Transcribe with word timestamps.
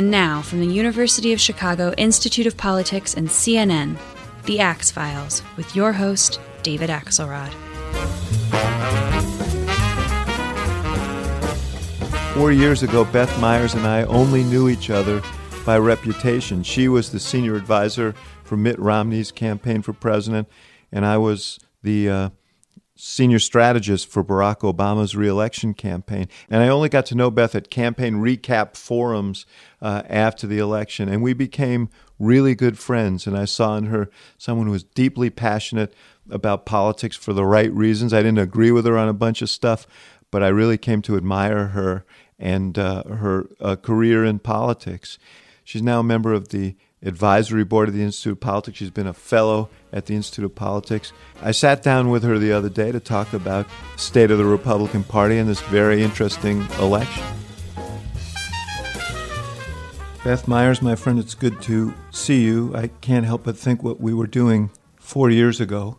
And 0.00 0.10
now, 0.10 0.40
from 0.40 0.60
the 0.60 0.66
University 0.66 1.34
of 1.34 1.40
Chicago 1.42 1.92
Institute 1.98 2.46
of 2.46 2.56
Politics 2.56 3.12
and 3.12 3.28
CNN, 3.28 3.98
The 4.46 4.58
Axe 4.58 4.90
Files, 4.90 5.42
with 5.58 5.76
your 5.76 5.92
host, 5.92 6.40
David 6.62 6.88
Axelrod. 6.88 7.52
Four 12.32 12.50
years 12.50 12.82
ago, 12.82 13.04
Beth 13.04 13.38
Myers 13.40 13.74
and 13.74 13.86
I 13.86 14.04
only 14.04 14.42
knew 14.42 14.70
each 14.70 14.88
other 14.88 15.20
by 15.66 15.76
reputation. 15.76 16.62
She 16.62 16.88
was 16.88 17.12
the 17.12 17.20
senior 17.20 17.54
advisor 17.54 18.14
for 18.42 18.56
Mitt 18.56 18.78
Romney's 18.78 19.30
campaign 19.30 19.82
for 19.82 19.92
president, 19.92 20.48
and 20.90 21.04
I 21.04 21.18
was 21.18 21.58
the 21.82 22.08
uh, 22.08 22.30
senior 23.00 23.38
strategist 23.38 24.10
for 24.10 24.22
Barack 24.22 24.58
Obama's 24.58 25.16
reelection 25.16 25.72
campaign. 25.72 26.28
And 26.50 26.62
I 26.62 26.68
only 26.68 26.90
got 26.90 27.06
to 27.06 27.14
know 27.14 27.30
Beth 27.30 27.54
at 27.54 27.70
campaign 27.70 28.16
recap 28.16 28.76
forums 28.76 29.46
uh, 29.80 30.02
after 30.08 30.46
the 30.46 30.58
election, 30.58 31.08
and 31.08 31.22
we 31.22 31.32
became 31.32 31.88
really 32.18 32.54
good 32.54 32.78
friends. 32.78 33.26
And 33.26 33.36
I 33.36 33.46
saw 33.46 33.76
in 33.76 33.86
her 33.86 34.10
someone 34.36 34.66
who 34.66 34.72
was 34.72 34.84
deeply 34.84 35.30
passionate 35.30 35.94
about 36.28 36.66
politics 36.66 37.16
for 37.16 37.32
the 37.32 37.46
right 37.46 37.72
reasons. 37.72 38.12
I 38.12 38.22
didn't 38.22 38.38
agree 38.38 38.70
with 38.70 38.84
her 38.84 38.98
on 38.98 39.08
a 39.08 39.14
bunch 39.14 39.40
of 39.40 39.48
stuff, 39.48 39.86
but 40.30 40.42
I 40.42 40.48
really 40.48 40.78
came 40.78 41.00
to 41.02 41.16
admire 41.16 41.68
her 41.68 42.04
and 42.38 42.78
uh, 42.78 43.04
her 43.04 43.48
uh, 43.60 43.76
career 43.76 44.24
in 44.24 44.38
politics. 44.38 45.18
She's 45.64 45.82
now 45.82 46.00
a 46.00 46.04
member 46.04 46.34
of 46.34 46.48
the 46.48 46.76
advisory 47.02 47.64
board 47.64 47.88
of 47.88 47.94
the 47.94 48.02
Institute 48.02 48.32
of 48.32 48.40
Politics. 48.40 48.78
She's 48.78 48.90
been 48.90 49.06
a 49.06 49.14
fellow 49.14 49.70
at 49.92 50.06
the 50.06 50.14
Institute 50.14 50.44
of 50.44 50.54
Politics. 50.54 51.12
I 51.42 51.52
sat 51.52 51.82
down 51.82 52.10
with 52.10 52.22
her 52.22 52.38
the 52.38 52.52
other 52.52 52.68
day 52.68 52.92
to 52.92 53.00
talk 53.00 53.32
about 53.32 53.66
state 53.96 54.30
of 54.30 54.38
the 54.38 54.44
Republican 54.44 55.04
Party 55.04 55.38
and 55.38 55.48
this 55.48 55.60
very 55.62 56.02
interesting 56.02 56.62
election. 56.78 57.24
Beth 60.22 60.46
Myers, 60.46 60.82
my 60.82 60.96
friend, 60.96 61.18
it's 61.18 61.34
good 61.34 61.62
to 61.62 61.94
see 62.10 62.42
you. 62.42 62.76
I 62.76 62.88
can't 62.88 63.24
help 63.24 63.44
but 63.44 63.56
think 63.56 63.82
what 63.82 64.00
we 64.00 64.12
were 64.12 64.26
doing 64.26 64.70
four 64.96 65.30
years 65.30 65.62
ago 65.62 65.98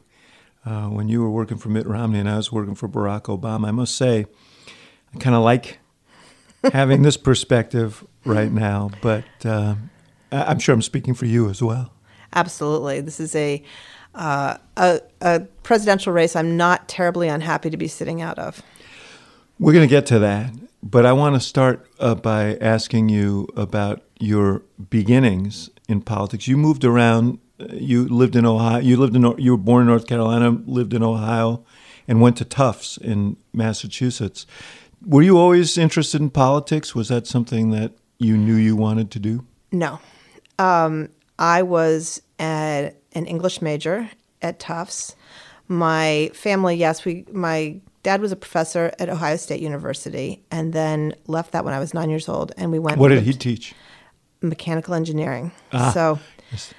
uh, 0.63 0.85
when 0.89 1.09
you 1.09 1.21
were 1.21 1.29
working 1.31 1.57
for 1.57 1.69
Mitt 1.69 1.87
Romney 1.87 2.19
and 2.19 2.29
I 2.29 2.37
was 2.37 2.51
working 2.51 2.75
for 2.75 2.87
Barack 2.87 3.23
Obama. 3.23 3.69
I 3.69 3.71
must 3.71 3.97
say, 3.97 4.27
I 5.15 5.17
kind 5.17 5.35
of 5.35 5.41
like 5.41 5.79
having 6.71 7.01
this 7.01 7.17
perspective 7.17 8.05
right 8.23 8.51
now, 8.51 8.91
but 9.01 9.25
uh, 9.43 9.73
I'm 10.31 10.59
sure 10.59 10.73
I'm 10.73 10.81
speaking 10.81 11.13
for 11.13 11.25
you 11.25 11.49
as 11.49 11.61
well. 11.61 11.91
Absolutely. 12.33 13.01
This 13.01 13.19
is 13.19 13.35
a, 13.35 13.61
uh, 14.15 14.57
a, 14.77 15.01
a 15.21 15.39
presidential 15.63 16.13
race 16.13 16.35
I'm 16.35 16.55
not 16.57 16.87
terribly 16.87 17.27
unhappy 17.27 17.69
to 17.69 17.77
be 17.77 17.87
sitting 17.87 18.21
out 18.21 18.39
of. 18.39 18.61
We're 19.59 19.73
going 19.73 19.87
to 19.87 19.93
get 19.95 20.05
to 20.07 20.19
that, 20.19 20.53
but 20.81 21.05
I 21.05 21.13
want 21.13 21.35
to 21.35 21.39
start 21.41 21.85
uh, 21.99 22.15
by 22.15 22.55
asking 22.61 23.09
you 23.09 23.47
about 23.55 24.01
your 24.19 24.63
beginnings 24.89 25.69
in 25.87 26.01
politics. 26.01 26.47
You 26.47 26.57
moved 26.57 26.83
around. 26.85 27.39
uh, 27.59 27.65
You 27.73 28.07
lived 28.07 28.35
in 28.35 28.45
Ohio. 28.45 28.79
You 28.79 28.97
lived 28.97 29.15
in. 29.15 29.23
You 29.37 29.51
were 29.51 29.57
born 29.57 29.81
in 29.81 29.87
North 29.87 30.07
Carolina. 30.07 30.51
Lived 30.65 30.93
in 30.93 31.03
Ohio, 31.03 31.63
and 32.07 32.21
went 32.21 32.37
to 32.37 32.45
Tufts 32.45 32.97
in 32.97 33.37
Massachusetts. 33.53 34.47
Were 35.05 35.21
you 35.21 35.37
always 35.37 35.77
interested 35.77 36.21
in 36.21 36.29
politics? 36.29 36.95
Was 36.95 37.09
that 37.09 37.27
something 37.27 37.71
that 37.71 37.93
you 38.19 38.37
knew 38.37 38.55
you 38.55 38.75
wanted 38.75 39.11
to 39.11 39.19
do? 39.19 39.45
No. 39.71 39.99
Um, 40.59 41.09
I 41.39 41.63
was 41.63 42.21
a, 42.39 42.93
an 43.13 43.25
English 43.25 43.61
major 43.61 44.09
at 44.41 44.59
Tufts. 44.59 45.15
My 45.67 46.29
family, 46.33 46.75
yes, 46.75 47.05
we 47.05 47.25
my 47.31 47.79
dad 48.03 48.21
was 48.21 48.31
a 48.31 48.35
professor 48.35 48.91
at 48.99 49.09
Ohio 49.09 49.37
State 49.37 49.61
University 49.61 50.43
and 50.51 50.73
then 50.73 51.13
left 51.27 51.51
that 51.51 51.63
when 51.63 51.73
I 51.73 51.79
was 51.79 51.93
nine 51.93 52.09
years 52.09 52.27
old 52.27 52.51
and 52.57 52.71
we 52.71 52.79
went 52.79 52.97
What 52.97 53.09
did 53.09 53.23
he 53.23 53.33
teach? 53.33 53.73
mechanical 54.41 54.93
engineering. 54.93 55.51
Ah, 55.71 55.91
so 55.91 56.19
yes. 56.51 56.73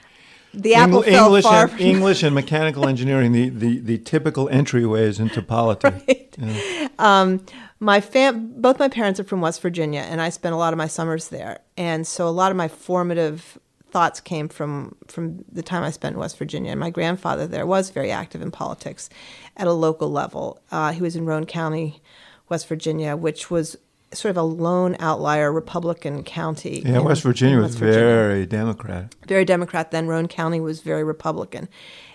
the 0.52 0.75
apple 0.75 1.02
English, 1.02 1.44
far 1.44 1.69
and, 1.69 1.80
English 1.80 2.22
and 2.25 2.34
mechanical 2.34 2.86
engineering, 2.88 3.32
the, 3.32 3.48
the, 3.48 3.78
the 3.78 3.98
typical 3.98 4.48
entryways 4.48 5.20
into 5.20 5.42
politics. 5.42 6.36
my 7.80 8.00
fam 8.00 8.60
both 8.60 8.78
my 8.78 8.88
parents 8.88 9.19
are 9.19 9.25
from 9.25 9.41
West 9.41 9.60
Virginia 9.62 10.00
and 10.00 10.20
I 10.20 10.28
spent 10.28 10.54
a 10.54 10.58
lot 10.58 10.72
of 10.72 10.76
my 10.76 10.86
summers 10.86 11.28
there. 11.28 11.60
And 11.76 12.06
so 12.06 12.28
a 12.28 12.30
lot 12.30 12.50
of 12.50 12.56
my 12.56 12.69
formative 12.69 13.58
thoughts 13.92 14.20
came 14.20 14.48
from 14.48 14.97
from 15.06 15.44
the 15.53 15.62
time 15.62 15.82
I 15.84 15.91
spent 15.91 16.14
in 16.14 16.19
West 16.20 16.38
Virginia. 16.38 16.72
And 16.72 16.80
my 16.80 16.91
grandfather 16.91 17.47
there 17.47 17.66
was 17.66 17.91
very 17.91 18.10
active 18.10 18.42
in 18.42 18.50
politics 18.50 19.08
at 19.56 19.66
a 19.66 19.72
local 19.72 20.10
level. 20.10 20.60
Uh, 20.72 20.92
he 20.92 21.03
was 21.03 21.14
in 21.14 21.26
Roane 21.26 21.47
County, 21.47 22.02
West 22.48 22.66
Virginia, 22.69 23.16
which 23.16 23.50
was 23.50 23.76
sort 24.12 24.31
of 24.31 24.36
a 24.36 24.42
lone 24.42 24.97
outlier 24.98 25.52
Republican 25.52 26.22
county. 26.25 26.82
Yeah, 26.84 26.98
in- 26.98 27.04
West 27.04 27.22
Virginia 27.22 27.56
in 27.56 27.62
was 27.62 27.75
Virginia 27.76 28.00
very 28.00 28.47
Democrat. 28.47 29.14
very 29.28 29.44
Democrat. 29.44 29.91
Then 29.91 30.06
Roane 30.06 30.28
County 30.28 30.60
was 30.60 30.81
very 30.81 31.04
Republican, 31.04 31.69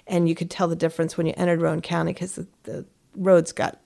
and 0.07 0.27
you 0.27 0.35
could 0.35 0.49
tell 0.49 0.67
the 0.67 0.75
difference 0.75 1.17
when 1.17 1.27
you 1.27 1.33
entered 1.37 1.61
Roane 1.61 1.81
County 1.81 2.13
because 2.13 2.33
the, 2.35 2.47
the 2.63 2.85
roads 3.15 3.51
got 3.51 3.79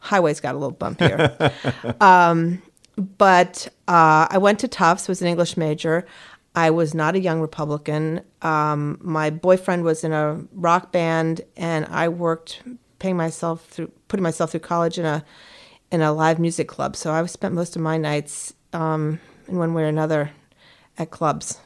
highways 0.00 0.40
got 0.40 0.54
a 0.54 0.58
little 0.58 0.76
bumpier. 0.76 2.00
um, 2.00 2.62
but 2.96 3.68
uh, 3.88 4.28
I 4.30 4.38
went 4.38 4.60
to 4.60 4.68
Tufts, 4.68 5.08
was 5.08 5.20
an 5.22 5.28
English 5.28 5.56
major. 5.56 6.06
I 6.54 6.70
was 6.70 6.94
not 6.94 7.14
a 7.14 7.20
young 7.20 7.40
Republican. 7.40 8.20
Um, 8.42 8.98
my 9.00 9.30
boyfriend 9.30 9.84
was 9.84 10.04
in 10.04 10.12
a 10.12 10.44
rock 10.52 10.92
band, 10.92 11.40
and 11.56 11.86
I 11.86 12.08
worked 12.08 12.62
paying 12.98 13.16
myself 13.16 13.66
through 13.66 13.90
putting 14.08 14.22
myself 14.22 14.52
through 14.52 14.60
college 14.60 14.98
in 14.98 15.04
a 15.04 15.24
in 15.90 16.00
a 16.00 16.12
live 16.12 16.38
music 16.38 16.68
club. 16.68 16.96
So 16.96 17.12
I 17.12 17.24
spent 17.26 17.54
most 17.54 17.76
of 17.76 17.82
my 17.82 17.96
nights 17.96 18.54
um, 18.72 19.20
in 19.48 19.58
one 19.58 19.74
way 19.74 19.82
or 19.82 19.86
another 19.86 20.30
at 20.98 21.10
clubs. 21.10 21.58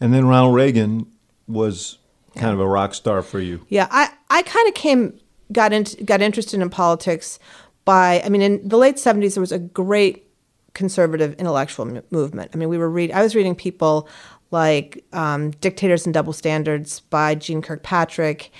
And 0.00 0.12
then 0.14 0.26
Ronald 0.26 0.54
Reagan 0.54 1.06
was 1.46 1.98
kind 2.36 2.52
of 2.52 2.60
a 2.60 2.66
rock 2.66 2.94
star 2.94 3.22
for 3.22 3.40
you. 3.40 3.64
Yeah, 3.68 3.88
I, 3.90 4.10
I 4.30 4.42
kind 4.42 4.68
of 4.68 4.74
came 4.74 5.20
got 5.52 5.72
into 5.72 6.02
got 6.04 6.22
interested 6.22 6.60
in 6.60 6.70
politics 6.70 7.38
by 7.84 8.22
I 8.24 8.28
mean 8.28 8.42
in 8.42 8.66
the 8.66 8.78
late 8.78 8.98
seventies 8.98 9.34
there 9.34 9.40
was 9.40 9.52
a 9.52 9.58
great 9.58 10.26
conservative 10.74 11.34
intellectual 11.34 11.88
m- 11.88 12.02
movement. 12.10 12.50
I 12.54 12.56
mean 12.56 12.68
we 12.68 12.78
were 12.78 12.90
read 12.90 13.10
I 13.12 13.22
was 13.22 13.34
reading 13.34 13.54
people 13.54 14.08
like 14.50 15.02
um, 15.12 15.50
Dictators 15.52 16.04
and 16.04 16.14
Double 16.14 16.32
Standards 16.32 17.00
by 17.00 17.34
Jeane 17.34 17.62
Kirkpatrick 17.62 18.50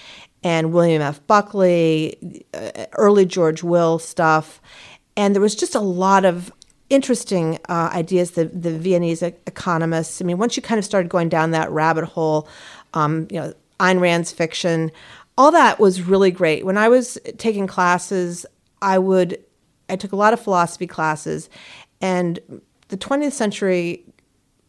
and 0.42 0.72
William 0.72 1.02
F. 1.02 1.24
Buckley, 1.26 2.44
uh, 2.54 2.86
early 2.94 3.24
George 3.24 3.62
Will 3.62 3.98
stuff, 3.98 4.60
and 5.16 5.34
there 5.34 5.42
was 5.42 5.54
just 5.54 5.74
a 5.74 5.80
lot 5.80 6.24
of 6.24 6.52
interesting 6.90 7.58
uh, 7.68 7.90
ideas. 7.92 8.32
The 8.32 8.46
the 8.46 8.76
Viennese 8.76 9.22
economists. 9.22 10.20
I 10.20 10.24
mean, 10.24 10.38
once 10.38 10.56
you 10.56 10.62
kind 10.62 10.78
of 10.78 10.84
started 10.84 11.08
going 11.08 11.28
down 11.28 11.52
that 11.52 11.70
rabbit 11.70 12.04
hole, 12.04 12.48
um, 12.94 13.28
you 13.30 13.38
know, 13.38 13.54
Ayn 13.78 14.00
Rand's 14.00 14.32
fiction, 14.32 14.90
all 15.38 15.52
that 15.52 15.78
was 15.78 16.02
really 16.02 16.30
great. 16.30 16.64
When 16.64 16.78
I 16.78 16.88
was 16.88 17.18
taking 17.38 17.66
classes, 17.66 18.46
I 18.80 18.98
would 18.98 19.38
I 19.88 19.96
took 19.96 20.12
a 20.12 20.16
lot 20.16 20.32
of 20.32 20.40
philosophy 20.40 20.86
classes, 20.86 21.50
and 22.02 22.38
the 22.88 22.98
20th 22.98 23.32
century 23.32 24.04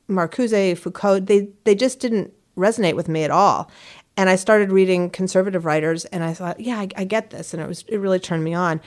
Marcuse, 0.10 0.78
Foucault, 0.78 1.22
they 1.22 1.50
they 1.64 1.76
just 1.76 2.00
didn't 2.00 2.34
resonate 2.58 2.96
with 2.96 3.10
me 3.10 3.24
at 3.24 3.32
all. 3.32 3.70
And 4.16 4.30
I 4.30 4.36
started 4.36 4.72
reading 4.72 5.10
conservative 5.10 5.66
writers, 5.66 6.06
and 6.06 6.24
I 6.24 6.34
thought, 6.34 6.60
yeah, 6.60 6.78
I, 6.78 6.88
I 6.96 7.04
get 7.04 7.32
this, 7.32 7.54
and 7.54 7.62
it 7.62 7.68
was 7.68 7.84
it 7.88 7.98
really 7.98 8.20
turned 8.20 8.44
me 8.44 8.54
on. 8.54 8.80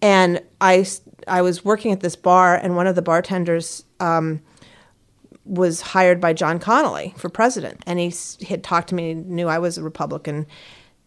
And 0.00 0.40
I 0.60 0.86
I 1.26 1.42
was 1.42 1.64
working 1.64 1.92
at 1.92 2.00
this 2.00 2.16
bar, 2.16 2.54
and 2.54 2.76
one 2.76 2.86
of 2.86 2.94
the 2.94 3.02
bartenders 3.02 3.84
um, 3.98 4.40
was 5.44 5.80
hired 5.80 6.20
by 6.20 6.32
John 6.32 6.60
Connally 6.60 7.16
for 7.18 7.28
president, 7.28 7.82
and 7.86 7.98
he, 7.98 8.10
he 8.38 8.46
had 8.46 8.62
talked 8.62 8.90
to 8.90 8.94
me, 8.94 9.14
knew 9.14 9.48
I 9.48 9.58
was 9.58 9.78
a 9.78 9.82
Republican 9.82 10.46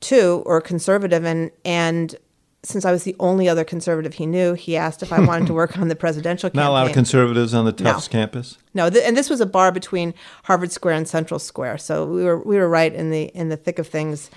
too, 0.02 0.44
or 0.46 0.60
conservative, 0.60 1.24
and 1.24 1.52
and 1.64 2.16
since 2.64 2.86
I 2.86 2.92
was 2.92 3.04
the 3.04 3.16
only 3.20 3.50
other 3.50 3.64
conservative 3.64 4.14
he 4.16 4.26
knew, 4.26 4.54
he 4.54 4.78
asked 4.78 5.02
if 5.02 5.12
I 5.12 5.20
wanted 5.20 5.48
to 5.48 5.54
work 5.62 5.78
on 5.80 5.88
the 5.88 5.96
presidential 5.96 6.50
campaign. 6.50 6.64
Not 6.64 6.70
a 6.70 6.74
lot 6.74 6.88
of 6.88 6.94
conservatives 6.94 7.54
on 7.54 7.66
the 7.66 7.72
Tufts 7.72 8.08
campus. 8.08 8.58
No, 8.74 8.90
th- 8.90 9.04
and 9.06 9.18
this 9.18 9.30
was 9.30 9.42
a 9.42 9.46
bar 9.46 9.72
between 9.72 10.14
Harvard 10.44 10.72
Square 10.72 10.96
and 10.96 11.08
Central 11.08 11.40
Square, 11.40 11.80
so 11.80 12.06
we 12.06 12.24
were 12.24 12.38
we 12.38 12.58
were 12.58 12.70
right 12.70 12.94
in 12.94 13.10
the 13.10 13.24
in 13.34 13.50
the 13.50 13.58
thick 13.58 13.80
of 13.80 13.88
things 13.88 14.30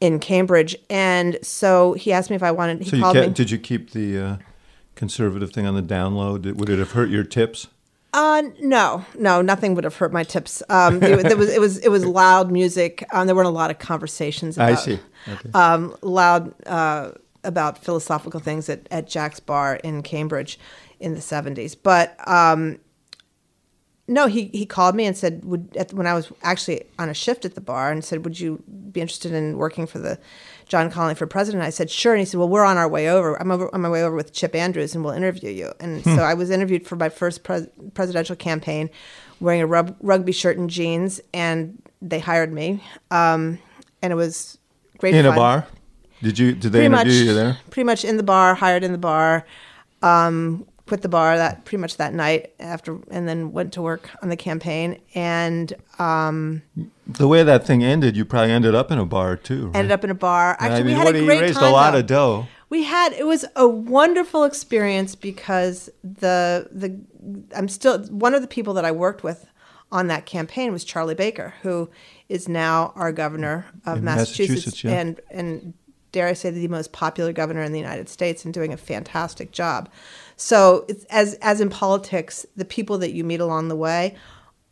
in 0.00 0.18
Cambridge. 0.18 0.74
And 0.88 1.38
so 1.42 1.92
he 1.94 2.12
asked 2.12 2.30
me 2.30 2.36
if 2.36 2.42
I 2.42 2.50
wanted. 2.50 2.82
He 2.82 2.90
So 2.90 2.96
you 2.96 3.02
called 3.02 3.14
kept, 3.14 3.28
me. 3.28 3.34
did 3.34 3.50
you 3.50 3.58
keep 3.58 3.92
the 3.92 4.18
uh, 4.18 4.36
conservative 4.96 5.52
thing 5.52 5.66
on 5.66 5.74
the 5.74 5.82
download? 5.82 6.42
Did, 6.42 6.58
would 6.58 6.68
it 6.70 6.78
have 6.78 6.92
hurt 6.92 7.08
your 7.10 7.24
tips? 7.24 7.68
Uh, 8.12 8.42
no, 8.60 9.04
no, 9.16 9.40
nothing 9.40 9.76
would 9.76 9.84
have 9.84 9.94
hurt 9.94 10.12
my 10.12 10.24
tips. 10.24 10.64
Um, 10.68 11.00
it, 11.02 11.24
it 11.24 11.38
was 11.38 11.48
it 11.48 11.60
was 11.60 11.78
it 11.78 11.88
was 11.90 12.04
loud 12.04 12.50
music. 12.50 13.06
Um, 13.12 13.28
there 13.28 13.36
weren't 13.36 13.46
a 13.46 13.52
lot 13.52 13.70
of 13.70 13.78
conversations. 13.78 14.56
About, 14.56 14.70
I 14.70 14.74
see. 14.74 14.98
Okay. 15.28 15.50
um, 15.54 15.94
loud 16.02 16.52
uh, 16.66 17.12
about 17.44 17.82
philosophical 17.82 18.40
things 18.40 18.68
at, 18.68 18.86
at 18.90 19.08
Jack's 19.08 19.40
Bar 19.40 19.76
in 19.76 20.02
Cambridge 20.02 20.58
in 20.98 21.14
the 21.14 21.20
70s. 21.20 21.76
But 21.82 22.16
um, 22.28 22.78
no, 24.06 24.26
he, 24.26 24.46
he 24.52 24.66
called 24.66 24.94
me 24.94 25.06
and 25.06 25.16
said, 25.16 25.44
would, 25.44 25.76
at, 25.76 25.92
when 25.92 26.06
I 26.06 26.14
was 26.14 26.32
actually 26.42 26.84
on 26.98 27.08
a 27.08 27.14
shift 27.14 27.44
at 27.44 27.54
the 27.54 27.60
bar, 27.60 27.92
and 27.92 28.04
said, 28.04 28.24
Would 28.24 28.40
you 28.40 28.62
be 28.90 29.00
interested 29.00 29.32
in 29.32 29.56
working 29.56 29.86
for 29.86 30.00
the 30.00 30.18
John 30.66 30.90
Connally 30.90 31.16
for 31.16 31.26
president? 31.26 31.62
I 31.62 31.70
said, 31.70 31.90
sure. 31.90 32.12
And 32.12 32.20
he 32.20 32.24
said, 32.24 32.38
well, 32.38 32.48
we're 32.48 32.64
on 32.64 32.76
our 32.76 32.88
way 32.88 33.08
over. 33.08 33.40
I'm 33.40 33.50
over, 33.50 33.72
on 33.74 33.80
my 33.80 33.88
way 33.88 34.02
over 34.02 34.14
with 34.16 34.32
Chip 34.32 34.54
Andrews 34.54 34.94
and 34.94 35.04
we'll 35.04 35.14
interview 35.14 35.50
you. 35.50 35.72
And 35.80 36.02
so 36.04 36.18
I 36.22 36.34
was 36.34 36.50
interviewed 36.50 36.86
for 36.86 36.96
my 36.96 37.08
first 37.08 37.44
pres- 37.44 37.68
presidential 37.94 38.36
campaign 38.36 38.90
wearing 39.40 39.60
a 39.62 39.66
rub- 39.66 39.96
rugby 40.00 40.32
shirt 40.32 40.58
and 40.58 40.68
jeans, 40.68 41.20
and 41.32 41.80
they 42.02 42.18
hired 42.18 42.52
me. 42.52 42.82
Um, 43.10 43.58
and 44.02 44.12
it 44.12 44.16
was 44.16 44.58
great 44.98 45.14
In 45.14 45.24
fun. 45.24 45.32
a 45.32 45.36
bar? 45.36 45.66
Did 46.22 46.38
you? 46.38 46.52
Did 46.52 46.72
they 46.72 46.80
Pretty 46.80 46.86
interview 46.86 47.12
much, 47.12 47.26
you 47.26 47.34
there? 47.34 47.58
pretty 47.70 47.84
much 47.84 48.04
in 48.04 48.16
the 48.16 48.22
bar, 48.22 48.54
hired 48.54 48.84
in 48.84 48.92
the 48.92 48.98
bar. 48.98 49.44
Um, 50.02 50.66
quit 50.86 51.02
the 51.02 51.08
bar 51.08 51.36
that 51.36 51.64
pretty 51.64 51.80
much 51.80 51.98
that 51.98 52.12
night 52.12 52.52
after, 52.58 52.98
and 53.10 53.28
then 53.28 53.52
went 53.52 53.72
to 53.74 53.80
work 53.82 54.10
on 54.22 54.28
the 54.28 54.36
campaign 54.36 55.00
and 55.14 55.72
um, 56.00 56.62
The 57.06 57.28
way 57.28 57.42
that 57.44 57.64
thing 57.64 57.84
ended, 57.84 58.16
you 58.16 58.24
probably 58.24 58.50
ended 58.50 58.74
up 58.74 58.90
in 58.90 58.98
a 58.98 59.06
bar 59.06 59.36
too. 59.36 59.68
Right? 59.68 59.76
ended 59.76 59.92
up 59.92 60.02
in 60.02 60.10
a 60.10 60.14
bar. 60.14 60.56
Actually, 60.58 60.68
I 60.68 60.76
mean, 60.78 60.86
we 60.86 60.92
had 60.92 61.04
what, 61.04 61.14
a 61.14 61.24
great 61.24 61.40
raised 61.42 61.58
time. 61.60 61.68
a 61.68 61.72
lot 61.72 61.92
though. 61.92 61.98
of 61.98 62.06
dough. 62.06 62.48
We 62.70 62.84
had 62.84 63.12
it 63.12 63.26
was 63.26 63.44
a 63.56 63.68
wonderful 63.68 64.44
experience 64.44 65.14
because 65.14 65.90
the 66.02 66.68
the 66.72 67.00
I'm 67.56 67.68
still 67.68 68.04
one 68.06 68.34
of 68.34 68.42
the 68.42 68.48
people 68.48 68.74
that 68.74 68.84
I 68.84 68.92
worked 68.92 69.22
with 69.22 69.46
on 69.92 70.06
that 70.08 70.24
campaign 70.26 70.72
was 70.72 70.84
Charlie 70.84 71.14
Baker, 71.16 71.54
who 71.62 71.88
is 72.28 72.48
now 72.48 72.92
our 72.94 73.10
governor 73.12 73.66
of 73.86 73.98
In 73.98 74.04
Massachusetts, 74.04 74.66
Massachusetts, 74.66 74.84
yeah. 74.84 74.90
and 74.92 75.20
and 75.30 75.74
dare 76.12 76.28
I 76.28 76.32
say 76.32 76.50
the 76.50 76.68
most 76.68 76.92
popular 76.92 77.32
governor 77.32 77.62
in 77.62 77.72
the 77.72 77.78
United 77.78 78.08
States 78.08 78.44
and 78.44 78.52
doing 78.52 78.72
a 78.72 78.76
fantastic 78.76 79.52
job. 79.52 79.88
So 80.36 80.86
as 81.10 81.34
as 81.34 81.60
in 81.60 81.70
politics, 81.70 82.46
the 82.56 82.64
people 82.64 82.98
that 82.98 83.12
you 83.12 83.24
meet 83.24 83.40
along 83.40 83.68
the 83.68 83.76
way 83.76 84.16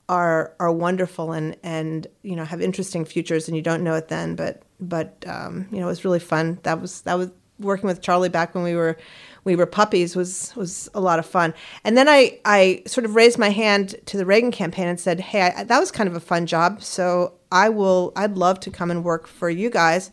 are 0.08 0.54
are 0.58 0.72
wonderful 0.72 1.32
and 1.32 1.56
and 1.62 2.06
you 2.22 2.34
know 2.34 2.44
have 2.44 2.60
interesting 2.60 3.04
futures 3.04 3.48
and 3.48 3.56
you 3.56 3.62
don't 3.62 3.84
know 3.84 3.94
it 3.94 4.08
then 4.08 4.34
but 4.34 4.62
but 4.80 5.22
um, 5.26 5.66
you 5.70 5.78
know 5.78 5.86
it 5.86 5.90
was 5.90 6.04
really 6.04 6.18
fun. 6.18 6.58
That 6.62 6.80
was 6.80 7.02
that 7.02 7.14
was 7.14 7.30
working 7.58 7.88
with 7.88 8.00
Charlie 8.00 8.28
back 8.28 8.54
when 8.54 8.64
we 8.64 8.74
were 8.74 8.96
we 9.44 9.56
were 9.56 9.66
puppies 9.66 10.14
was 10.14 10.54
was 10.56 10.88
a 10.94 11.00
lot 11.00 11.18
of 11.18 11.26
fun. 11.26 11.54
And 11.84 11.96
then 11.96 12.08
I 12.08 12.38
I 12.44 12.82
sort 12.86 13.04
of 13.04 13.14
raised 13.14 13.38
my 13.38 13.50
hand 13.50 13.96
to 14.06 14.16
the 14.16 14.26
Reagan 14.26 14.50
campaign 14.50 14.88
and 14.88 15.00
said 15.00 15.20
hey 15.20 15.52
I, 15.54 15.64
that 15.64 15.78
was 15.78 15.90
kind 15.90 16.08
of 16.08 16.14
a 16.14 16.20
fun 16.20 16.46
job 16.46 16.82
so 16.82 17.34
I 17.50 17.68
will 17.68 18.12
I'd 18.16 18.36
love 18.36 18.60
to 18.60 18.70
come 18.70 18.90
and 18.90 19.04
work 19.04 19.26
for 19.26 19.50
you 19.50 19.70
guys 19.70 20.10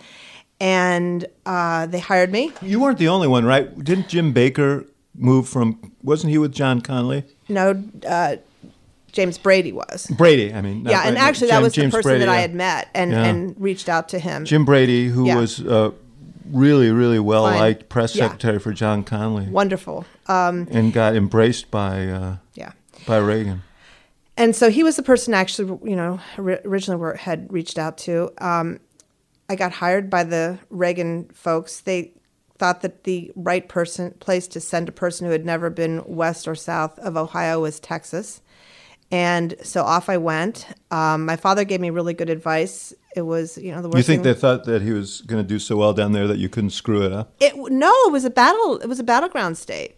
and 0.60 1.26
uh, 1.46 1.86
they 1.88 2.00
hired 2.00 2.32
me 2.32 2.52
You 2.62 2.80
weren't 2.80 2.98
the 2.98 3.08
only 3.10 3.28
one, 3.28 3.46
right? 3.46 3.78
Didn't 3.84 4.08
Jim 4.08 4.32
Baker 4.34 4.86
move 5.14 5.48
from? 5.50 5.92
Wasn't 6.04 6.30
he 6.32 6.38
with 6.38 6.54
John 6.54 6.82
Connally? 6.82 7.24
no 7.50 7.84
uh, 8.08 8.38
James 9.12 9.38
Brady 9.38 9.72
was 9.72 10.08
Brady, 10.18 10.54
I 10.54 10.62
mean. 10.62 10.84
yeah 10.86 11.02
and 11.06 11.16
Brady, 11.16 11.18
actually 11.18 11.48
that 11.48 11.54
Jim- 11.56 11.64
was 11.64 11.74
James 11.74 11.92
the 11.94 11.98
person 12.00 12.10
Brady, 12.12 12.26
that 12.26 12.30
I 12.30 12.38
had 12.42 12.54
met 12.54 12.90
and 12.94 13.12
Yeah. 13.12 13.24
and 13.26 13.56
reached 13.60 13.88
out 13.90 14.10
to 14.10 14.20
him 14.20 14.46
Jim 14.46 14.66
Brady, 14.66 15.08
who 15.08 15.26
Yeah. 15.28 15.40
was 15.40 15.62
uh, 15.62 15.92
really, 16.52 16.92
really 16.92 17.20
well 17.20 17.44
liked 17.44 17.88
press 17.90 18.16
Yeah. 18.16 18.26
secretary 18.26 18.60
for 18.60 18.72
John 18.74 19.04
Connally, 19.04 19.50
wonderful 19.50 20.06
um, 20.28 20.68
and 20.72 20.92
got 20.94 21.16
embraced 21.16 21.72
by 21.72 22.08
uh, 22.08 22.36
yeah 22.56 22.72
by 23.08 23.18
Reagan. 23.18 23.62
and 24.38 24.54
so 24.56 24.70
he 24.70 24.84
was 24.84 24.96
the 24.98 25.04
person 25.04 25.34
actually 25.34 25.80
you 25.90 25.96
know 25.96 26.20
originally 26.38 27.18
had 27.18 27.52
reached 27.54 27.78
out 27.80 27.98
to 28.00 28.32
um, 28.40 28.80
i 29.50 29.56
got 29.56 29.72
hired 29.74 30.10
by 30.10 30.24
the 30.24 30.58
reagan 30.70 31.26
folks 31.34 31.82
they 31.82 32.12
thought 32.58 32.82
that 32.82 33.04
the 33.04 33.32
right 33.36 33.68
person 33.68 34.12
place 34.20 34.48
to 34.48 34.60
send 34.62 34.88
a 34.88 34.92
person 34.92 35.26
who 35.26 35.32
had 35.32 35.46
never 35.46 35.70
been 35.70 36.02
west 36.06 36.48
or 36.48 36.56
south 36.56 36.98
of 37.00 37.18
ohio 37.18 37.62
was 37.62 37.80
texas 37.80 38.42
and 39.12 39.56
so 39.62 39.84
off 39.84 40.10
i 40.10 40.18
went 40.18 40.68
um, 40.92 41.26
my 41.26 41.36
father 41.36 41.64
gave 41.64 41.80
me 41.82 41.90
really 41.90 42.14
good 42.14 42.30
advice 42.30 42.94
it 43.16 43.22
was 43.22 43.58
you 43.58 43.72
know 43.72 43.82
the 43.82 43.88
worst 43.88 43.98
You 43.98 44.04
think 44.04 44.24
thing, 44.24 44.34
they 44.34 44.40
thought 44.40 44.66
that 44.66 44.82
he 44.82 44.92
was 44.92 45.22
going 45.22 45.42
to 45.42 45.48
do 45.48 45.60
so 45.60 45.78
well 45.78 45.94
down 45.94 46.12
there 46.12 46.28
that 46.28 46.38
you 46.38 46.50
couldn't 46.50 46.72
screw 46.72 47.04
it 47.04 47.12
up? 47.14 47.34
it 47.40 47.54
no 47.72 47.92
it 48.08 48.12
was 48.12 48.26
a 48.26 48.30
battle 48.30 48.78
it 48.80 48.88
was 48.88 49.00
a 49.00 49.04
battleground 49.04 49.58
state 49.58 49.98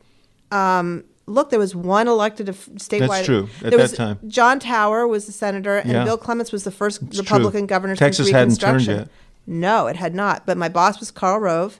um, 0.51 1.03
look 1.25 1.49
there 1.49 1.59
was 1.59 1.75
one 1.75 2.07
elected 2.07 2.47
of- 2.49 2.57
statewide 2.75 3.07
That's 3.09 3.25
true, 3.25 3.49
at 3.57 3.61
there 3.61 3.71
that 3.71 3.77
was 3.79 3.93
time. 3.93 4.19
john 4.27 4.59
tower 4.59 5.07
was 5.07 5.25
the 5.25 5.31
senator 5.31 5.77
and 5.77 5.91
Yeah. 5.91 6.03
bill 6.03 6.17
clements 6.17 6.51
was 6.51 6.63
the 6.63 6.71
first 6.71 7.01
It's 7.03 7.17
republican 7.19 7.61
true. 7.61 7.67
governor 7.67 7.95
Texas 7.95 8.27
since 8.27 8.35
hadn't 8.35 8.59
turned 8.59 8.87
yet. 8.87 9.09
No 9.47 9.87
it 9.87 9.95
had 9.95 10.13
not 10.13 10.45
but 10.45 10.57
my 10.57 10.69
boss 10.69 10.99
was 10.99 11.09
karl 11.09 11.39
rove 11.39 11.79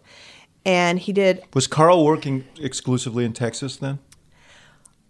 and 0.65 0.97
he 0.99 1.13
did 1.13 1.43
Was 1.53 1.67
Karl 1.67 2.03
working 2.03 2.45
exclusively 2.59 3.23
in 3.25 3.33
Texas 3.33 3.75
then? 3.77 3.99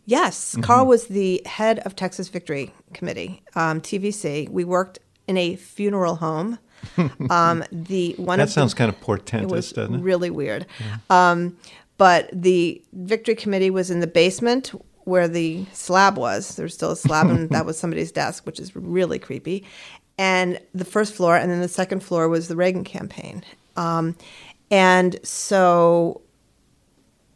yes 0.06 0.51
Mm-hmm. 0.54 0.62
karl 0.62 0.86
was 0.86 1.07
the 1.07 1.42
head 1.45 1.80
of 1.80 1.95
texas 1.95 2.27
victory 2.30 2.74
committee 2.94 3.44
um, 3.56 3.81
tvc 3.81 4.50
we 4.50 4.63
worked 4.63 5.00
in 5.27 5.38
a 5.38 5.56
funeral 5.56 6.15
home 6.15 6.57
um, 7.30 7.63
the 7.71 8.13
one 8.18 8.38
That 8.38 8.44
of 8.44 8.50
the- 8.50 8.54
sounds 8.54 8.74
kind 8.75 8.88
of 8.89 9.00
portentous, 9.01 9.71
doesn't 9.71 9.95
it? 9.95 10.01
really 10.01 10.30
weird. 10.30 10.68
Um, 11.10 11.57
but 11.98 12.30
the 12.31 12.83
victory 12.94 13.33
committee 13.33 13.71
was 13.71 13.89
in 13.89 14.00
the 14.00 14.06
basement 14.06 14.71
where 15.06 15.27
the 15.27 15.65
slab 15.74 16.18
was. 16.19 16.56
There 16.56 16.63
was 16.65 16.75
still 16.75 16.92
a 16.92 16.95
slab, 16.95 17.31
and 17.31 17.50
that 17.56 17.65
was 17.65 17.80
somebody's 17.80 18.12
desk, 18.12 18.45
which 18.45 18.60
is 18.60 18.75
really 18.75 19.18
creepy. 19.18 19.65
And 20.18 20.60
the 20.74 20.86
first 20.86 21.14
floor, 21.14 21.36
and 21.36 21.52
then 21.52 21.62
the 21.62 21.68
second 21.68 22.02
floor 22.02 22.28
was 22.28 22.48
the 22.48 22.56
Reagan 22.56 22.84
campaign. 22.84 23.44
Um, 23.75 24.16
and 24.72 25.19
so 25.24 26.22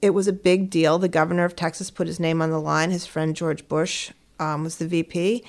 it 0.02 0.12
was 0.12 0.28
a 0.28 0.34
big 0.34 0.70
deal. 0.70 0.98
The 0.98 1.08
governor 1.08 1.46
of 1.46 1.56
Texas 1.56 1.92
put 1.92 2.08
his 2.08 2.20
name 2.20 2.42
on 2.42 2.50
the 2.50 2.60
line. 2.60 2.92
His 2.92 3.06
friend 3.06 3.36
George 3.36 3.68
Bush 3.68 4.12
um, 4.40 4.64
was 4.64 4.78
the 4.78 4.88
VP, 4.88 5.44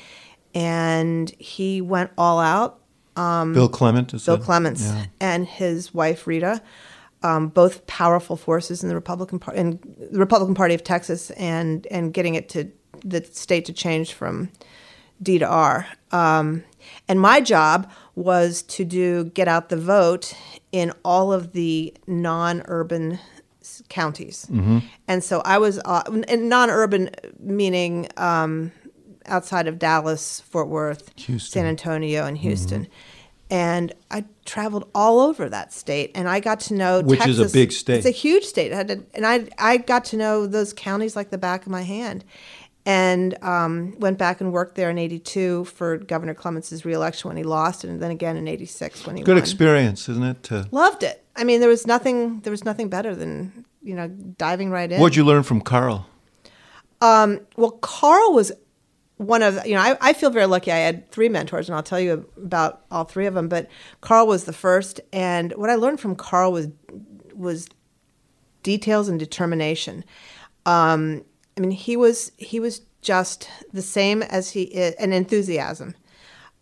and 0.55 1.31
he 1.38 1.81
went 1.81 2.11
all 2.19 2.38
out. 2.38 2.79
Bill 3.52 3.69
Clement 3.69 4.12
is 4.14 4.25
Bill 4.25 4.37
that- 4.37 4.44
Clements 4.44 4.82
yeah. 4.82 5.06
and 5.20 5.46
his 5.46 5.93
wife 5.93 6.26
Rita, 6.26 6.62
um, 7.23 7.49
both 7.49 7.87
powerful 7.87 8.37
forces 8.37 8.82
in 8.82 8.88
the 8.88 8.94
Republican 8.94 9.38
Party, 9.38 9.58
in 9.58 9.81
the 10.11 10.19
Republican 10.19 10.55
Party 10.55 10.75
of 10.75 10.85
Texas, 10.85 11.31
and 11.32 11.87
and 11.90 12.12
getting 12.12 12.35
it 12.35 12.49
to 12.50 12.70
the 13.05 13.25
state 13.25 13.64
to 13.67 13.73
change 13.73 14.12
from 14.12 14.50
D 15.22 15.38
to 15.38 15.46
R. 15.46 15.86
Um, 16.10 16.64
and 17.08 17.20
my 17.20 17.40
job 17.40 17.90
was 18.14 18.62
to 18.62 18.84
do 18.84 19.24
get 19.24 19.48
out 19.48 19.69
the 19.69 19.76
vote 19.76 20.34
in 20.72 20.92
all 21.04 21.32
of 21.32 21.52
the 21.52 21.94
non-urban 22.06 23.19
counties, 23.88 24.46
Mm-hmm. 24.50 24.78
and 25.08 25.22
so 25.22 25.40
I 25.44 25.58
was 25.58 25.78
uh, 25.84 26.02
non-urban 26.10 27.10
meaning. 27.38 28.08
Um, 28.16 28.72
outside 29.26 29.69
of 29.69 29.78
Dallas, 29.78 30.40
Fort 30.40 30.66
Worth, 30.66 31.12
Houston. 31.16 31.52
San 31.62 31.64
Antonio, 31.66 32.25
and 32.26 32.36
Houston. 32.38 32.88
And 33.48 33.92
I 34.10 34.25
traveled 34.44 34.88
all 34.96 35.20
over 35.20 35.48
that 35.48 35.72
state, 35.72 36.10
and 36.16 36.28
I 36.28 36.40
got 36.40 36.58
to 36.60 36.75
know 36.75 37.02
Which 37.02 37.25
is 37.25 37.38
a 37.38 37.42
Texas. 37.42 37.52
big 37.52 37.70
state. 37.70 37.98
It's 37.98 38.06
a 38.06 38.10
huge 38.10 38.42
state, 38.44 38.72
I 38.75 38.82
to- 38.82 39.04
and 39.14 39.25
I 39.25 39.46
I 39.58 39.76
got 39.76 40.04
to 40.06 40.16
know 40.16 40.48
those 40.48 40.73
counties 40.73 41.14
like 41.14 41.30
the 41.30 41.38
back 41.38 41.62
of 41.62 41.68
my 41.70 41.82
hand, 41.82 42.25
and 42.84 43.36
um, 43.42 43.94
went 44.00 44.18
back 44.18 44.40
and 44.40 44.52
worked 44.52 44.74
there 44.74 44.90
in 44.90 44.98
'82 44.98 45.64
for 45.66 45.98
Governor 45.98 46.34
Clements' 46.34 46.84
reelection 46.84 47.28
when 47.28 47.36
he 47.36 47.42
lost, 47.44 47.84
and 47.84 48.02
then 48.02 48.10
again 48.10 48.36
in 48.36 48.48
'86 48.48 49.06
when 49.06 49.16
he 49.16 49.22
Good 49.22 49.32
won. 49.32 49.38
experience, 49.38 50.08
isn't 50.08 50.24
it? 50.24 50.42
To, 50.44 50.68
Loved 50.72 51.02
it. 51.02 51.24
I 51.36 51.44
mean, 51.44 51.60
there 51.60 51.68
was 51.68 51.86
nothing 51.86 52.40
there 52.40 52.50
was 52.50 52.64
nothing 52.64 52.88
better 52.88 53.14
than 53.14 53.64
you 53.82 53.94
know 53.94 54.08
diving 54.08 54.70
right 54.70 54.90
in. 54.90 55.00
what'd 55.00 55.16
you 55.16 55.24
learn 55.24 55.42
from 55.44 55.60
Karl? 55.60 56.06
Well, 57.00 57.72
Karl 57.80 58.32
was 58.32 58.52
one 59.16 59.42
of 59.42 59.64
you 59.66 59.74
know 59.74 59.80
I, 59.80 59.96
I 60.00 60.12
feel 60.12 60.30
very 60.30 60.46
lucky. 60.46 60.72
I 60.72 60.78
had 60.78 61.10
three 61.10 61.28
mentors, 61.28 61.68
and 61.68 61.76
I'll 61.76 61.82
tell 61.82 62.00
you 62.00 62.28
about 62.36 62.84
all 62.90 63.04
three 63.04 63.26
of 63.26 63.34
them. 63.34 63.48
But 63.48 63.68
Karl 64.00 64.26
was 64.26 64.44
the 64.44 64.52
first, 64.52 65.00
and 65.12 65.52
what 65.56 65.70
I 65.70 65.76
learned 65.76 66.00
from 66.00 66.16
Karl 66.16 66.52
was 66.52 66.68
was 67.34 67.68
details 68.62 69.08
and 69.08 69.18
determination. 69.18 70.04
Um, 70.66 71.24
I 71.56 71.61
mean, 71.61 71.71
he 71.71 71.97
was 71.97 72.32
he 72.37 72.61
was 72.61 72.82
just 73.02 73.49
the 73.73 73.82
same 73.82 74.23
as 74.23 74.50
he 74.50 74.62
is, 74.62 74.94
and 74.94 75.12
enthusiasm. 75.12 75.94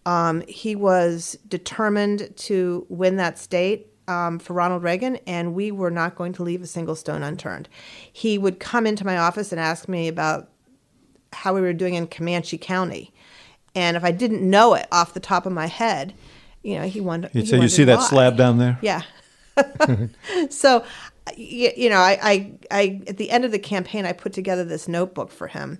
Um, 0.07 0.43
he 0.49 0.75
was 0.75 1.39
determined 1.49 2.35
to 2.35 2.87
win 2.89 3.17
that 3.17 3.39
state 3.39 3.89
um, 4.09 4.39
for 4.39 4.55
Ronald 4.55 4.83
Reagan, 4.83 5.17
and 5.27 5.55
we 5.55 5.71
were 5.71 5.91
not 5.91 6.17
going 6.17 6.33
to 6.35 6.43
leave 6.43 6.63
a 6.63 6.67
single 6.67 6.97
stone 6.97 7.23
unturned. 7.23 7.69
He 8.13 8.39
would 8.39 8.59
come 8.59 8.87
into 8.87 9.05
my 9.05 9.19
office 9.19 9.53
and 9.53 9.61
ask 9.61 9.89
me 9.89 10.09
about 10.09 10.49
how 11.33 11.55
we 11.55 11.61
were 11.61 11.73
doing 11.73 11.95
in 11.95 12.07
Comanche 12.07 12.59
County, 12.59 13.13
and 13.75 13.97
if 13.97 14.05
I 14.05 14.11
didn't 14.11 14.43
know 14.43 14.75
it 14.75 14.89
off 14.91 15.15
the 15.15 15.21
top 15.21 15.47
of 15.47 15.53
my 15.53 15.67
head, 15.67 16.15
you 16.63 16.77
know, 16.77 16.87
he 16.87 17.01
wanted. 17.01 17.31
He'd 17.33 17.41
he 17.41 17.47
say, 17.47 17.61
"You 17.61 17.69
see 17.69 17.85
that 17.85 18.03
slab 18.03 18.37
down 18.37 18.59
there? 18.59 18.79
Yeah. 18.83 19.03
so, 20.51 20.85
you, 21.37 21.71
you 21.77 21.91
know, 21.91 21.99
I, 21.99 22.19
I, 22.23 22.53
I, 22.71 23.01
at 23.07 23.17
the 23.17 23.31
end 23.31 23.45
of 23.45 23.53
the 23.53 23.59
campaign, 23.59 24.07
I 24.07 24.13
put 24.13 24.33
together 24.33 24.65
this 24.65 24.89
notebook 24.89 25.31
for 25.31 25.47
him, 25.49 25.79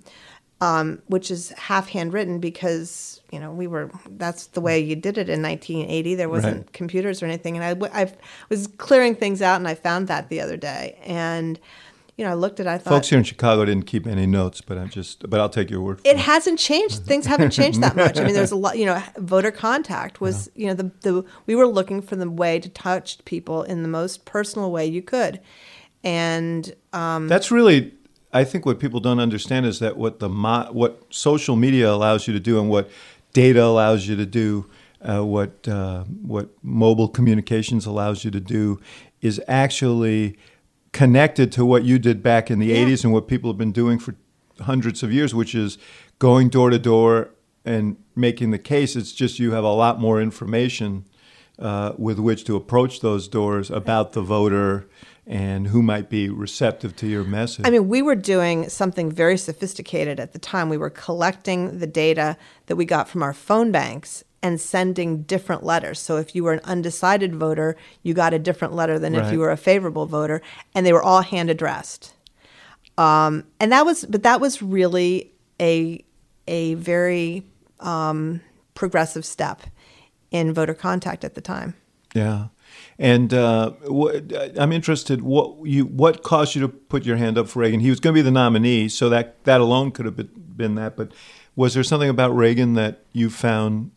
um, 0.61 1.01
which 1.07 1.31
is 1.31 1.49
half 1.51 1.89
handwritten 1.89 2.39
because, 2.39 3.21
you 3.31 3.39
know, 3.39 3.51
we 3.51 3.67
were, 3.67 3.91
that's 4.17 4.47
the 4.47 4.61
way 4.61 4.79
you 4.79 4.95
did 4.95 5.17
it 5.17 5.29
in 5.29 5.41
1980. 5.41 6.15
There 6.15 6.29
wasn't 6.29 6.57
Right. 6.57 6.73
computers 6.73 7.21
or 7.21 7.25
anything. 7.25 7.57
And 7.57 7.83
I, 7.83 8.01
I 8.03 8.13
was 8.49 8.67
clearing 8.67 9.15
things 9.15 9.41
out 9.41 9.57
and 9.57 9.67
I 9.67 9.75
found 9.75 10.07
that 10.07 10.29
the 10.29 10.41
other 10.41 10.57
day. 10.57 10.99
And 11.03 11.59
you 12.17 12.25
know, 12.25 12.31
I 12.31 12.33
looked 12.35 12.59
at. 12.59 12.65
it, 12.65 12.69
I 12.69 12.77
thought 12.77 12.91
Folks 12.91 13.09
here 13.09 13.17
in 13.17 13.23
Chicago 13.23 13.65
didn't 13.65 13.85
keep 13.87 14.05
any 14.05 14.25
notes, 14.27 14.61
but 14.61 14.77
I'm 14.77 14.89
just. 14.89 15.29
But 15.29 15.39
I'll 15.39 15.49
take 15.49 15.69
your 15.69 15.81
word. 15.81 16.01
For 16.01 16.07
it 16.07 16.17
hasn't 16.17 16.59
changed. 16.59 17.05
Things 17.05 17.25
haven't 17.25 17.51
changed 17.51 17.81
that 17.81 17.95
much. 17.95 18.19
I 18.19 18.23
mean, 18.23 18.33
there's 18.33 18.51
a 18.51 18.55
lot. 18.65 18.77
You 18.77 18.85
know, 18.85 19.01
voter 19.17 19.51
contact 19.51 20.21
was. 20.21 20.49
You 20.55 20.67
know, 20.67 20.73
the 20.73 20.91
the 21.01 21.25
we 21.45 21.55
were 21.55 21.67
looking 21.67 22.01
for 22.01 22.15
the 22.15 22.29
way 22.29 22.59
to 22.59 22.69
touch 22.69 23.23
people 23.25 23.63
in 23.63 23.81
the 23.81 23.89
most 23.89 24.25
personal 24.25 24.71
way 24.71 24.85
you 24.85 25.01
could, 25.01 25.39
and 26.03 26.75
um, 26.93 27.27
That's 27.27 27.51
really, 27.51 27.93
I 28.33 28.43
think, 28.43 28.65
what 28.65 28.79
people 28.79 28.99
don't 28.99 29.19
understand 29.19 29.65
is 29.65 29.79
that 29.79 29.97
what 29.97 30.19
the 30.19 30.29
mo- 30.29 30.69
what 30.71 31.03
social 31.09 31.55
media 31.55 31.89
allows 31.91 32.27
you 32.27 32.33
to 32.33 32.39
do 32.39 32.59
and 32.59 32.69
what 32.69 32.89
data 33.33 33.63
allows 33.63 34.07
you 34.07 34.15
to 34.17 34.25
do, 34.25 34.69
uh, 35.01 35.23
what 35.25 35.67
uh, 35.67 36.03
what 36.03 36.49
mobile 36.61 37.07
communications 37.07 37.85
allows 37.85 38.25
you 38.25 38.31
to 38.31 38.39
do, 38.41 38.79
is 39.21 39.41
actually 39.47 40.37
connected 40.91 41.51
to 41.53 41.65
what 41.65 41.83
you 41.83 41.97
did 41.99 42.21
back 42.21 42.51
in 42.51 42.59
the 42.59 42.67
Yeah. 42.67 42.77
'80s 42.85 43.03
and 43.03 43.13
what 43.13 43.27
people 43.27 43.49
have 43.49 43.57
been 43.57 43.71
doing 43.71 43.99
for 43.99 44.15
hundreds 44.61 45.01
of 45.03 45.11
years, 45.11 45.33
which 45.33 45.55
is 45.55 45.77
going 46.19 46.49
door 46.49 46.69
to 46.69 46.79
door 46.79 47.29
and 47.65 47.95
making 48.15 48.51
the 48.51 48.59
case. 48.59 48.95
It's 48.95 49.11
just 49.11 49.39
you 49.39 49.51
have 49.51 49.63
a 49.63 49.73
lot 49.73 49.99
more 49.99 50.21
information 50.21 51.05
uh, 51.59 51.93
with 51.97 52.19
which 52.19 52.43
to 52.45 52.55
approach 52.55 53.01
those 53.01 53.27
doors 53.27 53.69
about 53.69 54.13
the 54.13 54.21
voter 54.21 54.87
and 55.27 55.67
who 55.67 55.81
might 55.83 56.09
be 56.09 56.27
receptive 56.27 56.95
to 56.97 57.07
your 57.07 57.23
message. 57.23 57.65
I 57.65 57.69
mean, 57.69 57.87
we 57.87 58.01
were 58.01 58.15
doing 58.15 58.67
something 58.69 59.11
very 59.11 59.37
sophisticated 59.37 60.19
at 60.19 60.33
the 60.33 60.39
time. 60.39 60.67
We 60.69 60.77
were 60.77 60.89
collecting 60.89 61.77
the 61.79 61.85
data 61.87 62.35
that 62.65 62.75
we 62.75 62.85
got 62.85 63.07
from 63.07 63.21
our 63.21 63.33
phone 63.33 63.71
banks 63.71 64.23
and 64.43 64.59
sending 64.59 65.23
different 65.23 65.63
letters. 65.63 65.99
So 65.99 66.17
if 66.17 66.35
you 66.35 66.43
were 66.43 66.53
an 66.53 66.61
undecided 66.63 67.35
voter, 67.35 67.77
you 68.03 68.13
got 68.13 68.33
a 68.33 68.39
different 68.39 68.73
letter 68.73 68.97
than 68.97 69.13
if 69.15 69.31
you 69.31 69.39
were 69.39 69.51
a 69.51 69.57
favorable 69.57 70.05
voter, 70.05 70.41
and 70.73 70.85
they 70.85 70.93
were 70.93 71.03
all 71.03 71.21
hand 71.21 71.49
addressed. 71.49 72.13
Um, 72.97 73.45
and 73.59 73.71
that 73.71 73.85
was, 73.85 74.05
but 74.05 74.23
that 74.23 74.41
was 74.41 74.61
really 74.61 75.31
a 75.59 76.03
a 76.47 76.73
very 76.75 77.43
um, 77.79 78.41
progressive 78.73 79.25
step 79.25 79.61
in 80.31 80.53
voter 80.53 80.73
contact 80.73 81.23
at 81.23 81.35
the 81.35 81.41
time. 81.41 81.75
yeah, 82.13 82.47
and 82.99 83.33
uh, 83.33 83.71
what, 83.87 84.31
I'm 84.57 84.71
interested. 84.71 85.21
What 85.21 85.65
you 85.65 85.85
what 85.85 86.23
caused 86.23 86.55
you 86.55 86.61
to 86.61 86.67
put 86.67 87.05
your 87.05 87.17
hand 87.17 87.37
up 87.37 87.47
for 87.47 87.59
Reagan? 87.59 87.79
He 87.79 87.89
was 87.89 87.99
going 87.99 88.13
to 88.13 88.17
be 88.17 88.21
the 88.21 88.31
nominee, 88.31 88.89
so 88.89 89.09
that 89.09 89.43
that 89.45 89.61
alone 89.61 89.91
could 89.91 90.05
have 90.05 90.15
been, 90.15 90.29
been 90.35 90.75
that. 90.75 90.95
But 90.95 91.11
was 91.55 91.73
there 91.73 91.83
something 91.83 92.09
about 92.09 92.35
Reagan 92.35 92.73
that 92.73 93.03
you 93.13 93.29
found 93.29 93.91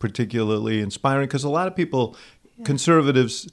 particularly 0.00 0.80
inspiring? 0.80 1.28
Because 1.28 1.44
a 1.44 1.48
lot 1.48 1.68
of 1.68 1.76
people, 1.76 2.16
conservatives 2.64 3.48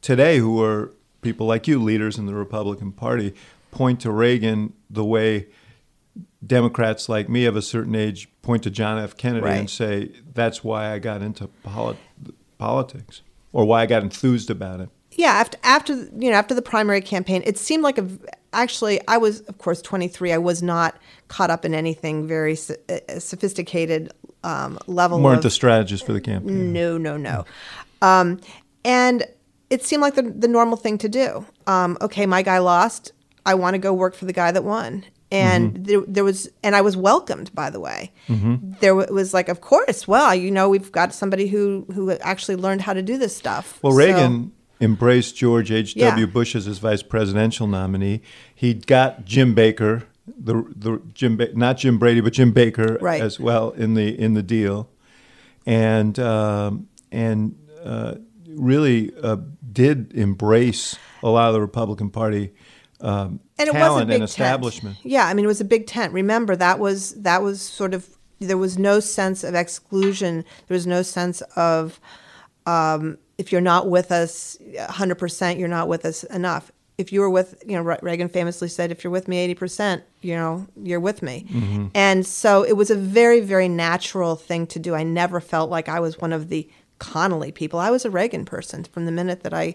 today, 0.00 0.38
who 0.38 0.60
are 0.60 0.92
people 1.20 1.46
like 1.46 1.68
you, 1.68 1.80
leaders 1.80 2.18
in 2.18 2.26
the 2.26 2.34
Republican 2.34 2.90
Party, 2.90 3.32
point 3.70 4.00
to 4.00 4.10
Reagan 4.10 4.72
the 4.90 5.04
way 5.04 5.46
Democrats 6.44 7.08
like 7.08 7.28
me 7.28 7.44
of 7.46 7.54
a 7.56 7.62
certain 7.62 7.94
age 7.94 8.28
point 8.42 8.64
to 8.64 8.70
John 8.70 8.98
F. 8.98 9.16
Kennedy 9.16 9.44
Right. 9.46 9.58
and 9.60 9.70
say 9.70 10.10
that's 10.34 10.64
why 10.64 10.92
I 10.92 10.98
got 10.98 11.22
into 11.22 11.46
poli- 11.62 11.96
politics 12.58 13.22
or 13.52 13.64
why 13.64 13.82
I 13.82 13.86
got 13.86 14.02
enthused 14.02 14.50
about 14.50 14.80
it. 14.80 14.88
yeah 15.12 15.30
after 15.30 15.56
after 15.62 15.94
you 15.94 16.30
know 16.30 16.32
after 16.32 16.54
the 16.54 16.62
primary 16.62 17.00
campaign 17.00 17.42
it 17.46 17.56
seemed 17.58 17.82
like 17.82 17.96
a 17.98 18.08
actually 18.52 19.00
i 19.08 19.16
was 19.16 19.40
of 19.42 19.58
course 19.58 19.80
23 19.82 20.32
i 20.32 20.38
was 20.38 20.62
not 20.62 20.96
caught 21.28 21.50
up 21.50 21.64
in 21.64 21.74
anything 21.74 22.26
very 22.26 22.54
so- 22.54 22.74
uh, 22.88 23.18
sophisticated 23.18 24.12
um, 24.44 24.78
level 24.86 25.20
weren't 25.20 25.38
of 25.38 25.42
the 25.44 25.50
strategist 25.50 26.04
for 26.04 26.12
the 26.12 26.20
campaign. 26.20 26.72
no 26.72 26.98
no 26.98 27.16
no. 27.16 27.44
Um, 28.02 28.40
and 28.84 29.24
it 29.70 29.84
seemed 29.84 30.02
like 30.02 30.16
the, 30.16 30.22
the 30.22 30.48
normal 30.48 30.76
thing 30.76 30.98
to 30.98 31.08
do. 31.08 31.46
Um, 31.66 31.96
okay 32.00 32.26
my 32.26 32.42
guy 32.42 32.58
lost. 32.58 33.12
I 33.46 33.54
want 33.54 33.74
to 33.74 33.78
go 33.78 33.92
work 33.94 34.14
for 34.14 34.24
the 34.24 34.32
guy 34.32 34.50
that 34.52 34.64
won. 34.64 35.04
And 35.30 35.74
Mm-hmm. 35.74 35.82
there, 35.84 36.00
there 36.08 36.24
was 36.24 36.48
and 36.62 36.74
i 36.76 36.80
was 36.82 36.94
welcomed 36.96 37.54
by 37.54 37.70
the 37.70 37.80
way. 37.80 38.10
There 38.80 38.94
wa- 38.96 39.06
was 39.10 39.32
like 39.32 39.48
of 39.48 39.60
course 39.60 40.06
well 40.08 40.34
you 40.34 40.50
know 40.50 40.68
we've 40.68 40.90
got 40.92 41.14
somebody 41.14 41.46
who 41.46 41.86
who 41.94 42.10
actually 42.10 42.56
learned 42.56 42.82
how 42.82 42.92
to 42.92 43.02
do 43.02 43.16
this 43.18 43.34
stuff. 43.36 43.78
Well, 43.82 43.92
So- 43.92 43.98
Reagan 43.98 44.52
embraced 44.82 45.36
George 45.36 45.70
H.W. 45.70 46.26
Yeah. 46.26 46.30
Bush 46.30 46.54
as 46.54 46.66
his 46.66 46.78
vice 46.78 47.02
presidential 47.02 47.66
nominee. 47.66 48.20
He 48.54 48.74
got 48.74 49.24
Jim 49.24 49.54
Baker, 49.54 50.04
the 50.26 50.64
the 50.76 51.00
Jim 51.14 51.36
ba- 51.36 51.54
not 51.54 51.78
Jim 51.78 51.98
Brady, 51.98 52.20
but 52.20 52.32
Jim 52.34 52.52
Baker 52.52 52.98
Right. 53.00 53.22
as 53.22 53.40
well 53.40 53.70
in 53.70 53.94
the 53.94 54.18
in 54.18 54.34
the 54.34 54.42
deal, 54.42 54.90
and 55.64 56.18
um, 56.18 56.88
and 57.10 57.56
uh, 57.84 58.16
really 58.46 59.12
uh, 59.22 59.36
did 59.72 60.12
embrace 60.12 60.96
a 61.22 61.30
lot 61.30 61.48
of 61.48 61.54
the 61.54 61.60
Republican 61.60 62.10
Party 62.10 62.52
um, 63.02 63.40
and 63.58 63.68
it 63.68 63.74
was 63.74 64.00
a 64.00 64.06
big 64.06 64.14
and 64.14 64.24
establishment. 64.24 64.96
Tent. 64.96 65.06
Yeah, 65.06 65.26
I 65.26 65.34
mean 65.34 65.44
it 65.44 65.48
was 65.48 65.60
a 65.60 65.64
big 65.64 65.86
tent. 65.86 66.12
Remember 66.12 66.54
that 66.56 66.78
was 66.78 67.14
that 67.22 67.42
was 67.42 67.60
sort 67.60 67.94
of 67.94 68.08
there 68.38 68.58
was 68.58 68.78
no 68.78 69.00
sense 69.00 69.44
of 69.44 69.54
exclusion. 69.54 70.44
There 70.68 70.74
was 70.74 70.86
no 70.86 71.02
sense 71.02 71.40
of 71.56 72.00
um, 72.66 73.18
if 73.42 73.50
you're 73.50 73.60
not 73.60 73.88
with 73.90 74.12
us 74.12 74.56
100%, 74.62 75.58
you're 75.58 75.66
not 75.66 75.88
with 75.88 76.04
us 76.04 76.22
enough. 76.24 76.70
If 76.96 77.12
you 77.12 77.20
were 77.20 77.28
with, 77.28 77.60
you 77.66 77.74
know, 77.74 77.82
Reagan 77.82 78.28
famously 78.28 78.68
said, 78.68 78.92
if 78.92 79.02
you're 79.02 79.10
with 79.10 79.26
me 79.26 79.52
80%, 79.52 80.00
you 80.20 80.36
know, 80.36 80.68
you're 80.80 81.00
with 81.00 81.22
me. 81.22 81.46
Mm-hmm. 81.50 81.86
And 81.92 82.24
so 82.24 82.62
it 82.62 82.74
was 82.74 82.88
a 82.88 82.94
very, 82.94 83.40
very 83.40 83.66
natural 83.68 84.36
thing 84.36 84.68
to 84.68 84.78
do. 84.78 84.94
I 84.94 85.02
never 85.02 85.40
felt 85.40 85.70
like 85.70 85.88
I 85.88 85.98
was 85.98 86.18
one 86.18 86.32
of 86.32 86.50
the 86.50 86.70
Connally 87.00 87.52
people. 87.52 87.80
I 87.80 87.90
was 87.90 88.04
a 88.04 88.10
Reagan 88.10 88.44
person 88.44 88.84
from 88.84 89.06
the 89.06 89.12
minute 89.12 89.42
that 89.42 89.52
I 89.52 89.74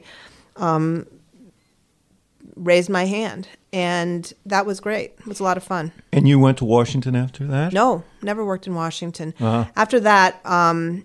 raised 2.55 2.89
my 2.89 3.05
hand, 3.05 3.49
and 3.73 4.31
that 4.45 4.65
was 4.65 4.79
great. 4.79 5.11
It 5.19 5.27
was 5.27 5.41
a 5.41 5.43
lot 5.43 5.57
of 5.57 5.63
fun. 5.63 5.91
And 6.13 6.25
you 6.25 6.39
went 6.39 6.57
to 6.59 6.65
Washington 6.65 7.17
after 7.17 7.45
that? 7.47 7.73
No, 7.73 8.05
never 8.21 8.45
worked 8.45 8.65
in 8.65 8.75
Washington. 8.75 9.33
Uh-huh. 9.41 9.65
After 9.75 9.99
that, 9.99 10.39
um, 10.45 11.03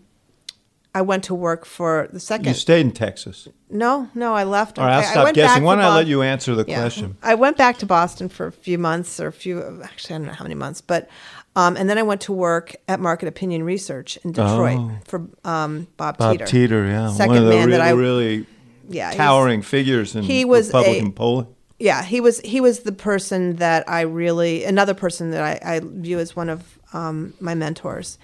I 0.95 1.01
went 1.03 1.25
to 1.25 1.35
work 1.35 1.65
for 1.65 2.09
the 2.13 2.21
second. 2.21 2.49
You 2.49 2.55
stayed 2.55 2.81
in 2.83 2.93
Texas. 2.93 3.49
no, 3.71 4.09
no, 4.15 4.35
I 4.35 4.45
left. 4.45 4.79
All 4.79 4.85
right, 4.85 4.97
I'll 4.97 5.03
stop 5.11 5.35
guessing. 5.35 5.63
Why 5.65 5.75
don't 5.77 5.85
I 5.85 5.95
let 5.95 6.07
you 6.07 6.21
answer 6.23 6.55
the 6.55 6.65
Yeah. 6.69 6.81
question? 6.81 7.17
I 7.23 7.35
went 7.35 7.57
back 7.57 7.79
to 7.79 7.87
Boston 7.87 8.29
for 8.29 8.47
a 8.47 8.53
few 8.53 8.77
months 8.79 9.19
or 9.19 9.29
a 9.29 9.33
few, 9.33 9.81
actually, 9.83 10.17
I 10.17 10.19
don't 10.19 10.27
know 10.27 10.35
how 10.35 10.45
many 10.45 10.55
months, 10.55 10.83
but, 10.83 11.09
um, 11.57 11.77
and 11.79 11.89
then 11.89 11.97
I 11.97 12.03
went 12.03 12.21
to 12.23 12.33
work 12.33 12.77
at 12.89 13.01
Market 13.01 13.27
Opinion 13.29 13.63
Research 13.63 14.19
in 14.23 14.33
Detroit 14.33 14.79
Oh. 14.79 14.91
for 15.07 15.27
um, 15.45 15.87
Bob, 15.97 16.19
Bob 16.19 16.33
Teeter. 16.33 16.47
Teeter, 16.47 16.87
yeah, 16.87 17.11
Second 17.11 17.29
one 17.29 17.37
of 17.39 17.45
the 17.45 17.51
man 17.51 17.67
really, 17.69 17.79
that 17.79 17.81
I, 17.81 17.91
really 17.91 18.47
yeah, 18.91 19.13
towering 19.13 19.63
figures 19.63 20.15
in 20.15 20.25
he 20.25 20.45
was 20.45 20.69
Republican 20.69 21.07
a- 21.07 21.11
polling. 21.13 21.47
yeah, 21.79 22.03
he 22.03 22.21
was 22.21 22.41
he 22.41 22.61
was 22.61 22.81
the 22.81 22.93
person 22.93 23.57
that 23.57 23.89
I 23.89 24.03
really 24.03 24.65
another 24.65 24.93
person 24.93 25.31
that 25.31 25.43
I, 25.65 25.77
I 25.77 25.81
view 25.83 26.19
as 26.19 26.37
one 26.37 26.51
of 26.51 26.79
um, 26.93 27.33
my 27.41 27.55
mentors, 27.55 28.19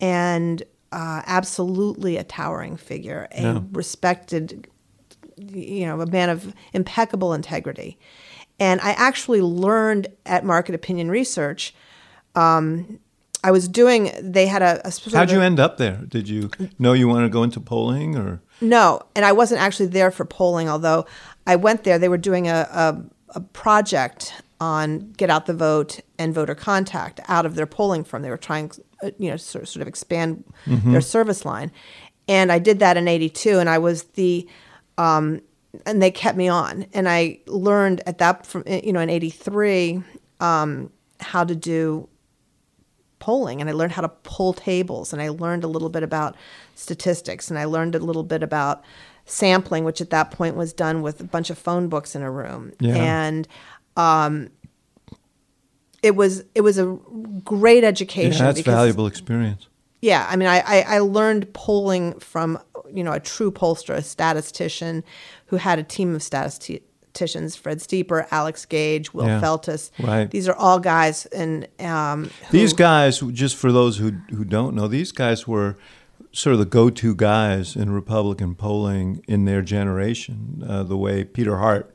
and 0.00 0.62
uh, 0.92 1.22
absolutely 1.26 2.16
a 2.18 2.24
towering 2.24 2.76
figure, 2.76 3.26
a 3.32 3.42
Yeah. 3.42 3.60
respected, 3.72 4.68
you 5.38 5.86
know, 5.86 6.00
a 6.00 6.06
man 6.06 6.28
of 6.30 6.54
impeccable 6.72 7.32
integrity, 7.34 7.98
and 8.60 8.80
I 8.80 8.90
actually 8.92 9.40
learned 9.40 10.06
at 10.26 10.44
Market 10.44 10.74
Opinion 10.74 11.10
Research. 11.10 11.74
Um, 12.34 12.98
I 13.44 13.50
was 13.50 13.66
doing. 13.66 14.12
They 14.22 14.46
had 14.46 14.62
a. 14.62 14.80
a 14.86 14.92
How'd 15.16 15.30
you 15.32 15.40
a- 15.40 15.44
end 15.44 15.58
up 15.58 15.76
there? 15.78 15.96
Did 16.08 16.28
you 16.28 16.50
know 16.78 16.92
you 16.92 17.08
wanted 17.08 17.24
to 17.24 17.32
go 17.32 17.42
into 17.42 17.58
polling, 17.60 18.16
or 18.16 18.40
No, 18.60 19.02
and 19.16 19.24
I 19.24 19.32
wasn't 19.32 19.60
actually 19.60 19.86
there 19.86 20.10
for 20.12 20.24
polling, 20.24 20.68
although 20.68 21.06
I 21.46 21.56
went 21.56 21.82
there. 21.84 21.98
They 21.98 22.08
were 22.08 22.18
doing 22.18 22.46
a, 22.48 22.68
a, 22.72 23.02
a 23.30 23.40
project 23.40 24.32
on 24.60 25.10
get 25.16 25.28
out 25.28 25.46
the 25.46 25.54
vote 25.54 25.98
and 26.18 26.32
voter 26.32 26.54
contact 26.54 27.18
out 27.26 27.44
of 27.44 27.56
their 27.56 27.66
polling 27.66 28.04
firm. 28.04 28.22
They 28.22 28.30
were 28.30 28.36
trying, 28.36 28.70
uh, 29.02 29.10
you 29.18 29.30
know, 29.30 29.36
sort, 29.36 29.68
sort 29.68 29.82
of 29.82 29.88
expand 29.88 30.44
their 30.66 31.00
service 31.00 31.44
line. 31.44 31.70
And 32.28 32.52
I 32.52 32.58
did 32.58 32.78
that 32.78 32.96
in 32.96 33.08
82, 33.08 33.58
and 33.58 33.68
I 33.68 33.78
was 33.78 34.04
the, 34.14 34.48
um, 34.96 35.40
and 35.86 36.00
they 36.00 36.10
kept 36.10 36.38
me 36.38 36.48
on. 36.48 36.86
And 36.92 37.08
I 37.08 37.40
learned 37.46 38.02
at 38.06 38.18
that, 38.18 38.46
from 38.46 38.64
you 38.66 38.92
know, 38.92 39.00
in 39.00 39.10
83, 39.10 40.02
um, 40.40 40.90
how 41.20 41.44
to 41.44 41.54
do 41.54 42.08
polling 43.22 43.60
and 43.60 43.70
I 43.70 43.72
learned 43.72 43.92
how 43.92 44.02
to 44.02 44.08
pull 44.08 44.52
tables 44.52 45.12
and 45.12 45.22
I 45.22 45.28
learned 45.28 45.62
a 45.62 45.68
little 45.68 45.88
bit 45.88 46.02
about 46.02 46.34
statistics 46.74 47.50
and 47.50 47.58
I 47.58 47.66
learned 47.66 47.94
a 47.94 48.00
little 48.00 48.24
bit 48.24 48.42
about 48.42 48.82
sampling, 49.26 49.84
which 49.84 50.00
at 50.00 50.10
that 50.10 50.32
point 50.32 50.56
was 50.56 50.72
done 50.72 51.02
with 51.02 51.20
a 51.20 51.24
bunch 51.24 51.48
of 51.48 51.56
phone 51.56 51.88
books 51.88 52.16
in 52.16 52.22
a 52.22 52.30
room. 52.30 52.72
Yeah. 52.80 52.96
And 52.96 53.46
um, 53.96 54.50
it 56.02 56.16
was 56.16 56.44
it 56.54 56.60
was 56.62 56.78
a 56.78 56.98
great 57.44 57.82
yeah, 57.82 57.88
education. 57.88 58.44
that's 58.44 58.58
because- 58.58 58.74
valuable 58.74 59.06
experience. 59.06 59.68
yeah, 60.00 60.26
I 60.28 60.36
mean, 60.36 60.48
I, 60.48 60.60
I, 60.60 60.80
I 60.96 60.98
learned 60.98 61.52
polling 61.52 62.18
from 62.18 62.58
you 62.92 63.04
know 63.04 63.12
a 63.12 63.20
true 63.20 63.50
pollster, 63.50 63.94
a 63.94 64.02
statistician 64.02 65.04
who 65.46 65.56
had 65.56 65.78
a 65.78 65.82
team 65.82 66.14
of 66.14 66.22
statisticians: 66.22 67.56
Fred 67.56 67.80
Steeper, 67.80 68.26
Alex 68.30 68.64
Gage, 68.64 69.14
Will 69.14 69.26
Yeah, 69.26 69.40
Feltus. 69.40 69.90
right. 70.00 70.30
These 70.30 70.48
are 70.48 70.54
all 70.56 70.78
guys, 70.80 71.26
and 71.26 71.68
um, 71.80 72.30
These 72.50 72.72
guys, 72.72 73.20
just 73.20 73.56
for 73.56 73.70
those 73.72 73.98
who 73.98 74.10
who 74.30 74.44
don't 74.44 74.74
know, 74.74 74.88
these 74.88 75.12
guys 75.12 75.46
were 75.46 75.76
sort 76.34 76.54
of 76.54 76.58
the 76.58 76.64
go-to 76.66 77.14
guys 77.14 77.76
in 77.76 77.90
Republican 77.90 78.54
polling 78.54 79.22
in 79.28 79.44
their 79.44 79.60
generation. 79.60 80.64
Uh, 80.66 80.82
the 80.82 80.96
way 80.96 81.24
Peter 81.24 81.58
Hart 81.58 81.94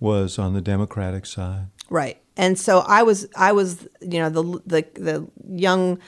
was 0.00 0.38
on 0.38 0.54
the 0.54 0.62
Democratic 0.62 1.26
side. 1.26 1.66
Right. 1.90 2.18
And 2.36 2.58
so 2.58 2.80
I 2.80 3.02
was 3.02 3.26
I 3.36 3.52
was 3.52 3.88
you 4.00 4.18
know 4.18 4.28
the 4.30 4.42
the 4.66 4.86
the 5.00 5.26
young 5.48 5.98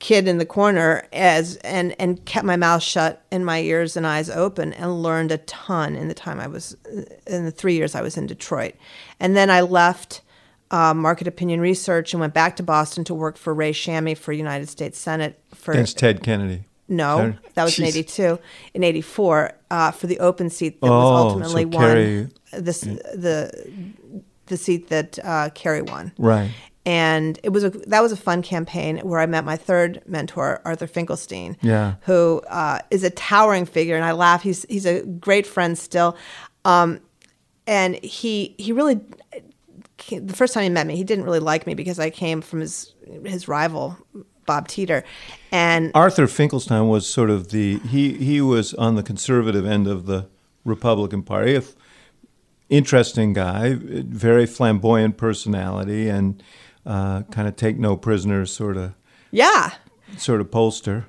kid 0.00 0.26
in 0.26 0.38
the 0.38 0.46
corner 0.46 1.06
as 1.12 1.56
and 1.58 1.94
and 2.00 2.24
kept 2.24 2.44
my 2.44 2.56
mouth 2.56 2.82
shut 2.82 3.24
and 3.30 3.46
my 3.46 3.60
ears 3.60 3.96
and 3.96 4.04
eyes 4.04 4.28
open 4.28 4.72
and 4.72 5.00
learned 5.02 5.30
a 5.30 5.38
ton 5.38 5.94
in 5.94 6.08
the 6.08 6.14
time 6.14 6.40
I 6.40 6.48
was 6.48 6.76
in 7.28 7.44
the 7.44 7.52
3 7.52 7.74
years 7.74 7.94
I 7.94 8.02
was 8.02 8.16
in 8.16 8.26
Detroit. 8.26 8.74
And 9.20 9.36
then 9.36 9.48
I 9.48 9.60
left 9.60 10.22
uh, 10.72 10.92
market 10.94 11.28
opinion 11.28 11.60
research 11.60 12.12
and 12.14 12.20
went 12.20 12.34
back 12.34 12.56
to 12.56 12.62
Boston 12.64 13.04
to 13.04 13.14
work 13.14 13.36
for 13.36 13.54
Ray 13.54 13.72
Shamie 13.72 14.16
for 14.16 14.32
United 14.32 14.68
States 14.68 14.98
Senate 14.98 15.38
for 15.54 15.70
Against 15.72 15.98
Ted 15.98 16.22
Kennedy. 16.24 16.64
no, 16.88 17.18
Sorry? 17.18 17.38
that 17.54 17.62
was 17.64 17.78
in 17.78 17.84
'82. 17.84 18.38
In 18.74 18.82
'84, 18.82 19.52
uh, 19.70 19.90
for 19.92 20.06
the 20.08 20.18
open 20.18 20.50
seat 20.50 20.80
that 20.80 20.86
Oh, 20.88 20.90
was 20.90 21.22
ultimately 21.32 21.62
so 21.62 21.68
won, 21.78 21.86
Kerry- 21.86 22.28
this 22.54 22.80
the 22.80 24.24
the 24.46 24.56
seat 24.56 24.88
that 24.88 25.18
uh, 25.24 25.50
Kerry 25.54 25.82
won. 25.82 26.12
Right. 26.18 26.50
And 26.84 27.38
it 27.44 27.50
was 27.50 27.62
a 27.62 27.70
that 27.70 28.00
was 28.02 28.10
a 28.10 28.16
fun 28.16 28.42
campaign 28.42 28.98
where 28.98 29.20
I 29.20 29.26
met 29.26 29.44
my 29.44 29.56
third 29.56 30.02
mentor, 30.06 30.60
Arthur 30.64 30.88
Finkelstein, 30.88 31.56
Yeah. 31.62 31.94
who 32.02 32.42
uh, 32.48 32.80
is 32.90 33.04
a 33.04 33.10
towering 33.10 33.66
figure, 33.66 33.94
and 33.94 34.04
I 34.04 34.10
laugh. 34.12 34.42
He's 34.42 34.64
he's 34.68 34.84
a 34.84 35.02
great 35.02 35.46
friend 35.46 35.78
still, 35.78 36.16
um, 36.64 36.98
and 37.68 37.94
he 38.02 38.56
he 38.58 38.72
really 38.72 39.00
the 40.10 40.34
first 40.34 40.52
time 40.54 40.64
he 40.64 40.68
met 40.68 40.86
me, 40.86 40.96
he 40.96 41.04
didn't 41.04 41.24
really 41.24 41.38
like 41.38 41.66
me 41.66 41.74
because 41.74 42.00
I 42.00 42.10
came 42.10 42.42
from 42.42 42.60
his 42.60 42.92
his 43.24 43.46
rival 43.46 43.96
Bob 44.44 44.66
Teeter, 44.66 45.04
and 45.52 45.92
Arthur 45.94 46.26
Finkelstein 46.26 46.88
was 46.88 47.06
sort 47.08 47.30
of 47.30 47.50
the 47.50 47.78
he 47.90 48.14
he 48.14 48.40
was 48.40 48.74
on 48.74 48.96
the 48.96 49.04
conservative 49.04 49.64
end 49.64 49.86
of 49.86 50.06
the 50.06 50.26
Republican 50.64 51.22
Party. 51.22 51.54
A 51.54 51.58
f- 51.58 51.74
interesting 52.72 53.32
guy, 53.32 53.76
very 53.78 54.46
flamboyant 54.46 55.16
personality, 55.16 56.08
and 56.08 56.42
uh, 56.86 57.22
kind 57.24 57.46
of 57.46 57.54
take 57.54 57.78
no 57.78 57.96
prisoners 57.96 58.52
sort 58.52 58.76
of 58.76 58.94
yeah, 59.30 59.72
sort 60.16 60.40
of 60.40 60.50
pollster. 60.50 61.04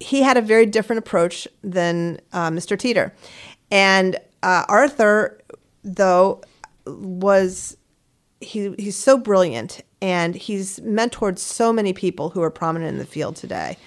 he 0.00 0.22
had 0.22 0.36
a 0.36 0.42
very 0.42 0.66
different 0.66 0.98
approach 0.98 1.48
than 1.62 2.20
uh, 2.32 2.50
Mr. 2.50 2.78
Teeter. 2.78 3.14
And 3.70 4.16
uh, 4.42 4.64
Arthur, 4.68 5.40
though, 5.82 6.42
was 6.86 7.76
he, 8.40 8.74
he's 8.78 8.96
so 8.96 9.16
brilliant 9.16 9.80
and 10.02 10.34
he's 10.34 10.80
mentored 10.80 11.38
so 11.38 11.72
many 11.72 11.94
people 11.94 12.28
who 12.28 12.42
are 12.42 12.50
prominent 12.50 12.90
in 12.90 12.98
the 12.98 13.06
field 13.06 13.36
today. 13.36 13.78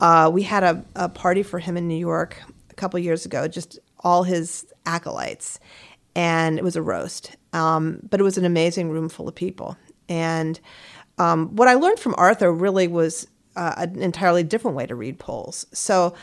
Uh, 0.00 0.30
we 0.32 0.42
had 0.42 0.62
a, 0.62 0.84
a 0.94 1.08
party 1.08 1.42
for 1.42 1.58
him 1.58 1.78
in 1.78 1.88
New 1.88 1.96
York 1.96 2.42
a 2.68 2.74
couple 2.74 2.98
years 2.98 3.24
ago, 3.24 3.48
just 3.48 3.78
all 4.00 4.22
his 4.22 4.66
acolytes, 4.84 5.58
and 6.16 6.58
it 6.58 6.64
was 6.64 6.74
a 6.74 6.82
roast. 6.82 7.36
Um, 7.52 8.00
but 8.10 8.18
it 8.18 8.22
was 8.24 8.38
an 8.38 8.44
amazing 8.44 8.90
room 8.90 9.08
full 9.08 9.28
of 9.28 9.34
people. 9.34 9.76
And 10.08 10.58
um, 11.18 11.54
what 11.54 11.68
I 11.68 11.74
learned 11.74 12.00
from 12.00 12.14
Arthur 12.18 12.52
really 12.52 12.88
was 12.88 13.28
uh, 13.54 13.74
an 13.76 14.00
entirely 14.02 14.42
different 14.42 14.76
way 14.76 14.86
to 14.86 14.94
read 14.94 15.18
polls. 15.18 15.66
So 15.72 16.14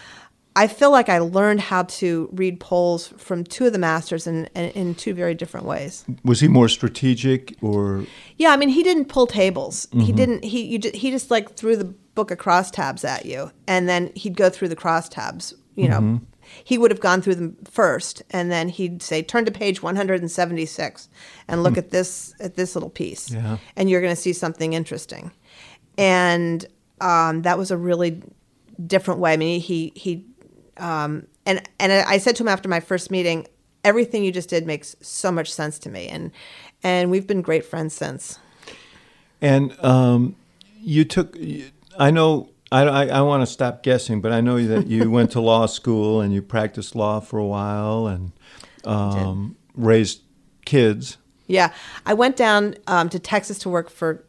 I 0.55 0.67
feel 0.67 0.91
like 0.91 1.09
I 1.09 1.19
learned 1.19 1.61
how 1.61 1.83
to 1.83 2.29
read 2.31 2.59
polls 2.59 3.13
from 3.17 3.43
two 3.43 3.67
of 3.67 3.73
the 3.73 3.79
masters 3.79 4.27
in, 4.27 4.45
in, 4.55 4.69
in 4.71 4.95
two 4.95 5.13
very 5.13 5.35
different 5.35 5.65
ways. 5.65 6.05
Was 6.25 6.39
he 6.39 6.47
more 6.47 6.69
strategic 6.69 7.55
or 7.61 8.05
Yeah, 8.37 8.49
I 8.49 8.57
mean, 8.57 8.69
he 8.69 8.83
didn't 8.83 9.05
pull 9.05 9.27
tables. 9.27 9.87
He 9.93 10.11
didn't. 10.11 10.43
He 10.43 10.63
you, 10.63 10.79
he 10.93 11.11
just 11.11 11.31
like 11.31 11.55
threw 11.55 11.75
the 11.75 11.85
book 11.85 12.31
of 12.31 12.37
crosstabs 12.37 13.03
at 13.03 13.25
you, 13.25 13.51
and 13.67 13.89
then 13.89 14.11
he'd 14.15 14.37
go 14.37 14.49
through 14.49 14.69
the 14.69 14.75
crosstabs. 14.75 15.53
You 15.75 15.89
know, 15.89 16.21
he 16.63 16.77
would 16.77 16.91
have 16.91 16.99
gone 16.99 17.21
through 17.21 17.35
them 17.35 17.57
first, 17.69 18.21
and 18.31 18.51
then 18.51 18.69
he'd 18.69 19.01
say, 19.01 19.21
"Turn 19.21 19.45
to 19.45 19.51
page 19.51 19.81
176 19.81 21.09
and 21.47 21.63
look 21.63 21.77
at 21.77 21.91
this 21.91 22.33
at 22.39 22.55
this 22.55 22.75
little 22.75 22.89
piece, 22.89 23.31
Yeah. 23.31 23.57
and 23.75 23.89
you're 23.89 24.01
going 24.01 24.15
to 24.15 24.21
see 24.21 24.33
something 24.33 24.73
interesting." 24.73 25.31
And 25.97 26.65
um, 27.01 27.41
that 27.43 27.57
was 27.57 27.71
a 27.71 27.77
really 27.77 28.21
different 28.85 29.19
way. 29.19 29.33
I 29.33 29.37
mean, 29.37 29.61
he 29.61 29.91
he 29.95 30.25
um, 30.77 31.27
and 31.45 31.61
and 31.79 31.91
I 31.91 32.17
said 32.17 32.35
to 32.37 32.43
him 32.43 32.47
after 32.49 32.67
my 32.69 32.79
first 32.79 33.11
meeting, 33.11 33.47
everything 33.83 34.23
you 34.23 34.31
just 34.31 34.49
did 34.49 34.65
makes 34.65 34.95
so 35.01 35.31
much 35.31 35.51
sense 35.51 35.77
to 35.79 35.89
me, 35.89 36.07
and 36.07 36.31
and 36.81 37.11
we've 37.11 37.27
been 37.27 37.41
great 37.41 37.65
friends 37.65 37.93
since. 37.93 38.39
And 39.41 39.77
um, 39.83 40.35
you 40.79 41.03
took, 41.03 41.37
I 41.99 42.11
know, 42.11 42.49
I, 42.73 42.81
I, 42.85 43.05
I 43.05 43.21
want 43.21 43.41
to 43.41 43.45
stop 43.45 43.83
guessing, 43.83 44.19
but 44.19 44.31
I 44.31 44.41
know 44.41 44.61
that 44.65 44.87
you 44.87 45.09
went 45.17 45.31
to 45.31 45.41
law 45.41 45.67
school 45.67 46.21
and 46.21 46.33
you 46.33 46.41
practiced 46.41 46.95
law 46.95 47.19
for 47.19 47.37
a 47.37 47.45
while 47.45 48.07
and 48.07 48.31
um, 48.83 49.55
raised 49.75 50.21
kids. 50.65 51.17
Yeah, 51.45 51.71
I 52.05 52.15
went 52.15 52.35
down 52.35 52.75
um, 52.87 53.09
to 53.09 53.19
Texas 53.19 53.59
to 53.59 53.69
work 53.69 53.89
for 53.89 54.25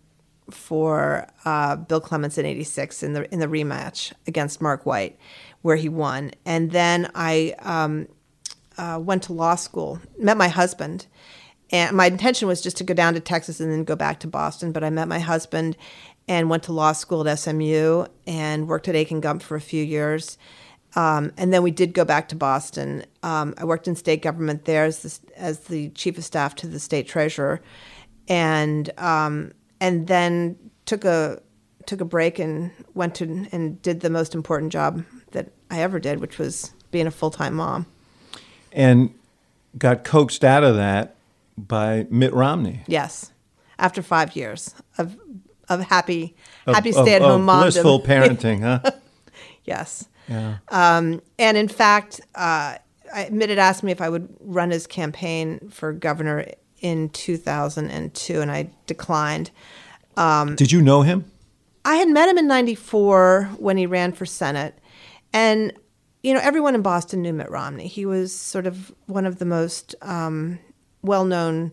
for 0.50 1.26
uh, 1.46 1.76
Bill 1.76 2.00
Clements 2.00 2.36
in 2.36 2.44
'86 2.44 3.02
in 3.02 3.14
the 3.14 3.32
in 3.32 3.38
the 3.38 3.46
rematch 3.46 4.12
against 4.26 4.60
Mark 4.60 4.84
White, 4.84 5.18
where 5.62 5.76
he 5.76 5.88
won, 5.88 6.32
and 6.44 6.70
then 6.70 7.10
I 7.14 7.54
um, 7.60 8.08
uh, 8.76 9.00
went 9.02 9.22
to 9.24 9.32
law 9.32 9.54
school. 9.54 10.00
Met 10.18 10.36
my 10.36 10.48
husband, 10.48 11.06
and 11.70 11.96
my 11.96 12.06
intention 12.06 12.46
was 12.46 12.60
just 12.60 12.76
to 12.78 12.84
go 12.84 12.92
down 12.92 13.14
to 13.14 13.20
Texas 13.20 13.58
and 13.60 13.72
then 13.72 13.84
go 13.84 13.96
back 13.96 14.20
to 14.20 14.26
Boston. 14.26 14.72
But 14.72 14.84
I 14.84 14.90
met 14.90 15.08
my 15.08 15.20
husband 15.20 15.76
and 16.28 16.48
went 16.48 16.62
to 16.64 16.72
law 16.72 16.92
school 16.92 17.26
at 17.26 17.38
SMU 17.38 18.06
and 18.26 18.68
worked 18.68 18.88
at 18.88 18.96
Akin 18.96 19.20
Gump 19.20 19.42
for 19.42 19.56
a 19.56 19.60
few 19.60 19.84
years. 19.84 20.38
Um, 20.96 21.32
and 21.36 21.52
then 21.52 21.62
we 21.62 21.70
did 21.70 21.92
go 21.92 22.04
back 22.04 22.28
to 22.28 22.36
Boston. 22.36 23.04
Um, 23.22 23.54
I 23.58 23.64
worked 23.64 23.88
in 23.88 23.96
state 23.96 24.22
government 24.22 24.64
there 24.64 24.84
as 24.84 25.02
the, 25.02 25.36
as 25.36 25.60
the 25.60 25.88
chief 25.90 26.16
of 26.18 26.24
staff 26.24 26.54
to 26.56 26.66
the 26.66 26.78
state 26.78 27.08
treasurer, 27.08 27.60
and 28.28 28.90
um, 28.98 29.52
and 29.80 30.06
then 30.06 30.56
took 30.86 31.04
a 31.04 31.42
took 31.86 32.00
a 32.00 32.04
break 32.04 32.38
and 32.38 32.70
went 32.94 33.16
to 33.16 33.46
and 33.50 33.82
did 33.82 34.00
the 34.00 34.10
most 34.10 34.34
important 34.34 34.72
job 34.72 35.04
that 35.32 35.50
I 35.70 35.80
ever 35.80 35.98
did, 35.98 36.20
which 36.20 36.38
was 36.38 36.72
being 36.92 37.08
a 37.08 37.10
full 37.10 37.30
time 37.30 37.54
mom. 37.54 37.86
And 38.72 39.12
got 39.76 40.04
coaxed 40.04 40.44
out 40.44 40.62
of 40.62 40.76
that 40.76 41.16
by 41.58 42.06
Mitt 42.08 42.32
Romney. 42.32 42.82
Yes, 42.86 43.32
after 43.78 44.00
five 44.00 44.36
years 44.36 44.74
of 44.96 45.16
of 45.68 45.80
happy 45.80 46.34
happy 46.66 46.90
of- 46.90 46.96
stay 46.96 47.14
at 47.14 47.22
home 47.22 47.40
of 47.40 47.46
mom. 47.46 47.62
Blissful 47.62 48.00
parenting, 48.02 48.60
huh? 48.60 48.90
yes. 49.64 50.06
Yeah. 50.28 50.58
Um, 50.68 51.20
and 51.38 51.56
in 51.56 51.68
fact, 51.68 52.20
uh, 52.34 52.78
I, 53.12 53.28
Mitt 53.30 53.50
had 53.50 53.58
asked 53.58 53.82
me 53.82 53.92
if 53.92 54.00
I 54.00 54.08
would 54.08 54.34
run 54.40 54.70
his 54.70 54.86
campaign 54.86 55.68
for 55.70 55.92
governor 55.92 56.46
in 56.80 57.08
2002, 57.10 58.40
and 58.40 58.50
I 58.50 58.70
declined. 58.86 59.50
Did 60.56 60.72
you 60.72 60.80
know 60.80 61.02
him? 61.02 61.30
I 61.84 61.96
had 61.96 62.08
met 62.08 62.28
him 62.28 62.38
in 62.38 62.46
94 62.46 63.50
when 63.58 63.76
he 63.76 63.86
ran 63.86 64.12
for 64.12 64.24
Senate. 64.24 64.78
And, 65.32 65.72
you 66.22 66.32
know, 66.32 66.40
everyone 66.42 66.74
in 66.74 66.82
Boston 66.82 67.20
knew 67.22 67.32
Mitt 67.32 67.50
Romney. 67.50 67.88
He 67.88 68.06
was 68.06 68.34
sort 68.34 68.66
of 68.66 68.92
one 69.06 69.26
of 69.26 69.38
the 69.38 69.44
most 69.44 69.94
um, 70.00 70.58
well 71.02 71.24
known 71.24 71.72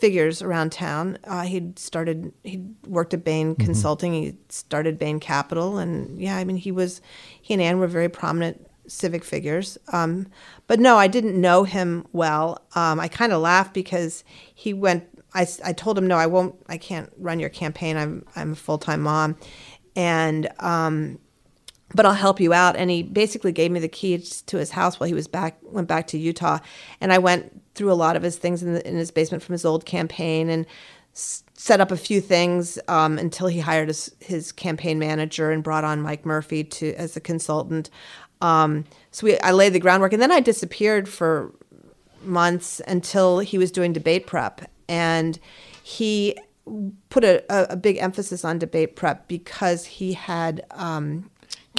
figures 0.00 0.42
around 0.42 0.72
town. 0.72 1.18
Uh, 1.24 1.42
he'd 1.42 1.78
started, 1.78 2.32
he'd 2.42 2.74
worked 2.86 3.14
at 3.14 3.24
Bain 3.24 3.54
Consulting, 3.54 4.12
he 4.14 4.36
started 4.48 4.98
Bain 4.98 5.20
Capital. 5.20 5.78
And 5.78 6.20
yeah, 6.20 6.36
I 6.36 6.44
mean, 6.44 6.56
he 6.56 6.72
was, 6.72 7.00
he 7.40 7.54
and 7.54 7.62
Ann 7.62 7.78
were 7.78 7.86
very 7.86 8.08
prominent 8.08 8.66
civic 8.90 9.24
figures. 9.24 9.78
Um, 9.92 10.26
but 10.66 10.80
no, 10.80 10.96
I 10.96 11.06
didn't 11.06 11.40
know 11.40 11.64
him 11.64 12.06
well. 12.12 12.66
Um, 12.74 13.00
I 13.00 13.08
kind 13.08 13.32
of 13.32 13.40
laughed 13.40 13.74
because 13.74 14.24
he 14.54 14.72
went. 14.74 15.06
I, 15.32 15.46
I 15.64 15.72
told 15.72 15.96
him 15.96 16.06
no, 16.06 16.16
I 16.16 16.26
won't. 16.26 16.56
I 16.68 16.76
can't 16.76 17.10
run 17.16 17.38
your 17.40 17.50
campaign. 17.50 17.96
I'm 17.96 18.26
I'm 18.36 18.52
a 18.52 18.56
full 18.56 18.78
time 18.78 19.02
mom, 19.02 19.36
and 19.94 20.48
um, 20.58 21.18
but 21.94 22.04
I'll 22.04 22.12
help 22.14 22.40
you 22.40 22.52
out. 22.52 22.76
And 22.76 22.90
he 22.90 23.02
basically 23.02 23.52
gave 23.52 23.70
me 23.70 23.80
the 23.80 23.88
keys 23.88 24.42
to 24.42 24.58
his 24.58 24.70
house 24.72 24.98
while 24.98 25.06
he 25.06 25.14
was 25.14 25.28
back 25.28 25.58
went 25.62 25.88
back 25.88 26.08
to 26.08 26.18
Utah, 26.18 26.58
and 27.00 27.12
I 27.12 27.18
went 27.18 27.59
through 27.74 27.92
a 27.92 27.94
lot 27.94 28.16
of 28.16 28.22
his 28.22 28.36
things 28.36 28.62
in, 28.62 28.74
the, 28.74 28.88
in 28.88 28.96
his 28.96 29.10
basement 29.10 29.42
from 29.42 29.52
his 29.52 29.64
old 29.64 29.84
campaign 29.84 30.48
and 30.48 30.66
s- 31.14 31.44
set 31.54 31.80
up 31.80 31.90
a 31.90 31.96
few 31.96 32.20
things 32.20 32.78
um, 32.88 33.18
until 33.18 33.46
he 33.46 33.60
hired 33.60 33.88
his, 33.88 34.14
his 34.20 34.52
campaign 34.52 34.98
manager 34.98 35.50
and 35.50 35.62
brought 35.62 35.84
on 35.84 36.00
Mike 36.00 36.24
Murphy 36.26 36.64
to 36.64 36.94
as 36.94 37.16
a 37.16 37.20
consultant. 37.20 37.90
Um, 38.40 38.84
so 39.10 39.26
we, 39.26 39.38
I 39.40 39.52
laid 39.52 39.72
the 39.74 39.80
groundwork, 39.80 40.12
and 40.12 40.22
then 40.22 40.32
I 40.32 40.40
disappeared 40.40 41.08
for 41.08 41.52
months 42.22 42.80
until 42.86 43.40
he 43.40 43.58
was 43.58 43.70
doing 43.70 43.92
debate 43.92 44.26
prep, 44.26 44.62
and 44.88 45.38
he 45.82 46.36
put 47.08 47.24
a, 47.24 47.42
a, 47.52 47.72
a 47.74 47.76
big 47.76 47.98
emphasis 47.98 48.44
on 48.44 48.58
debate 48.58 48.96
prep 48.96 49.28
because 49.28 49.84
he 49.84 50.12
had 50.12 50.64
um, 50.72 51.30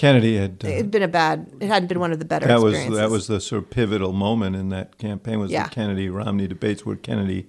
Kennedy 0.01 0.35
had. 0.37 0.61
Uh, 0.65 0.67
it 0.69 0.77
had 0.77 0.91
been 0.91 1.03
a 1.03 1.07
bad. 1.07 1.45
It 1.59 1.67
hadn't 1.67 1.87
been 1.87 1.99
one 1.99 2.11
of 2.11 2.17
the 2.19 2.25
better. 2.25 2.47
that 2.47 2.59
was 2.59 2.73
that 2.97 3.09
was 3.11 3.27
the 3.27 3.39
sort 3.39 3.63
of 3.63 3.69
pivotal 3.69 4.13
moment 4.13 4.55
in 4.55 4.69
that 4.69 4.97
campaign 4.97 5.39
was 5.39 5.51
Yeah. 5.51 5.65
the 5.67 5.69
Kennedy 5.75 6.09
Romney 6.09 6.47
debates 6.47 6.83
where 6.85 6.95
Kennedy, 6.95 7.47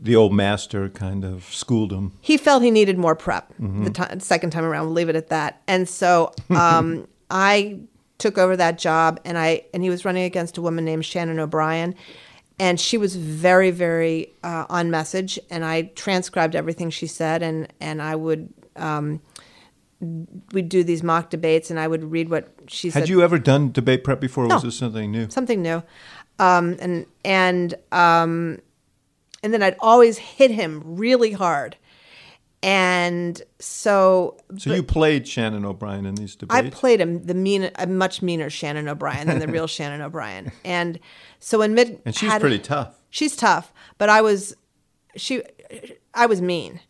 the 0.00 0.16
old 0.16 0.32
master, 0.32 0.88
kind 0.88 1.24
of 1.24 1.44
schooled 1.44 1.92
him. 1.92 2.12
he 2.20 2.36
felt 2.36 2.62
he 2.64 2.70
needed 2.72 2.98
more 2.98 3.14
prep 3.14 3.52
Mm-hmm. 3.60 3.84
the 3.84 3.90
ti- 3.90 4.18
second 4.20 4.50
time 4.50 4.64
around. 4.64 4.86
We'll 4.86 4.94
leave 4.94 5.08
it 5.08 5.16
at 5.16 5.28
that. 5.28 5.62
And 5.68 5.88
so 5.88 6.32
um, 6.50 7.06
I 7.30 7.78
took 8.18 8.36
over 8.36 8.56
that 8.56 8.78
job, 8.78 9.20
and 9.24 9.38
I 9.38 9.62
and 9.72 9.82
he 9.84 9.88
was 9.90 10.04
running 10.04 10.24
against 10.24 10.58
a 10.58 10.62
woman 10.62 10.84
named 10.84 11.04
Shannon 11.04 11.38
O'Brien. 11.38 11.94
and 12.58 12.78
she 12.80 12.98
was 12.98 13.14
very, 13.16 13.70
very 13.70 14.32
uh, 14.42 14.66
on 14.68 14.90
message. 14.90 15.38
And 15.48 15.64
I 15.64 15.82
transcribed 15.94 16.54
everything 16.56 16.90
she 16.90 17.06
said, 17.06 17.42
and 17.42 17.72
and 17.80 18.02
I 18.02 18.16
would. 18.16 18.52
Um, 18.76 19.20
we'd 20.00 20.68
do 20.68 20.82
these 20.84 21.02
mock 21.02 21.30
debates, 21.30 21.70
and 21.70 21.78
I 21.78 21.86
would 21.88 22.04
read 22.10 22.28
what 22.30 22.48
she 22.68 22.90
said. 22.90 23.00
Had 23.00 23.08
you 23.08 23.22
ever 23.22 23.38
done 23.38 23.72
debate 23.72 24.02
prep 24.04 24.20
before? 24.20 24.44
Or 24.44 24.48
No. 24.48 24.54
Was 24.56 24.62
this 24.64 24.76
something 24.76 25.10
new? 25.10 25.28
something 25.30 25.60
new, 25.62 25.82
um, 26.38 26.76
and 26.80 27.06
and 27.24 27.74
um, 27.92 28.58
and 29.42 29.52
then 29.54 29.62
I'd 29.62 29.76
always 29.80 30.18
hit 30.18 30.50
him 30.50 30.82
really 30.84 31.32
hard, 31.32 31.76
and 32.62 33.40
so 33.58 34.36
So 34.58 34.72
you 34.74 34.82
played 34.82 35.26
Shannon 35.26 35.64
O'Brien 35.64 36.06
in 36.06 36.14
these 36.14 36.36
debates. 36.36 36.54
I 36.66 36.70
played 36.70 37.00
him 37.00 37.24
the 37.24 37.34
mean, 37.34 37.70
a 37.76 37.86
much 37.86 38.22
meaner 38.22 38.50
Shannon 38.50 38.88
O'Brien 38.88 39.26
than 39.26 39.38
the 39.38 39.48
real 39.48 39.66
Shannon 39.76 40.00
O'Brien, 40.02 40.52
and 40.64 40.98
so 41.38 41.58
when 41.58 41.74
mid. 41.74 42.00
and 42.04 42.14
she's 42.14 42.30
had- 42.30 42.40
pretty 42.40 42.58
tough. 42.58 42.96
She's 43.12 43.34
tough, 43.34 43.72
but 43.98 44.08
I 44.08 44.20
was 44.22 44.54
she 45.16 45.42
I 46.14 46.26
was 46.26 46.40
mean. 46.40 46.80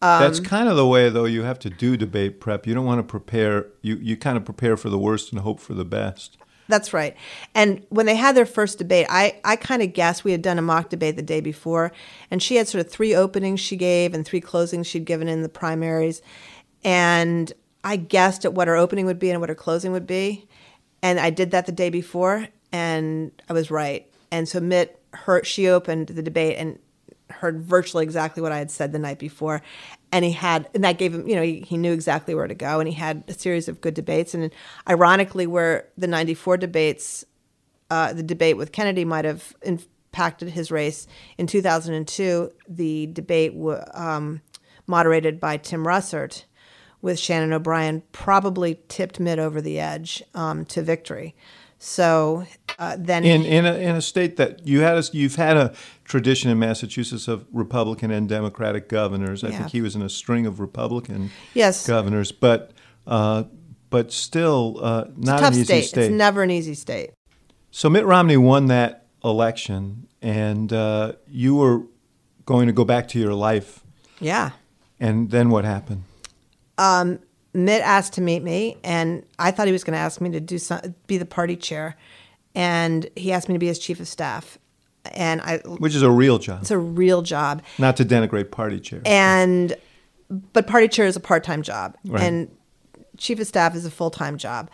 Um, 0.00 0.22
That's 0.22 0.40
kind 0.40 0.68
of 0.68 0.76
the 0.76 0.86
way, 0.86 1.08
though. 1.08 1.24
You 1.24 1.42
have 1.42 1.58
to 1.60 1.70
do 1.70 1.96
debate 1.96 2.40
prep. 2.40 2.66
You 2.66 2.74
don't 2.74 2.86
want 2.86 3.00
to 3.00 3.02
prepare. 3.02 3.66
You 3.82 3.96
you 3.96 4.16
kind 4.16 4.36
of 4.36 4.44
prepare 4.44 4.76
for 4.76 4.90
the 4.90 4.98
worst 4.98 5.32
and 5.32 5.40
hope 5.40 5.60
for 5.60 5.74
the 5.74 5.84
best. 5.84 6.38
That's 6.68 6.92
right. 6.92 7.16
And 7.54 7.84
when 7.88 8.04
they 8.04 8.14
had 8.14 8.36
their 8.36 8.46
first 8.46 8.76
debate, 8.76 9.06
I, 9.08 9.40
I 9.42 9.56
kind 9.56 9.80
of 9.82 9.94
guessed 9.94 10.22
we 10.22 10.32
had 10.32 10.42
done 10.42 10.58
a 10.58 10.62
mock 10.62 10.90
debate 10.90 11.16
the 11.16 11.22
day 11.22 11.40
before, 11.40 11.92
and 12.30 12.42
she 12.42 12.56
had 12.56 12.68
sort 12.68 12.84
of 12.84 12.92
three 12.92 13.14
openings 13.14 13.58
she 13.58 13.74
gave 13.74 14.12
and 14.12 14.24
three 14.24 14.42
closings 14.42 14.84
she'd 14.84 15.06
given 15.06 15.28
in 15.28 15.42
the 15.42 15.48
primaries. 15.48 16.20
And 16.84 17.50
I 17.82 17.96
guessed 17.96 18.44
at 18.44 18.52
what 18.52 18.68
her 18.68 18.76
opening 18.76 19.06
would 19.06 19.18
be 19.18 19.30
and 19.30 19.40
what 19.40 19.48
her 19.48 19.54
closing 19.54 19.92
would 19.92 20.06
be. 20.06 20.46
And 21.02 21.18
I 21.18 21.30
did 21.30 21.52
that 21.52 21.64
the 21.64 21.72
day 21.72 21.88
before, 21.88 22.46
and 22.70 23.32
I 23.48 23.54
was 23.54 23.70
right. 23.70 24.06
And 24.30 24.46
so 24.46 24.60
Mitt, 24.60 25.00
her, 25.14 25.42
she 25.44 25.68
opened 25.68 26.08
the 26.08 26.22
debate 26.22 26.56
and 26.58 26.78
heard 27.30 27.62
virtually 27.62 28.04
exactly 28.04 28.42
what 28.42 28.52
I 28.52 28.58
had 28.58 28.70
said 28.70 28.92
the 28.92 28.98
night 28.98 29.18
before. 29.18 29.62
And 30.12 30.24
he 30.24 30.32
had, 30.32 30.68
and 30.74 30.84
that 30.84 30.98
gave 30.98 31.14
him, 31.14 31.28
you 31.28 31.36
know, 31.36 31.42
he, 31.42 31.60
he 31.60 31.76
knew 31.76 31.92
exactly 31.92 32.34
where 32.34 32.46
to 32.46 32.54
go. 32.54 32.80
And 32.80 32.88
he 32.88 32.94
had 32.94 33.24
a 33.28 33.34
series 33.34 33.68
of 33.68 33.80
good 33.80 33.94
debates. 33.94 34.34
And 34.34 34.50
ironically, 34.88 35.46
where 35.46 35.88
the 35.96 36.06
94 36.06 36.56
debates, 36.56 37.24
uh, 37.90 38.12
the 38.12 38.22
debate 38.22 38.56
with 38.56 38.72
Kennedy 38.72 39.04
might 39.04 39.24
have 39.24 39.54
impacted 39.62 40.50
his 40.50 40.70
race, 40.70 41.06
in 41.36 41.46
2002, 41.46 42.50
the 42.68 43.06
debate 43.08 43.52
w- 43.52 43.82
um, 43.92 44.40
moderated 44.86 45.38
by 45.38 45.58
Tim 45.58 45.84
Russert 45.84 46.44
with 47.00 47.18
Shannon 47.18 47.52
O'Brien 47.52 48.02
probably 48.12 48.80
tipped 48.88 49.20
Mitt 49.20 49.38
over 49.38 49.60
the 49.60 49.78
edge 49.78 50.22
um, 50.34 50.64
to 50.66 50.82
victory. 50.82 51.34
So 51.78 52.44
uh, 52.78 52.96
then 52.98 53.24
In 53.24 53.44
in 53.44 53.66
a, 53.66 53.74
in 53.74 53.94
a 53.96 54.02
state 54.02 54.36
that 54.36 54.66
you 54.66 54.80
had 54.80 54.98
a, 54.98 55.04
you've 55.12 55.36
had 55.36 55.56
a 55.56 55.74
tradition 56.08 56.50
in 56.50 56.58
Massachusetts 56.58 57.28
of 57.28 57.46
Republican 57.52 58.10
and 58.10 58.28
Democratic 58.28 58.88
governors. 58.88 59.44
I 59.44 59.48
Yeah. 59.48 59.58
think 59.58 59.70
he 59.72 59.80
was 59.82 59.94
in 59.94 60.02
a 60.02 60.08
string 60.08 60.46
of 60.46 60.58
Republican 60.58 61.30
Yes. 61.54 61.86
governors, 61.86 62.32
but 62.32 62.72
uh, 63.06 63.44
but 63.90 64.12
still 64.12 64.78
uh, 64.82 65.04
not 65.16 65.40
tough 65.40 65.52
an 65.54 65.60
easy 65.60 65.64
state. 65.64 65.84
state. 65.84 66.04
It's 66.06 66.12
never 66.14 66.42
an 66.42 66.50
easy 66.50 66.74
state. 66.74 67.10
So 67.70 67.88
Mitt 67.88 68.04
Romney 68.04 68.36
won 68.36 68.66
that 68.66 69.06
election, 69.24 70.08
and 70.20 70.72
uh, 70.72 71.12
you 71.30 71.54
were 71.56 71.82
going 72.44 72.66
to 72.66 72.72
go 72.72 72.84
back 72.84 73.08
to 73.08 73.18
your 73.18 73.32
life. 73.34 73.80
Yeah. 74.20 74.50
And 75.00 75.30
then 75.30 75.48
what 75.50 75.64
happened? 75.64 76.04
Mitt 77.54 77.82
asked 77.82 78.12
to 78.14 78.20
meet 78.20 78.42
me, 78.42 78.76
and 78.84 79.24
I 79.38 79.50
thought 79.50 79.66
he 79.66 79.72
was 79.72 79.84
going 79.84 79.94
to 79.94 79.98
ask 80.00 80.20
me 80.20 80.30
to 80.30 80.40
do 80.40 80.58
some, 80.58 80.94
be 81.06 81.16
the 81.18 81.24
party 81.26 81.56
chair, 81.56 81.96
and 82.54 83.08
he 83.16 83.32
asked 83.32 83.48
me 83.48 83.54
to 83.54 83.58
be 83.58 83.66
his 83.66 83.78
chief 83.78 84.00
of 84.00 84.06
staff, 84.08 84.58
and 85.14 85.40
I 85.42 85.58
Which 85.58 85.94
is 85.94 86.02
a 86.02 86.10
real 86.10 86.38
job, 86.38 86.60
it's 86.62 86.70
a 86.70 86.78
real 86.78 87.22
job, 87.22 87.62
not 87.78 87.96
to 87.98 88.04
denigrate 88.04 88.50
party 88.50 88.80
chair. 88.80 89.00
and 89.04 89.74
but 90.52 90.66
party 90.66 90.88
chair 90.88 91.06
is 91.06 91.16
a 91.16 91.20
part 91.20 91.44
time 91.44 91.62
job, 91.62 91.96
Right. 92.04 92.22
and 92.22 92.50
chief 93.16 93.40
of 93.40 93.46
staff 93.46 93.74
is 93.74 93.84
a 93.86 93.90
full 93.90 94.10
time 94.10 94.36
job. 94.38 94.70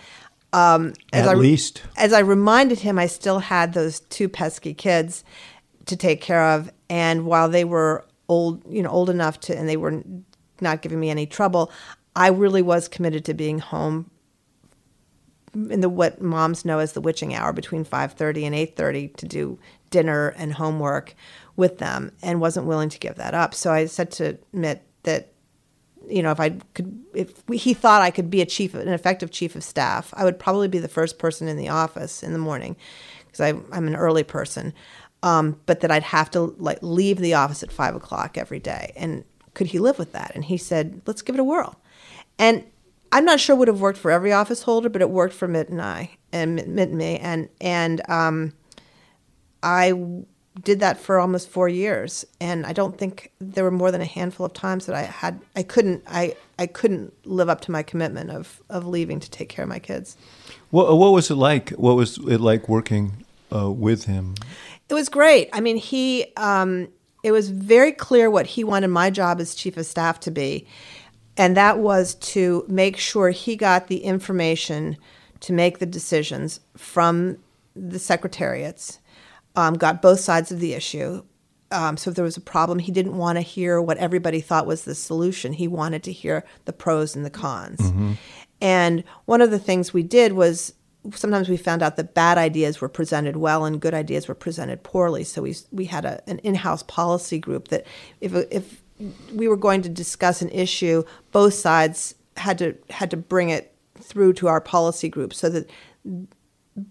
Um, 0.53 0.93
as 1.13 1.27
At 1.27 1.33
I, 1.33 1.39
least. 1.39 1.83
as 1.97 2.13
I 2.13 2.21
reminded 2.21 2.81
him, 2.81 2.99
I 2.99 3.07
still 3.07 3.41
had 3.41 3.73
those 3.73 4.01
two 4.01 4.29
pesky 4.29 4.73
kids 4.75 5.25
to 5.87 5.97
take 5.97 6.21
care 6.21 6.43
of, 6.45 6.71
and 6.89 7.27
while 7.27 7.49
they 7.49 7.65
were 7.65 8.05
old, 8.29 8.63
you 8.69 8.83
know, 8.83 8.91
old 8.91 9.11
enough 9.11 9.41
to, 9.41 9.57
and 9.59 9.69
they 9.69 9.77
were 9.77 10.03
not 10.61 10.81
giving 10.81 11.01
me 11.01 11.11
any 11.11 11.27
trouble, 11.27 11.71
I 12.17 12.29
really 12.29 12.63
was 12.63 12.87
committed 12.89 13.25
to 13.27 13.35
being 13.35 13.59
home 13.59 14.11
in 15.55 15.81
the 15.81 15.89
what 15.89 16.21
moms 16.21 16.65
know 16.65 16.79
as 16.79 16.93
the 16.93 17.01
witching 17.01 17.35
hour 17.35 17.53
between 17.53 17.85
5:30 17.85 18.45
and 18.45 18.55
8:30 18.55 19.09
to 19.17 19.27
do 19.27 19.59
dinner 19.95 20.35
and 20.37 20.53
homework 20.55 21.15
with 21.55 21.79
them 21.79 22.11
and 22.21 22.41
wasn't 22.41 22.67
willing 22.67 22.89
to 22.89 22.99
give 22.99 23.15
that 23.15 23.33
up. 23.33 23.55
So 23.55 23.73
I 23.73 23.87
said 23.87 24.11
to 24.13 24.37
Mitt 24.53 24.83
that 25.05 25.33
you 26.09 26.21
know 26.21 26.33
if 26.33 26.41
I 26.41 26.51
could 26.75 27.01
if 27.15 27.49
we, 27.49 27.57
he 27.57 27.73
thought 27.73 28.03
I 28.03 28.11
could 28.11 28.29
be 28.29 28.43
a 28.43 28.47
chief 28.47 28.75
an 28.75 28.89
effective 28.89 29.31
chief 29.31 29.55
of 29.55 29.63
staff, 29.63 30.13
I 30.17 30.25
would 30.25 30.41
probably 30.41 30.67
be 30.67 30.81
the 30.81 30.89
first 30.89 31.17
person 31.17 31.47
in 31.47 31.57
the 31.57 31.69
office 31.69 32.25
in 32.25 32.33
the 32.33 32.41
morning 32.41 32.75
because 33.27 33.41
I'm 33.41 33.87
an 33.87 33.95
early 33.95 34.25
person. 34.25 34.75
Um, 35.23 35.59
but 35.65 35.81
that 35.81 35.91
I'd 35.91 36.03
have 36.03 36.31
to 36.33 36.55
like 36.59 36.81
leave 36.83 37.19
the 37.19 37.35
office 37.35 37.63
at 37.63 37.73
five 37.73 37.95
o'clock 37.95 38.37
every 38.37 38.59
day. 38.59 38.93
And 38.97 39.25
could 39.55 39.69
he 39.69 39.79
live 39.79 39.99
with 39.99 40.13
that? 40.13 40.33
And 40.35 40.45
he 40.45 40.59
said, 40.59 41.01
"Let's 41.07 41.23
give 41.23 41.37
it 41.37 41.41
a 41.41 41.45
whirl." 41.45 41.81
And 42.39 42.65
I'm 43.13 43.25
not 43.25 43.39
sure 43.39 43.55
would 43.55 43.69
have 43.69 43.81
worked 43.81 43.99
for 43.99 44.11
every 44.11 44.33
office 44.33 44.65
holder, 44.65 44.89
but 44.89 45.01
it 45.01 45.09
worked 45.09 45.35
for 45.35 45.47
Mitt 45.47 45.69
and 45.69 45.81
I, 45.81 46.11
and 46.33 46.57
Mitt, 46.57 46.89
and 46.89 46.99
me, 46.99 47.17
and 47.19 47.49
and 47.61 48.03
um, 48.11 48.53
I 49.65 49.95
did 50.63 50.81
that 50.81 51.01
for 51.01 51.19
almost 51.19 51.49
four 51.49 51.69
years, 51.69 52.25
and 52.41 52.65
I 52.65 52.73
don't 52.73 52.97
think 52.97 53.33
there 53.41 53.65
were 53.65 53.73
more 53.73 53.91
than 53.91 54.01
a 54.01 54.07
handful 54.07 54.47
of 54.47 54.53
times 54.53 54.87
that 54.87 54.95
I 54.95 55.03
had 55.03 55.41
I 55.57 55.63
couldn't 55.63 56.05
I 56.07 56.37
I 56.59 56.67
couldn't 56.67 57.13
live 57.27 57.49
up 57.49 57.61
to 57.63 57.73
my 57.73 57.83
commitment 57.83 58.31
of 58.31 58.63
of 58.69 58.87
leaving 58.87 59.19
to 59.21 59.31
take 59.31 59.49
care 59.49 59.65
of 59.65 59.69
my 59.69 59.81
kids. 59.81 60.17
What, 60.71 60.97
what 60.97 61.13
was 61.13 61.31
it 61.31 61.37
like? 61.37 61.71
What 61.71 61.97
was 61.97 62.19
it 62.19 62.41
like 62.41 62.69
working 62.69 63.25
uh, 63.53 63.71
with 63.71 64.05
him? 64.05 64.35
It 64.89 64.95
was 64.95 65.09
great. 65.09 65.49
I 65.53 65.61
mean, 65.61 65.77
he. 65.77 66.27
Um, 66.37 66.89
it 67.23 67.33
was 67.33 67.49
very 67.49 67.91
clear 67.91 68.31
what 68.31 68.47
he 68.47 68.65
wanted 68.65 68.89
my 68.89 69.09
job 69.09 69.41
as 69.41 69.55
chief 69.55 69.79
of 69.79 69.87
staff 69.87 70.21
to 70.21 70.31
be, 70.31 70.67
and 71.39 71.57
that 71.57 71.79
was 71.79 72.17
to 72.17 72.67
make 72.69 72.99
sure 72.99 73.31
he 73.31 73.57
got 73.57 73.87
the 73.87 74.05
information 74.05 74.99
to 75.41 75.55
make 75.55 75.79
the 75.79 75.87
decisions 75.87 76.61
from 76.77 77.39
the 77.75 77.99
secretariats, 77.99 78.99
um, 79.57 79.75
got 79.75 80.03
both 80.03 80.21
sides 80.21 80.51
of 80.53 80.61
the 80.61 80.75
issue. 80.75 81.23
Um, 81.71 81.97
so 81.97 82.11
if 82.11 82.17
there 82.17 82.25
was 82.25 82.37
a 82.37 82.41
problem, 82.43 82.79
he 82.79 82.93
didn't 82.93 83.17
want 83.17 83.37
to 83.37 83.43
hear 83.43 83.81
what 83.81 83.99
everybody 83.99 84.41
thought 84.41 84.67
was 84.67 84.85
the 84.85 84.95
solution. 84.95 85.53
He 85.53 85.67
wanted 85.67 86.03
to 86.05 86.13
hear 86.13 86.45
the 86.67 86.73
pros 86.73 87.17
and 87.17 87.25
the 87.25 87.31
cons. 87.31 87.81
And 88.61 89.05
one 89.25 89.41
of 89.41 89.51
the 89.51 89.59
things 89.59 89.93
we 89.93 90.03
did 90.03 90.33
was 90.33 90.75
sometimes 91.13 91.49
we 91.49 91.57
found 91.57 91.83
out 91.83 91.97
that 91.97 92.15
bad 92.15 92.39
ideas 92.39 92.81
were 92.81 92.89
presented 92.89 93.37
well 93.37 93.65
and 93.65 93.81
good 93.81 93.95
ideas 93.95 94.29
were 94.29 94.35
presented 94.35 94.83
poorly. 94.83 95.25
So 95.25 95.43
we 95.43 95.57
we 95.73 95.87
had 95.87 96.05
a, 96.05 96.23
an 96.29 96.39
in-house 96.39 96.83
policy 96.85 97.39
group 97.39 97.69
that 97.69 97.87
if 98.21 98.35
if 98.51 98.83
we 99.33 99.49
were 99.49 99.57
going 99.57 99.83
to 99.83 99.89
discuss 99.89 100.43
an 100.43 100.51
issue, 100.51 101.03
both 101.33 101.55
sides 101.55 102.15
had 102.37 102.59
to 102.59 102.77
had 102.91 103.11
to 103.11 103.17
bring 103.17 103.51
it 103.51 103.75
through 104.01 104.35
to 104.35 104.49
our 104.49 104.61
policy 104.61 105.09
group 105.09 105.35
so 105.35 105.49
that 105.49 105.69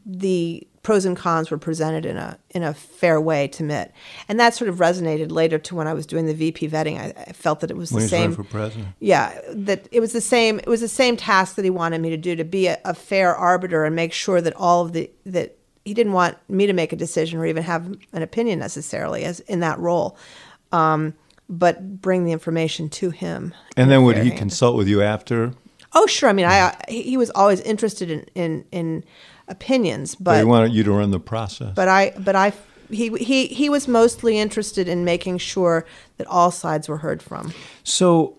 the 0.06 0.67
pros 0.84 1.06
and 1.06 1.15
cons 1.17 1.50
were 1.50 1.58
presented 1.58 2.06
in 2.06 2.17
a 2.17 2.38
in 2.52 2.62
a 2.62 2.74
fair 2.74 3.19
way 3.19 3.48
to 3.48 3.63
Mitt, 3.63 3.91
and 4.28 4.39
that 4.39 4.54
sort 4.54 4.69
of 4.69 4.78
resonated 4.78 5.32
later 5.32 5.58
to 5.58 5.76
when 5.76 5.88
I 5.88 5.93
was 5.93 6.06
doing 6.06 6.26
the 6.26 6.34
VP 6.34 6.69
vetting. 6.69 7.00
I, 7.00 7.13
I 7.30 7.32
felt 7.34 7.62
that 7.62 7.72
it 7.72 7.78
was 7.78 7.91
When 7.91 8.04
the 8.04 8.10
same 8.10 8.22
running 8.32 8.36
for 8.36 8.43
president. 8.43 8.89
yeah, 9.00 9.39
that 9.50 9.88
it 9.91 10.00
was 10.02 10.12
the 10.13 10.22
same. 10.22 10.60
It 10.60 10.67
was 10.67 10.82
the 10.82 10.88
same 10.88 11.17
task 11.17 11.56
that 11.56 11.63
he 11.63 11.69
wanted 11.72 12.02
me 12.02 12.10
to 12.10 12.17
do 12.17 12.36
to 12.36 12.43
be 12.43 12.67
a, 12.67 12.78
a 12.86 12.93
fair 12.93 13.36
arbiter 13.36 13.86
and 13.86 13.96
make 13.96 14.13
sure 14.13 14.41
that 14.41 14.54
all 14.56 14.86
of 14.86 14.93
the 14.93 15.10
that 15.26 15.58
he 15.86 15.93
didn't 15.93 16.13
want 16.13 16.38
me 16.50 16.67
to 16.67 16.74
make 16.74 16.93
a 16.93 16.96
decision 16.98 17.39
or 17.39 17.46
even 17.46 17.63
have 17.63 17.88
an 18.13 18.22
opinion 18.22 18.60
necessarily 18.60 19.24
as 19.24 19.39
in 19.41 19.60
that 19.62 19.80
role, 19.80 20.17
um, 20.72 21.13
but 21.50 22.02
bring 22.02 22.26
the 22.26 22.32
information 22.32 22.89
to 22.89 23.10
him. 23.10 23.54
And 23.76 23.89
then 23.89 24.04
would 24.04 24.17
he 24.17 24.30
hand. 24.30 24.38
consult 24.39 24.76
with 24.78 24.88
you 24.88 25.02
after? 25.02 25.54
Oh, 25.93 26.08
sure. 26.08 26.28
I 26.30 26.34
mean, 26.34 26.46
I 26.46 26.76
he 26.88 27.04
he 27.04 27.17
was 27.17 27.30
always 27.32 27.62
interested 27.62 28.10
in 28.12 28.26
in, 28.36 28.65
in 28.72 29.04
opinions, 29.48 30.16
But 30.16 30.38
he 30.40 30.44
wanted 30.46 30.74
you 30.74 30.84
to 30.84 30.92
run 30.92 31.12
the 31.12 31.20
process. 31.20 31.74
but 31.76 31.88
I 31.88 32.14
but 32.18 32.36
I 32.36 32.54
he 32.90 33.10
he 33.18 33.48
he 33.48 33.70
was 33.70 33.88
mostly 33.88 34.38
interested 34.40 34.88
in 34.88 35.04
making 35.04 35.40
sure 35.40 35.86
that 36.18 36.28
all 36.28 36.52
sides 36.52 36.88
were 36.88 36.98
heard 36.98 37.22
from. 37.24 37.54
So 37.84 38.38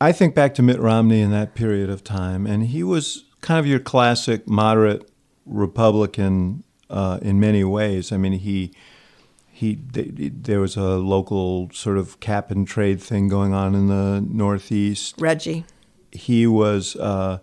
I 0.00 0.12
think 0.12 0.34
back 0.34 0.54
to 0.54 0.62
Mitt 0.62 0.80
Romney 0.80 1.20
in 1.20 1.30
that 1.30 1.54
period 1.54 1.90
of 1.90 2.02
time, 2.04 2.46
and 2.46 2.64
he 2.66 2.82
was 2.82 3.24
kind 3.40 3.58
of 3.60 3.66
your 3.66 3.78
classic 3.80 4.48
moderate 4.48 5.08
Republican 5.46 6.62
uh, 6.90 7.18
in 7.22 7.40
many 7.40 7.64
ways. 7.64 8.12
I 8.12 8.16
mean, 8.16 8.32
he 8.32 8.72
he 9.52 9.76
th- 9.76 10.32
there 10.42 10.60
was 10.60 10.76
a 10.76 10.96
local 10.96 11.70
sort 11.72 11.98
of 11.98 12.20
cap 12.20 12.50
and 12.50 12.66
trade 12.68 13.00
thing 13.00 13.28
going 13.28 13.54
on 13.54 13.74
in 13.74 13.88
the 13.88 14.20
Northeast. 14.28 15.16
RGGI. 15.18 15.64
He 16.12 16.46
was 16.46 16.96
uh, 16.96 17.38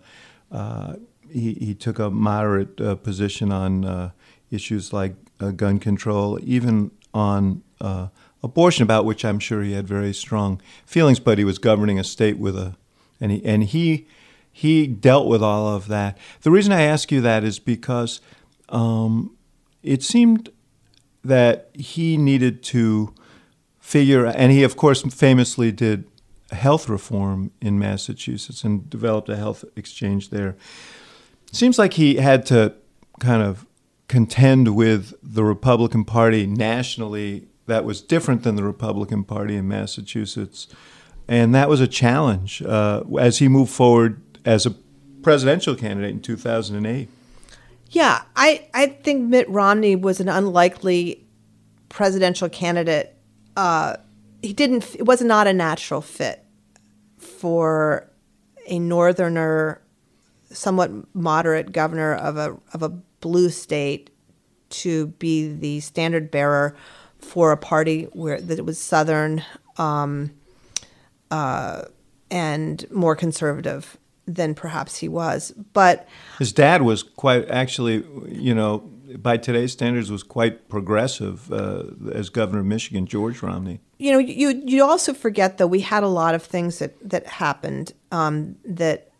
uh, 0.50 0.94
he 1.34 1.54
he 1.54 1.74
took 1.74 1.98
a 1.98 2.10
moderate 2.10 2.80
uh, 2.80 2.94
position 2.94 3.52
on 3.52 3.84
uh, 3.84 4.10
issues 4.50 4.92
like 4.92 5.16
uh, 5.40 5.50
gun 5.50 5.78
control, 5.78 6.38
even 6.42 6.92
on 7.12 7.62
uh, 7.80 8.08
abortion, 8.42 8.82
about 8.82 9.04
which 9.04 9.24
I'm 9.24 9.40
sure 9.40 9.62
he 9.62 9.72
had 9.72 9.86
very 9.86 10.14
strong 10.14 10.60
feelings. 10.86 11.18
But 11.18 11.38
he 11.38 11.44
was 11.44 11.58
governing 11.58 11.98
a 11.98 12.04
state 12.04 12.38
with 12.38 12.56
a, 12.56 12.76
and 13.20 13.32
he 13.32 13.44
and 13.44 13.64
he 13.64 14.06
he 14.50 14.86
dealt 14.86 15.26
with 15.26 15.42
all 15.42 15.66
of 15.66 15.88
that. 15.88 16.16
The 16.42 16.50
reason 16.50 16.72
I 16.72 16.82
ask 16.82 17.10
you 17.10 17.20
that 17.22 17.42
is 17.42 17.58
because 17.58 18.20
um, 18.68 19.36
it 19.82 20.02
seemed 20.02 20.50
that 21.24 21.70
he 21.74 22.16
needed 22.16 22.62
to 22.62 23.12
figure, 23.80 24.26
and 24.26 24.52
he 24.52 24.62
of 24.62 24.76
course 24.76 25.02
famously 25.02 25.72
did 25.72 26.04
health 26.52 26.88
reform 26.88 27.50
in 27.60 27.78
Massachusetts 27.78 28.64
and 28.64 28.88
developed 28.88 29.28
a 29.28 29.36
health 29.36 29.64
exchange 29.76 30.30
there. 30.30 30.56
Seems 31.54 31.78
like 31.78 31.94
he 31.94 32.16
had 32.16 32.46
to 32.46 32.74
kind 33.20 33.42
of 33.42 33.66
contend 34.08 34.74
with 34.74 35.14
the 35.22 35.44
Republican 35.44 36.04
Party 36.04 36.46
nationally 36.46 37.48
that 37.66 37.84
was 37.84 38.00
different 38.00 38.42
than 38.42 38.56
the 38.56 38.62
Republican 38.62 39.24
Party 39.24 39.56
in 39.56 39.66
Massachusetts. 39.68 40.68
And 41.26 41.54
that 41.54 41.68
was 41.68 41.80
a 41.80 41.86
challenge 41.86 42.62
uh, 42.62 43.02
as 43.18 43.38
he 43.38 43.48
moved 43.48 43.72
forward 43.72 44.20
as 44.44 44.66
a 44.66 44.72
presidential 45.22 45.74
candidate 45.74 46.10
in 46.10 46.20
2008. 46.20 47.08
Yeah, 47.88 48.22
I, 48.36 48.68
I 48.74 48.86
think 48.86 49.28
Mitt 49.28 49.48
Romney 49.48 49.96
was 49.96 50.20
an 50.20 50.28
unlikely 50.28 51.24
presidential 51.88 52.48
candidate. 52.48 53.14
Uh, 53.56 53.96
he 54.42 54.52
didn't. 54.52 54.94
It 54.96 55.06
was 55.06 55.22
not 55.22 55.46
a 55.46 55.52
natural 55.52 56.00
fit 56.00 56.44
for 57.16 58.10
a 58.66 58.78
northerner, 58.78 59.80
somewhat 60.54 60.90
moderate 61.14 61.72
governor 61.72 62.14
of 62.14 62.36
a 62.36 62.56
of 62.72 62.82
a 62.82 62.88
blue 62.88 63.50
state 63.50 64.10
to 64.70 65.08
be 65.18 65.52
the 65.52 65.80
standard 65.80 66.30
bearer 66.30 66.74
for 67.18 67.52
a 67.52 67.56
party 67.56 68.04
where 68.12 68.40
that 68.40 68.58
it 68.58 68.66
was 68.66 68.78
southern 68.78 69.42
um, 69.76 70.30
uh, 71.30 71.82
and 72.30 72.90
more 72.90 73.16
conservative 73.16 73.96
than 74.26 74.54
perhaps 74.54 74.96
he 74.98 75.08
was. 75.08 75.52
But 75.72 76.08
his 76.38 76.52
dad 76.52 76.82
was 76.82 77.02
quite 77.02 77.48
actually, 77.50 78.04
you 78.28 78.54
know, 78.54 78.78
by 79.18 79.36
today's 79.36 79.72
standards, 79.72 80.10
was 80.10 80.22
quite 80.22 80.68
progressive 80.68 81.52
uh, 81.52 81.84
as 82.12 82.30
governor 82.30 82.60
of 82.60 82.66
Michigan, 82.66 83.06
George 83.06 83.42
Romney. 83.42 83.80
You 83.98 84.12
know, 84.12 84.18
you 84.18 84.62
you 84.64 84.84
also 84.84 85.14
forget 85.14 85.58
though 85.58 85.66
we 85.66 85.80
had 85.80 86.02
a 86.02 86.08
lot 86.08 86.34
of 86.34 86.42
things 86.42 86.78
that 86.78 86.96
that 87.08 87.26
happened 87.26 87.92
um, 88.10 88.56
that 88.64 89.10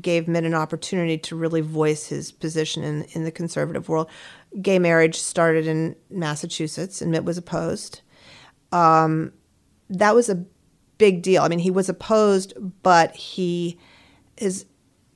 gave 0.00 0.28
Mitt 0.28 0.44
an 0.44 0.54
opportunity 0.54 1.18
to 1.18 1.36
really 1.36 1.60
voice 1.60 2.06
his 2.06 2.32
position 2.32 2.84
in 2.84 3.04
in 3.12 3.24
the 3.24 3.30
conservative 3.30 3.88
world. 3.88 4.08
Gay 4.60 4.78
marriage 4.78 5.16
started 5.16 5.66
in 5.66 5.96
Massachusetts, 6.10 7.00
and 7.00 7.10
Mitt 7.10 7.24
was 7.24 7.38
opposed. 7.38 8.02
Um, 8.72 9.32
that 9.88 10.14
was 10.14 10.28
a 10.28 10.44
big 10.98 11.22
deal. 11.22 11.42
I 11.42 11.48
mean, 11.48 11.60
he 11.60 11.70
was 11.70 11.88
opposed, 11.88 12.54
but 12.82 13.14
he 13.16 13.78
his 14.36 14.66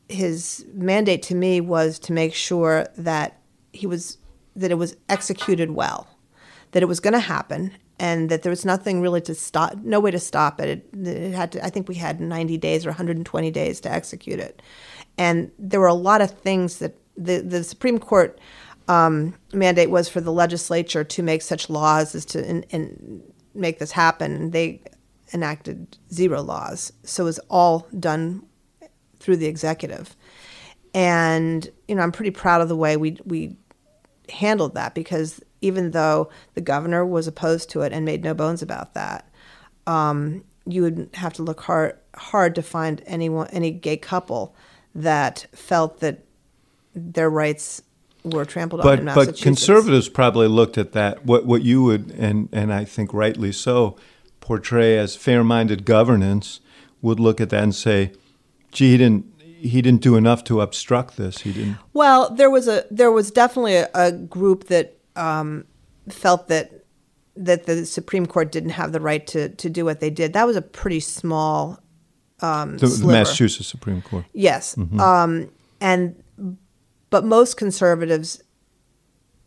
his 0.09 0.67
mandate 0.75 1.23
to 1.23 1.35
me 1.35 1.61
was 1.61 1.99
to 2.01 2.13
make 2.13 2.35
sure 2.35 2.87
that 2.97 3.41
he 3.73 3.87
was 3.87 4.19
that 4.55 4.71
it 4.71 4.79
was 4.79 4.97
executed 5.09 5.71
well, 5.73 6.07
that 6.73 6.83
it 6.83 6.87
was 6.87 7.01
going 7.01 7.15
to 7.15 7.21
happen, 7.21 7.73
and 8.03 8.31
that 8.31 8.43
there 8.43 8.51
was 8.51 8.65
nothing 8.65 9.01
really 9.01 9.21
to 9.21 9.35
stop, 9.35 9.77
no 9.77 10.01
way 10.01 10.11
to 10.11 10.19
stop 10.19 10.61
it. 10.61 10.69
it. 10.93 11.07
It, 11.07 11.33
had 11.33 11.53
to. 11.53 11.65
I 11.65 11.71
think 11.71 11.88
we 11.88 11.95
had 11.95 12.21
90 12.21 12.59
days 12.59 12.85
or 12.85 12.91
120 12.91 13.51
days 13.53 13.81
to 13.83 13.91
execute 13.91 14.41
it, 14.41 14.61
and 15.17 15.53
there 15.57 15.79
were 15.79 15.87
a 15.87 15.95
lot 15.95 16.21
of 16.21 16.33
things 16.33 16.79
that 16.81 16.99
the 17.17 17.38
the 17.38 17.62
Supreme 17.62 18.01
Court 18.01 18.38
um, 18.88 19.35
mandate 19.55 19.88
was 19.88 20.09
for 20.09 20.21
the 20.21 20.33
legislature 20.33 21.05
to 21.05 21.23
make 21.23 21.43
such 21.43 21.71
laws 21.71 22.17
as 22.17 22.25
to 22.27 22.62
make 23.55 23.79
this 23.79 23.93
happen. 23.93 24.51
They 24.51 24.83
enacted 25.33 25.97
zero 26.12 26.43
laws, 26.43 26.93
so 27.05 27.23
it 27.23 27.27
was 27.27 27.38
all 27.49 27.87
done 27.99 28.45
through 29.21 29.37
the 29.37 29.47
executive. 29.47 30.17
And 30.93 31.71
you 31.87 31.95
know, 31.95 32.03
I'm 32.03 32.12
pretty 32.12 32.33
proud 32.33 32.62
of 32.62 32.69
the 32.69 32.77
way 32.77 32.97
we 32.97 33.19
we 33.25 33.57
handled 34.29 34.75
that 34.75 34.93
because 34.97 35.41
even 35.62 35.92
though 35.92 36.29
the 36.55 36.61
governor 36.61 37.07
was 37.07 37.27
opposed 37.27 37.70
to 37.70 37.81
it 37.83 37.92
and 37.92 38.05
made 38.05 38.22
no 38.22 38.35
bones 38.35 38.62
about 38.62 38.94
that, 38.94 39.29
um, 39.87 40.44
you 40.66 40.83
would 40.83 41.11
have 41.14 41.33
to 41.35 41.42
look 41.42 41.62
hard 41.62 41.96
hard 42.14 42.55
to 42.55 42.62
find 42.62 43.03
anyone 43.07 43.48
any 43.48 43.70
gay 43.70 43.96
couple 43.96 44.55
that 44.94 45.46
felt 45.55 46.01
that 46.01 46.25
their 46.94 47.31
rights 47.31 47.83
were 48.22 48.44
trampled 48.44 48.83
but, 48.83 49.01
on 49.01 49.09
in 49.09 49.14
But 49.14 49.40
conservatives 49.40 50.09
probably 50.09 50.46
looked 50.46 50.77
at 50.77 50.92
that 50.92 51.25
what 51.25 51.46
what 51.46 51.62
you 51.62 51.83
would 51.85 52.11
and 52.18 52.48
and 52.53 52.72
I 52.72 52.85
think 52.85 53.12
rightly 53.14 53.51
so 53.51 53.96
portray 54.40 54.98
as 54.98 55.16
fair-minded 55.16 55.85
governance 55.85 56.61
would 57.01 57.18
look 57.18 57.40
at 57.40 57.51
that 57.51 57.62
and 57.62 57.75
say, 57.75 58.12
gee, 58.70 58.92
he 58.92 58.98
didn't 58.98 59.27
he 59.40 59.81
didn't 59.81 60.03
do 60.03 60.16
enough 60.16 60.42
to 60.44 60.61
obstruct 60.61 61.16
this. 61.16 61.38
He 61.38 61.53
didn't. 61.53 61.79
Well, 61.92 62.31
there 62.35 62.51
was 62.51 62.68
a 62.68 62.85
there 62.90 63.11
was 63.11 63.31
definitely 63.31 63.77
a, 63.77 63.88
a 63.94 64.12
group 64.12 64.64
that 64.64 64.96
um, 65.16 65.64
felt 66.09 66.48
that 66.48 66.85
that 67.35 67.64
the 67.64 67.87
Supreme 67.87 68.27
Court 68.27 68.53
didn't 68.53 68.70
have 68.70 68.92
the 68.92 69.01
right 69.01 69.27
to 69.29 69.48
to 69.51 69.70
do 69.70 69.85
what 69.85 70.01
they 70.01 70.11
did. 70.11 70.33
That 70.33 70.46
was 70.46 70.57
a 70.57 70.62
pretty 70.62 71.01
small. 71.01 71.79
Um, 72.40 72.79
the, 72.79 72.88
the 72.88 73.07
Massachusetts 73.07 73.68
Supreme 73.68 74.03
Court. 74.03 74.25
Yes, 74.33 74.75
mm-hmm. 74.75 74.98
um, 74.98 75.51
and 75.81 76.22
but 77.11 77.25
most 77.25 77.57
conservatives 77.57 78.42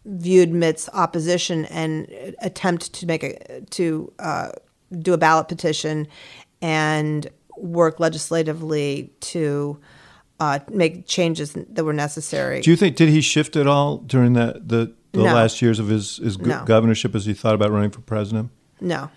viewed 0.06 0.52
Mitt's 0.52 0.88
opposition 0.94 1.66
and 1.66 2.08
attempt 2.40 2.94
to 2.94 3.06
make 3.06 3.24
a 3.24 3.62
to 3.72 4.14
uh, 4.20 4.52
do 5.00 5.14
a 5.14 5.18
ballot 5.18 5.48
petition 5.48 6.08
and 6.62 7.28
work 7.58 8.00
legislatively 8.00 9.12
to 9.20 9.80
uh, 10.40 10.60
make 10.70 11.08
changes 11.08 11.54
that 11.54 11.84
were 11.84 11.94
necessary. 11.94 12.62
Do 12.62 12.70
you 12.70 12.76
think 12.76 12.96
did 12.96 13.10
he 13.10 13.22
shift 13.22 13.56
at 13.56 13.68
all 13.68 13.98
during 13.98 14.34
that 14.34 14.68
the, 14.68 14.94
the 15.18 15.24
no. 15.24 15.34
last 15.34 15.62
years 15.62 15.80
of 15.80 15.88
his, 15.88 16.18
his 16.18 16.38
no. 16.38 16.64
governorship 16.66 17.16
as 17.16 17.26
he 17.26 17.34
thought 17.34 17.56
about 17.56 17.72
running 17.72 17.92
for 17.92 18.02
president? 18.02 18.52
No, 18.82 19.10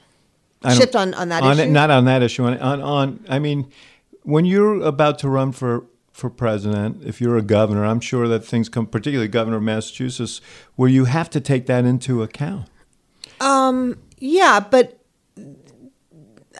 shift 0.74 0.94
on, 0.94 1.14
on 1.14 1.28
that 1.28 1.42
on 1.42 1.54
issue. 1.54 1.68
It, 1.68 1.70
not 1.70 1.90
on 1.90 2.04
that 2.04 2.22
issue. 2.22 2.44
On, 2.44 2.58
on 2.58 2.80
on 2.80 3.24
I 3.28 3.38
mean, 3.38 3.70
when 4.22 4.44
you're 4.44 4.80
about 4.82 5.18
to 5.20 5.28
run 5.28 5.52
for 5.52 5.86
for 6.12 6.30
president, 6.30 7.04
if 7.04 7.20
you're 7.20 7.36
a 7.36 7.42
governor, 7.42 7.84
I'm 7.84 8.00
sure 8.00 8.28
that 8.28 8.44
things 8.44 8.68
come, 8.68 8.86
particularly 8.86 9.28
governor 9.28 9.56
of 9.58 9.62
Massachusetts, 9.62 10.40
where 10.76 10.88
you 10.88 11.04
have 11.04 11.30
to 11.30 11.40
take 11.40 11.66
that 11.66 11.84
into 11.84 12.22
account. 12.22 12.68
Um. 13.40 13.98
Yeah, 14.20 14.58
but 14.58 14.98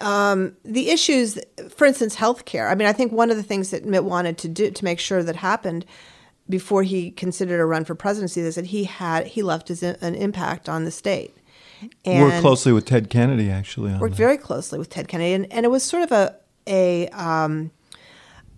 um, 0.01 0.57
the 0.65 0.91
issues, 0.91 1.39
for 1.71 1.87
instance, 1.87 2.17
healthcare. 2.17 2.71
I 2.71 2.75
mean, 2.75 2.87
I 2.87 2.93
think 2.93 3.13
one 3.13 3.31
of 3.31 3.37
the 3.37 3.43
things 3.43 3.71
that 3.71 3.85
Mitt 3.85 4.05
wanted 4.05 4.39
to 4.39 4.49
do 4.49 4.71
to 4.71 4.85
make 4.85 5.01
sure 5.01 5.23
that 5.23 5.37
happened 5.37 5.85
before 6.49 6.83
he 6.83 7.11
considered 7.11 7.61
a 7.61 7.65
run 7.65 7.85
for 7.85 7.95
presidency 7.95 8.43
they 8.43 8.51
said 8.51 8.67
he 8.67 8.85
had 8.85 9.27
he 9.27 9.43
left 9.43 9.69
his 9.69 9.83
an 9.83 10.15
impact 10.15 10.69
on 10.69 10.85
the 10.85 10.91
state. 10.91 11.37
And 12.05 12.25
worked 12.25 12.41
closely 12.41 12.73
with 12.73 12.87
Ted 12.87 13.09
Kennedy, 13.09 13.51
actually. 13.51 13.93
worked 13.93 14.15
that. 14.15 14.19
very 14.19 14.37
closely 14.37 14.79
with 14.79 14.91
Ted 14.91 15.07
Kennedy, 15.07 15.33
and, 15.33 15.53
and 15.53 15.65
it 15.65 15.69
was 15.69 15.85
sort 15.85 16.03
of 16.03 16.13
a 16.13 16.37
a 16.67 17.09
um, 17.09 17.71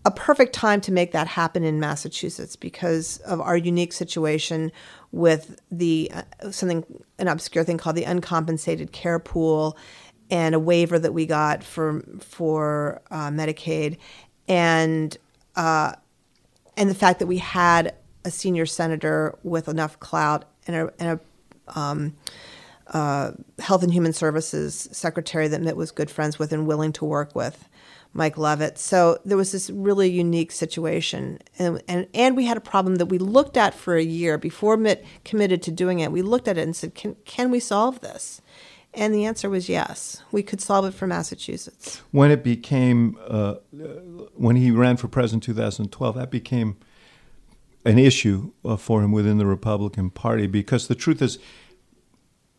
a 0.04 0.10
perfect 0.10 0.54
time 0.54 0.80
to 0.80 0.92
make 0.92 1.12
that 1.12 1.26
happen 1.26 1.62
in 1.62 1.78
Massachusetts 1.78 2.56
because 2.56 3.18
of 3.18 3.40
our 3.40 3.56
unique 3.56 3.92
situation 3.92 4.72
with 5.12 5.60
the 5.70 6.10
uh, 6.14 6.50
something 6.50 6.84
an 7.18 7.28
obscure 7.28 7.64
thing 7.64 7.76
called 7.76 7.96
the 7.96 8.04
uncompensated 8.04 8.92
care 8.92 9.18
pool 9.18 9.76
and 10.30 10.54
a 10.54 10.58
waiver 10.58 10.98
that 10.98 11.12
we 11.12 11.26
got 11.26 11.62
for 11.62 12.02
for 12.20 13.02
uh, 13.10 13.28
Medicaid, 13.28 13.98
and 14.48 15.16
uh, 15.56 15.92
and 16.80 16.88
the 16.88 16.94
fact 16.94 17.18
that 17.18 17.26
we 17.26 17.36
had 17.36 17.94
a 18.24 18.30
senior 18.30 18.64
senator 18.64 19.38
with 19.42 19.68
enough 19.68 20.00
clout 20.00 20.46
and 20.66 20.74
a, 20.74 20.92
and 20.98 21.20
a 21.68 21.78
um, 21.78 22.16
uh, 22.86 23.32
Health 23.58 23.82
and 23.82 23.92
Human 23.92 24.14
Services 24.14 24.88
secretary 24.90 25.46
that 25.46 25.60
Mitt 25.60 25.76
was 25.76 25.90
good 25.90 26.10
friends 26.10 26.38
with 26.38 26.52
and 26.52 26.66
willing 26.66 26.92
to 26.92 27.04
work 27.04 27.34
with, 27.34 27.68
Mike 28.14 28.38
Leavitt. 28.38 28.78
So 28.78 29.18
there 29.26 29.36
was 29.36 29.52
this 29.52 29.68
really 29.68 30.10
unique 30.10 30.52
situation, 30.52 31.38
and, 31.58 31.82
and 31.86 32.08
and 32.14 32.34
we 32.34 32.46
had 32.46 32.56
a 32.56 32.62
problem 32.62 32.96
that 32.96 33.06
we 33.06 33.18
looked 33.18 33.58
at 33.58 33.74
for 33.74 33.96
a 33.96 34.02
year 34.02 34.38
before 34.38 34.78
Mitt 34.78 35.04
committed 35.24 35.62
to 35.64 35.70
doing 35.70 36.00
it. 36.00 36.10
We 36.10 36.22
looked 36.22 36.48
at 36.48 36.56
it 36.56 36.62
and 36.62 36.74
said, 36.74 36.94
"Can 36.94 37.14
can 37.26 37.50
we 37.50 37.60
solve 37.60 38.00
this?" 38.00 38.40
And 38.92 39.14
the 39.14 39.24
answer 39.24 39.48
was 39.48 39.68
yes. 39.68 40.22
We 40.32 40.42
could 40.42 40.60
solve 40.60 40.84
it 40.84 40.94
for 40.94 41.06
Massachusetts. 41.06 42.02
When 42.10 42.30
it 42.30 42.42
became, 42.42 43.16
uh, 43.26 43.54
when 44.34 44.56
he 44.56 44.70
ran 44.70 44.96
for 44.96 45.06
president 45.06 45.46
in 45.46 45.54
2012, 45.54 46.16
that 46.16 46.30
became 46.30 46.76
an 47.84 47.98
issue 47.98 48.50
uh, 48.64 48.76
for 48.76 49.02
him 49.02 49.12
within 49.12 49.38
the 49.38 49.46
Republican 49.46 50.10
Party 50.10 50.46
because 50.46 50.88
the 50.88 50.94
truth 50.94 51.22
is, 51.22 51.38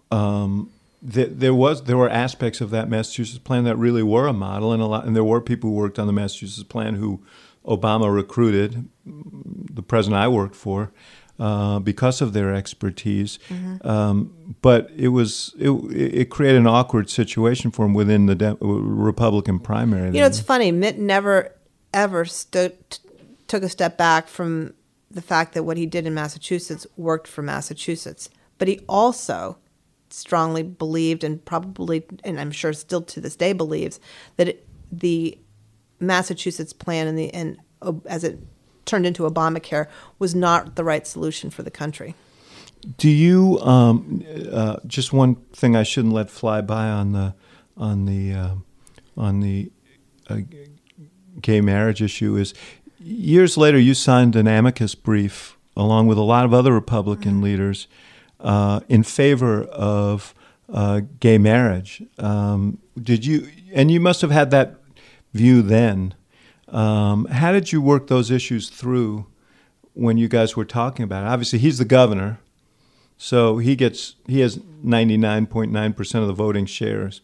um, 0.09 0.71
there 1.01 1.53
was 1.53 1.85
there 1.85 1.97
were 1.97 2.09
aspects 2.09 2.61
of 2.61 2.69
that 2.69 2.87
Massachusetts 2.87 3.39
plan 3.39 3.63
that 3.63 3.75
really 3.75 4.03
were 4.03 4.27
a 4.27 4.33
model, 4.33 4.71
and 4.71 4.83
a 4.83 4.85
lot, 4.85 5.05
and 5.05 5.15
there 5.15 5.23
were 5.23 5.41
people 5.41 5.71
who 5.71 5.75
worked 5.75 5.97
on 5.97 6.05
the 6.05 6.13
Massachusetts 6.13 6.63
plan 6.63 6.95
who 6.95 7.23
Obama 7.65 8.13
recruited, 8.13 8.87
the 9.05 9.81
president 9.81 10.21
I 10.21 10.27
worked 10.27 10.55
for, 10.55 10.91
uh, 11.41 11.79
because 11.79 12.21
of 12.21 12.33
their 12.33 12.53
expertise. 12.53 13.39
Um, 13.83 14.55
but 14.61 14.91
it 14.95 15.07
was 15.07 15.55
it, 15.57 15.71
it 15.91 16.29
created 16.29 16.59
an 16.59 16.67
awkward 16.67 17.09
situation 17.09 17.71
for 17.71 17.83
him 17.83 17.95
within 17.95 18.27
the 18.27 18.35
De- 18.35 18.57
Republican 18.61 19.59
primary. 19.59 20.13
You 20.13 20.21
know, 20.21 20.27
it's 20.27 20.39
funny. 20.39 20.71
Mitt 20.71 20.99
never 20.99 21.55
ever 21.93 22.25
stood 22.25 22.77
t- 22.91 22.99
took 23.47 23.63
a 23.63 23.69
step 23.69 23.97
back 23.97 24.27
from 24.27 24.75
the 25.09 25.21
fact 25.21 25.55
that 25.55 25.63
what 25.63 25.77
he 25.77 25.87
did 25.87 26.05
in 26.05 26.13
Massachusetts 26.13 26.85
worked 26.95 27.27
for 27.27 27.41
Massachusetts, 27.41 28.29
but 28.59 28.67
he 28.67 28.79
also 28.87 29.57
strongly 30.11 30.61
believed 30.61 31.23
and 31.23 31.43
probably 31.43 32.05
and 32.23 32.39
I'm 32.39 32.51
sure 32.51 32.71
still 32.73 33.01
to 33.01 33.19
this 33.19 33.35
day 33.35 33.53
believes 33.53 33.99
that 34.37 34.47
it, 34.47 34.67
the 34.91 35.39
Massachusetts 35.99 36.71
plan 36.71 37.07
and 37.07 37.17
the 37.17 37.33
and 37.33 37.57
uh, 37.81 37.93
as 38.05 38.23
it 38.23 38.37
turned 38.91 39.05
into 39.05 39.23
Obamacare 39.23 39.87
was 40.19 40.35
not 40.35 40.75
the 40.75 40.83
right 40.83 41.07
solution 41.07 41.49
for 41.49 41.63
the 41.63 41.71
country. 41.71 42.13
Do 42.97 43.09
you 43.09 43.59
um, 43.61 44.23
uh, 44.51 44.77
just 44.85 45.13
one 45.13 45.35
thing 45.53 45.75
I 45.75 45.83
shouldn't 45.83 46.13
let 46.13 46.29
fly 46.29 46.61
by 46.61 46.89
on 46.89 47.13
the 47.13 47.33
on 47.77 48.05
the 48.05 48.33
uh, 48.33 48.55
on 49.15 49.39
the 49.39 49.71
uh, 50.29 50.39
gay 51.39 51.61
marriage 51.61 52.01
issue 52.01 52.35
is 52.35 52.53
years 52.99 53.55
later 53.55 53.79
you 53.79 53.93
signed 53.93 54.35
an 54.35 54.47
amicus 54.47 54.93
brief 54.95 55.57
along 55.75 56.07
with 56.07 56.17
a 56.17 56.21
lot 56.33 56.43
of 56.43 56.53
other 56.53 56.73
Republican 56.73 57.33
Mm-hmm. 57.35 57.43
leaders 57.43 57.87
uh, 58.39 58.79
in 58.89 59.03
favor 59.03 59.63
of 59.63 60.33
uh, 60.73 61.01
gay 61.19 61.37
marriage. 61.37 62.03
Um, 62.17 62.79
did 63.01 63.25
you? 63.25 63.47
And 63.73 63.89
you 63.89 63.99
must 63.99 64.21
have 64.21 64.31
had 64.31 64.51
that 64.51 64.75
view 65.33 65.61
then. 65.61 66.13
Um, 66.71 67.25
how 67.25 67.51
did 67.51 67.71
you 67.71 67.81
work 67.81 68.07
those 68.07 68.31
issues 68.31 68.69
through 68.69 69.27
when 69.93 70.17
you 70.17 70.27
guys 70.27 70.55
were 70.55 70.65
talking 70.65 71.03
about 71.03 71.23
it? 71.23 71.27
Obviously, 71.27 71.59
he's 71.59 71.77
the 71.77 71.85
governor. 71.85 72.39
So 73.17 73.57
he 73.59 73.75
gets 73.75 74.15
he 74.27 74.39
has 74.39 74.59
ninety 74.81 75.17
nine 75.17 75.45
point 75.45 75.71
nine 75.71 75.93
percent 75.93 76.23
of 76.23 76.27
the 76.27 76.33
voting 76.33 76.65
shares, 76.65 77.21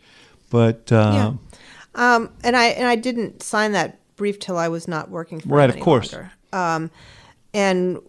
but 0.49 0.91
uh, 0.91 1.33
Um, 1.95 2.29
and 2.43 2.55
I 2.55 2.65
and 2.67 2.87
I 2.87 2.95
didn't 2.95 3.41
sign 3.41 3.71
that 3.71 3.99
brief 4.15 4.37
till 4.39 4.57
I 4.57 4.67
was 4.67 4.87
not 4.87 5.09
working 5.09 5.39
for 5.39 5.47
him 5.47 5.53
Right, 5.53 5.69
of 5.69 5.79
course. 5.79 6.13
Um, 6.53 6.91
and 7.53 7.99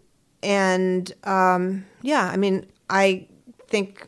and 0.42 1.12
um, 1.24 1.86
yeah, 2.02 2.28
I 2.28 2.36
mean, 2.36 2.66
I 2.90 3.26
think 3.68 4.07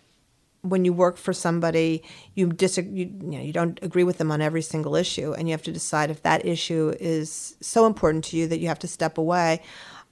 when 0.63 0.85
you 0.85 0.93
work 0.93 1.17
for 1.17 1.33
somebody, 1.33 2.03
you 2.35 2.49
disagree. 2.49 2.93
You, 2.93 3.13
you 3.23 3.39
know, 3.39 3.41
you 3.41 3.53
don't 3.53 3.79
agree 3.83 4.05
with 4.05 4.19
them 4.19 4.31
on 4.31 4.43
every 4.43 4.63
single 4.63 4.95
issue, 4.97 5.33
and 5.33 5.49
you 5.49 5.53
have 5.53 5.63
to 5.63 5.73
decide 5.73 6.11
if 6.11 6.23
that 6.23 6.45
issue 6.45 6.95
is 7.01 7.57
so 7.61 7.87
important 7.87 8.25
to 8.27 8.37
you 8.37 8.47
that 8.49 8.59
you 8.59 8.69
have 8.69 8.79
to 8.81 8.89
step 8.89 9.19
away. 9.19 9.63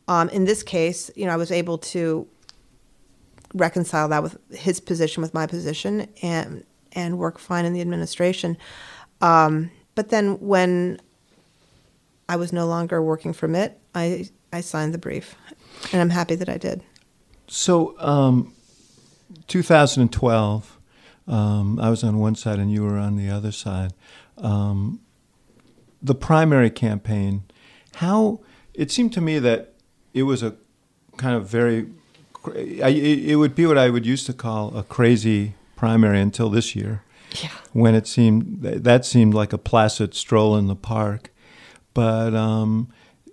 Um, 0.07 0.29
in 0.31 0.45
this 0.45 0.63
case, 0.63 1.11
you 1.17 1.27
know, 1.27 1.33
I 1.33 1.37
was 1.37 1.53
able 1.53 1.79
to 1.79 2.27
reconcile 3.55 4.09
that 4.09 4.23
with 4.23 4.39
his 4.53 4.81
position 4.81 5.23
with 5.23 5.35
my 5.35 5.47
position 5.47 6.09
and 6.23 6.65
and 6.93 7.19
work 7.19 7.39
fine 7.39 7.65
in 7.65 7.73
the 7.73 7.81
administration. 7.81 8.57
Um, 9.21 9.71
but 9.95 10.09
then 10.09 10.39
when 10.41 11.01
I 12.29 12.37
was 12.37 12.53
no 12.53 12.67
longer 12.67 13.03
working 13.03 13.33
for 13.33 13.49
Mitt, 13.49 13.79
I 13.95 14.29
I 14.53 14.63
signed 14.63 14.95
the 14.95 14.99
brief, 14.99 15.35
and 15.93 16.01
I'm 16.01 16.11
happy 16.11 16.35
that 16.37 16.49
I 16.49 16.57
did. 16.57 16.83
so 17.49 17.99
um, 17.99 18.55
2012, 19.47 20.79
um, 21.27 21.79
I 21.79 21.91
was 21.91 22.03
on 22.03 22.19
one 22.19 22.35
side 22.35 22.59
and 22.59 22.73
you 22.73 22.83
were 22.83 22.99
on 22.99 23.17
the 23.17 23.29
other 23.29 23.53
side. 23.53 23.93
Um, 24.39 25.01
the 26.03 26.15
primary 26.15 26.71
campaign, 26.71 27.43
how 27.97 28.41
it 28.75 28.91
seemed 28.91 29.13
to 29.15 29.21
me 29.21 29.39
that 29.39 29.75
it 30.15 30.23
was 30.23 30.43
a 30.43 30.55
kind 31.17 31.35
of 31.35 31.47
very, 31.49 31.89
it 32.55 33.31
it 33.31 33.37
would 33.37 33.55
be 33.55 33.67
what 33.67 33.77
I 33.77 33.91
would 33.91 34.07
used 34.07 34.27
to 34.27 34.33
call 34.33 34.77
a 34.77 34.83
crazy 34.83 35.55
primary 35.77 36.21
until 36.21 36.49
this 36.49 36.75
year. 36.77 37.03
Yeah. 37.43 37.51
when 37.75 37.95
it 37.95 38.07
seemed 38.07 38.63
that 38.63 38.85
that 38.85 39.05
seemed 39.05 39.35
like 39.35 39.53
a 39.53 39.59
placid 39.59 40.15
stroll 40.15 40.57
in 40.57 40.67
the 40.67 40.75
park. 40.75 41.31
But 41.93 42.35
um, 42.35 42.89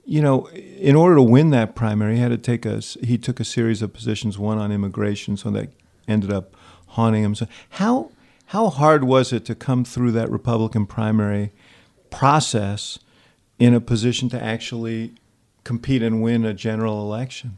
you 0.05 0.21
know, 0.21 0.47
in 0.49 0.95
order 0.95 1.15
to 1.15 1.21
win 1.21 1.51
that 1.51 1.75
primary, 1.75 2.15
he 2.15 2.21
had 2.21 2.31
to 2.31 2.38
take 2.38 2.65
a 2.65 2.79
he 3.03 3.17
took 3.17 3.39
a 3.39 3.45
series 3.45 3.81
of 3.81 3.93
positions, 3.93 4.38
one 4.38 4.58
on 4.58 4.71
immigration, 4.71 5.38
so 5.38 5.49
that 5.51 5.69
ended 6.07 6.31
up 6.31 6.55
haunting 6.87 7.23
him. 7.23 7.35
So 7.35 7.47
how 7.71 8.11
how 8.47 8.69
hard 8.69 9.03
was 9.03 9.33
it 9.33 9.45
to 9.45 9.55
come 9.55 9.83
through 9.83 10.11
that 10.11 10.29
Republican 10.29 10.85
primary 10.85 11.51
process 12.09 12.99
in 13.57 13.73
a 13.73 13.81
position 13.81 14.29
to 14.29 14.41
actually 14.41 15.15
compete 15.63 16.03
and 16.03 16.21
win 16.21 16.45
a 16.45 16.53
general 16.53 17.01
election? 17.01 17.57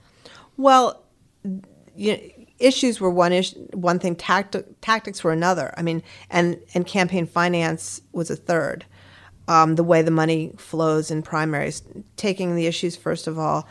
Well, 0.55 1.03
you 1.95 2.13
know, 2.13 2.19
issues 2.59 2.99
were 2.99 3.09
one 3.09 3.33
issue, 3.33 3.67
one 3.73 3.99
thing. 3.99 4.15
Tacti- 4.15 4.65
tactics 4.81 5.23
were 5.23 5.31
another. 5.31 5.73
I 5.77 5.81
mean, 5.81 6.01
and 6.29 6.59
and 6.73 6.85
campaign 6.85 7.27
finance 7.27 8.01
was 8.11 8.29
a 8.29 8.35
third. 8.35 8.85
Um, 9.49 9.75
the 9.75 9.83
way 9.83 10.01
the 10.01 10.11
money 10.11 10.51
flows 10.57 11.09
in 11.09 11.21
primaries, 11.21 11.81
taking 12.17 12.55
the 12.55 12.67
issues 12.67 12.95
first 12.97 13.27
of 13.27 13.39
all. 13.39 13.67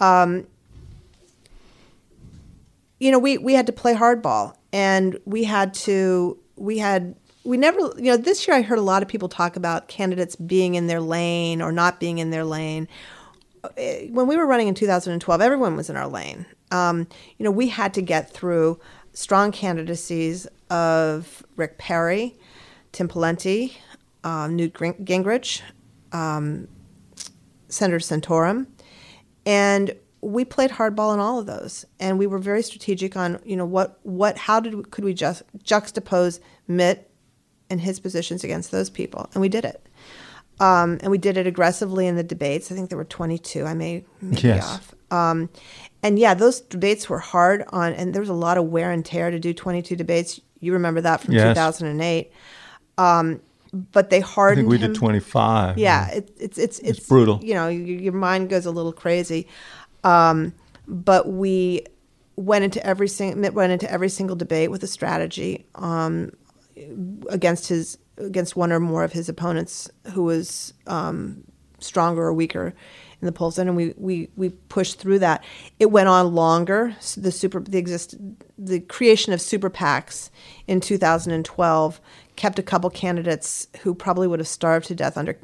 Um, 0.00 0.46
you 3.02 3.10
know, 3.10 3.18
we 3.18 3.38
we 3.38 3.54
had 3.54 3.66
to 3.66 3.72
play 3.72 3.94
hardball, 3.94 4.54
and 4.72 5.18
we 5.24 5.44
had 5.44 5.74
to 5.74 6.38
we 6.56 6.78
had 6.78 7.14
we 7.44 7.56
never 7.56 7.78
you 7.96 8.04
know 8.04 8.16
this 8.16 8.46
year 8.46 8.56
I 8.56 8.62
heard 8.62 8.78
a 8.78 8.82
lot 8.82 9.02
of 9.02 9.08
people 9.08 9.28
talk 9.28 9.56
about 9.56 9.88
candidates 9.88 10.36
being 10.36 10.76
in 10.76 10.86
their 10.86 11.00
lane 11.00 11.60
or 11.60 11.72
not 11.72 11.98
being 11.98 12.18
in 12.18 12.30
their 12.30 12.44
lane 12.44 12.88
when 14.10 14.26
we 14.26 14.36
were 14.36 14.46
running 14.46 14.68
in 14.68 14.74
2012, 14.74 15.40
everyone 15.40 15.76
was 15.76 15.88
in 15.88 15.96
our 15.96 16.08
lane. 16.08 16.46
Um, 16.70 17.06
you 17.38 17.44
know, 17.44 17.50
we 17.50 17.68
had 17.68 17.94
to 17.94 18.02
get 18.02 18.30
through 18.30 18.80
strong 19.12 19.52
candidacies 19.52 20.46
of 20.70 21.44
Rick 21.56 21.78
Perry, 21.78 22.36
Tim 22.92 23.08
Pawlenty, 23.08 23.74
uh, 24.24 24.48
Newt 24.48 24.74
Gingrich, 24.74 25.62
um, 26.12 26.68
Senator 27.68 27.98
Santorum, 27.98 28.66
and 29.46 29.94
we 30.22 30.44
played 30.44 30.70
hardball 30.70 31.12
in 31.12 31.20
all 31.20 31.38
of 31.38 31.46
those. 31.46 31.84
And 32.00 32.18
we 32.18 32.26
were 32.26 32.38
very 32.38 32.62
strategic 32.62 33.16
on, 33.16 33.40
you 33.44 33.56
know, 33.56 33.66
what, 33.66 33.98
what, 34.04 34.38
how 34.38 34.60
did 34.60 34.90
could 34.90 35.04
we 35.04 35.12
just 35.14 35.42
juxtapose 35.64 36.38
Mitt 36.68 37.10
and 37.68 37.80
his 37.80 37.98
positions 38.00 38.44
against 38.44 38.70
those 38.70 38.88
people, 38.90 39.28
and 39.34 39.40
we 39.40 39.48
did 39.48 39.64
it. 39.64 39.86
Um, 40.60 40.98
and 41.00 41.10
we 41.10 41.18
did 41.18 41.36
it 41.38 41.46
aggressively 41.46 42.06
in 42.06 42.14
the 42.16 42.22
debates. 42.22 42.70
I 42.70 42.74
think 42.74 42.88
there 42.90 42.98
were 42.98 43.04
22. 43.04 43.64
I 43.64 43.74
may, 43.74 44.04
may 44.20 44.36
be 44.36 44.48
Yes. 44.48 44.64
off. 44.64 44.94
Um, 45.10 45.48
and 46.02 46.18
yeah, 46.18 46.34
those 46.34 46.60
debates 46.60 47.08
were 47.08 47.18
hard 47.18 47.64
on, 47.70 47.92
and 47.94 48.14
there 48.14 48.20
was 48.20 48.28
a 48.28 48.34
lot 48.34 48.58
of 48.58 48.66
wear 48.66 48.90
and 48.92 49.04
tear 49.04 49.30
to 49.30 49.38
do 49.40 49.52
22 49.52 49.96
debates. 49.96 50.40
You 50.60 50.72
remember 50.74 51.00
that 51.00 51.22
from 51.22 51.34
Yes. 51.34 51.56
2008. 51.56 52.30
Um, 52.98 53.40
but 53.92 54.10
they 54.10 54.20
hardened. 54.20 54.68
I 54.68 54.70
think 54.70 54.80
we 54.80 54.86
him. 54.86 54.92
did 54.92 54.98
25. 54.98 55.78
Yeah, 55.78 56.10
it, 56.10 56.30
it's 56.38 56.58
it's 56.58 56.78
it's 56.80 57.00
brutal. 57.08 57.40
You 57.42 57.54
know, 57.54 57.68
your, 57.68 57.98
your 57.98 58.12
mind 58.12 58.50
goes 58.50 58.66
a 58.66 58.70
little 58.70 58.92
crazy. 58.92 59.48
Um, 60.04 60.54
but 60.86 61.28
we 61.28 61.86
went 62.36 62.64
into 62.64 62.84
every 62.84 63.08
single 63.08 63.52
went 63.52 63.72
into 63.72 63.90
every 63.90 64.08
single 64.08 64.36
debate 64.36 64.70
with 64.70 64.82
a 64.82 64.86
strategy 64.86 65.66
um, 65.74 66.32
against 67.28 67.68
his 67.68 67.98
against 68.18 68.56
one 68.56 68.72
or 68.72 68.80
more 68.80 69.04
of 69.04 69.12
his 69.12 69.28
opponents 69.28 69.90
who 70.12 70.24
was 70.24 70.74
um, 70.86 71.44
stronger 71.78 72.22
or 72.22 72.32
weaker 72.32 72.74
in 73.20 73.26
the 73.26 73.32
polls, 73.32 73.58
and 73.58 73.76
we, 73.76 73.94
we 73.96 74.28
we 74.34 74.50
pushed 74.50 74.98
through 74.98 75.20
that. 75.20 75.44
It 75.78 75.86
went 75.86 76.08
on 76.08 76.34
longer. 76.34 76.96
So 77.00 77.20
the 77.20 77.30
super 77.30 77.60
the 77.60 77.78
exist 77.78 78.16
the 78.58 78.80
creation 78.80 79.32
of 79.32 79.40
super 79.40 79.70
PACs 79.70 80.30
in 80.66 80.80
2012 80.80 82.00
kept 82.34 82.58
a 82.58 82.62
couple 82.62 82.90
candidates 82.90 83.68
who 83.82 83.94
probably 83.94 84.26
would 84.26 84.40
have 84.40 84.48
starved 84.48 84.86
to 84.86 84.94
death 84.94 85.16
under 85.16 85.38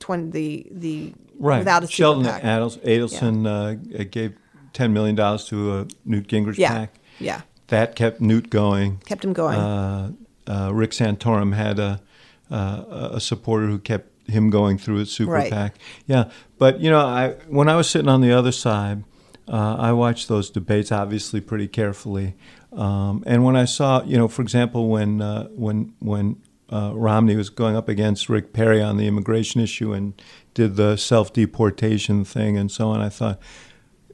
20 0.00 0.30
the 0.30 0.66
the 0.70 1.12
Right. 1.38 1.60
without 1.60 1.82
a 1.82 1.86
super 1.86 1.94
Sheldon 1.96 2.24
PAC. 2.24 2.42
Adels, 2.42 2.78
Adelson 2.84 3.46
uh, 3.46 4.04
gave 4.04 4.34
$10 4.74 4.90
million 4.92 5.16
to 5.16 5.78
a 5.78 5.86
Newt 6.04 6.26
Gingrich 6.28 6.56
pack. 6.58 6.58
Yeah. 6.58 6.68
PAC. 6.78 6.98
Yeah. 7.18 7.40
That 7.68 7.96
kept 7.96 8.20
Newt 8.20 8.50
going. 8.50 8.98
Kept 9.06 9.24
him 9.24 9.32
going. 9.32 9.56
Uh, 9.58 10.12
uh, 10.46 10.70
Rick 10.74 10.90
Santorum 10.90 11.54
had 11.54 11.78
a, 11.78 12.02
uh, 12.50 13.10
a 13.12 13.20
supporter 13.20 13.68
who 13.68 13.78
kept 13.78 14.08
him 14.28 14.50
going 14.50 14.76
through 14.76 14.96
his 14.96 15.10
super 15.10 15.32
Right. 15.32 15.50
PAC. 15.50 15.76
Yeah, 16.06 16.30
but 16.58 16.80
you 16.80 16.90
know, 16.90 17.00
I 17.00 17.36
when 17.48 17.68
I 17.68 17.76
was 17.76 17.88
sitting 17.88 18.08
on 18.08 18.20
the 18.20 18.32
other 18.32 18.52
side, 18.52 19.04
uh, 19.48 19.76
I 19.78 19.92
watched 19.92 20.28
those 20.28 20.50
debates 20.50 20.92
obviously 20.92 21.40
pretty 21.40 21.68
carefully, 21.68 22.34
um, 22.72 23.22
and 23.26 23.44
when 23.44 23.56
I 23.56 23.64
saw, 23.64 24.02
you 24.04 24.16
know, 24.18 24.28
for 24.28 24.42
example, 24.42 24.88
when 24.88 25.20
uh, 25.22 25.48
when 25.48 25.94
when 26.00 26.36
uh, 26.70 26.92
Romney 26.94 27.36
was 27.36 27.50
going 27.50 27.76
up 27.76 27.88
against 27.88 28.28
Rick 28.28 28.52
Perry 28.52 28.80
on 28.80 28.96
the 28.96 29.06
immigration 29.06 29.60
issue 29.60 29.92
and 29.92 30.20
did 30.54 30.76
the 30.76 30.96
self 30.96 31.32
deportation 31.32 32.24
thing 32.24 32.56
and 32.56 32.70
so 32.70 32.88
on, 32.88 33.00
I 33.00 33.08
thought 33.08 33.40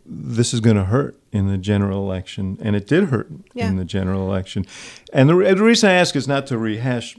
this 0.05 0.55
is 0.55 0.61
going 0.61 0.77
to 0.77 0.85
hurt 0.85 1.19
in 1.33 1.49
the 1.49 1.59
general 1.59 1.99
election, 2.03 2.59
and 2.63 2.77
it 2.77 2.87
did 2.87 3.05
hurt 3.05 3.29
Yeah. 3.55 3.69
in 3.69 3.77
the 3.77 3.85
general 3.85 4.23
election. 4.29 4.65
And 5.13 5.29
the, 5.29 5.35
the 5.35 5.63
reason 5.65 5.91
I 5.91 5.95
ask 5.95 6.15
is 6.17 6.29
not 6.29 6.47
to 6.47 6.59
rehash 6.59 7.17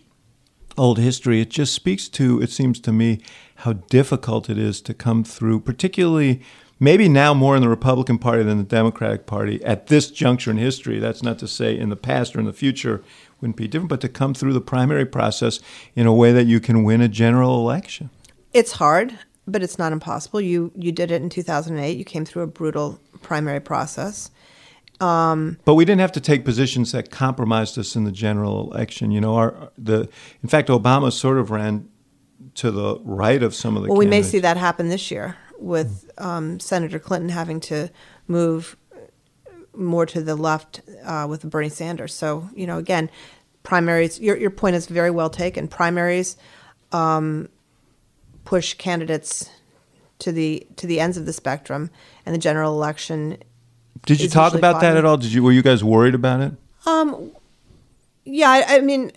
old 0.78 0.98
history. 1.00 1.42
It 1.42 1.50
just 1.50 1.74
speaks 1.74 2.08
to, 2.10 2.42
it 2.42 2.50
seems 2.50 2.80
to 2.82 2.94
me, 2.94 3.20
how 3.62 3.74
difficult 3.74 4.50
it 4.50 4.58
is 4.58 4.82
to 4.82 4.94
come 4.94 5.24
through, 5.24 5.60
particularly 5.62 6.42
maybe 6.80 7.10
now 7.10 7.34
more 7.34 7.56
in 7.56 7.62
the 7.62 7.70
Republican 7.70 8.18
Party 8.18 8.44
than 8.44 8.58
the 8.58 8.64
Democratic 8.64 9.26
Party 9.26 9.64
at 9.64 9.88
this 9.88 10.12
juncture 10.12 10.52
in 10.52 10.58
history. 10.58 11.00
That's 11.00 11.24
not 11.24 11.40
to 11.40 11.48
say 11.48 11.78
in 11.78 11.90
the 11.90 11.96
past 11.96 12.36
or 12.36 12.40
in 12.40 12.46
the 12.46 12.54
future 12.54 13.04
wouldn't 13.42 13.58
be 13.58 13.68
different, 13.68 13.90
but 13.90 14.02
to 14.02 14.10
come 14.10 14.34
through 14.34 14.54
the 14.54 14.62
primary 14.62 15.06
process 15.06 15.60
in 15.96 16.08
a 16.08 16.14
way 16.14 16.32
that 16.32 16.46
you 16.46 16.60
can 16.60 16.84
win 16.84 17.02
a 17.02 17.08
general 17.08 17.60
election. 17.60 18.10
It's 18.54 18.74
hard, 18.74 19.18
but 19.48 19.62
it's 19.62 19.78
not 19.78 19.92
impossible. 19.92 20.42
You 20.42 20.72
you 20.76 20.92
did 20.92 21.12
it 21.12 21.22
in 21.22 21.30
2008. 21.30 21.98
You 21.98 22.06
came 22.06 22.26
through 22.26 22.44
a 22.44 22.48
brutal 22.48 23.00
primary 23.22 23.60
process. 23.60 24.32
Um, 25.00 25.60
but 25.64 25.76
we 25.76 25.86
didn't 25.86 26.02
have 26.02 26.14
to 26.14 26.20
take 26.20 26.44
positions 26.44 26.92
that 26.94 27.12
compromised 27.12 27.78
us 27.78 27.96
in 27.96 28.04
the 28.04 28.12
general 28.12 28.72
election. 28.72 29.12
You 29.12 29.22
know, 29.22 29.36
our 29.36 29.72
the 29.78 30.10
in 30.42 30.50
fact 30.50 30.70
Obama 30.70 31.12
sort 31.12 31.38
of 31.38 31.52
ran 31.52 31.88
to 32.56 32.72
the 32.72 33.00
right 33.04 33.44
of 33.44 33.54
some 33.54 33.78
of 33.78 33.84
the. 33.84 33.90
Well, 33.90 34.00
candidates. 34.00 34.16
we 34.16 34.22
may 34.22 34.24
see 34.24 34.40
that 34.40 34.58
happen 34.58 34.90
this 34.90 35.12
year 35.12 35.38
with 35.60 36.10
um, 36.18 36.60
Senator 36.60 37.00
Clinton 37.00 37.30
having 37.30 37.60
to 37.62 37.90
move 38.28 38.78
more 39.76 40.06
to 40.06 40.22
the 40.22 40.36
left 40.36 40.82
uh, 41.04 41.26
with 41.30 41.48
Bernie 41.50 41.70
Sanders. 41.70 42.14
So 42.14 42.50
you 42.56 42.68
know, 42.68 42.78
again, 42.78 43.10
primaries. 43.64 44.20
Your 44.20 44.38
your 44.38 44.52
point 44.52 44.76
is 44.76 44.88
very 44.88 45.12
well 45.12 45.30
taken. 45.30 45.68
Primaries 45.68 46.38
um, 46.92 47.50
push 48.46 48.74
candidates 48.74 49.50
to 50.20 50.32
the 50.32 50.66
to 50.78 50.88
the 50.88 51.00
ends 51.00 51.18
of 51.18 51.26
the 51.26 51.34
spectrum, 51.34 51.92
and 52.26 52.34
the 52.34 52.40
general 52.40 52.74
election 52.74 53.38
did 54.06 54.22
you 54.22 54.30
talk 54.30 54.54
about 54.54 54.82
that 54.82 54.96
at 54.96 55.06
all? 55.06 55.18
Did 55.18 55.34
you 55.34 55.44
were 55.44 55.52
you 55.52 55.62
guys 55.62 55.84
worried 55.84 56.16
about 56.16 56.42
it? 56.42 56.54
Um, 56.86 57.32
yeah, 58.24 58.50
I, 58.50 58.78
I 58.78 58.80
mean, 58.82 59.12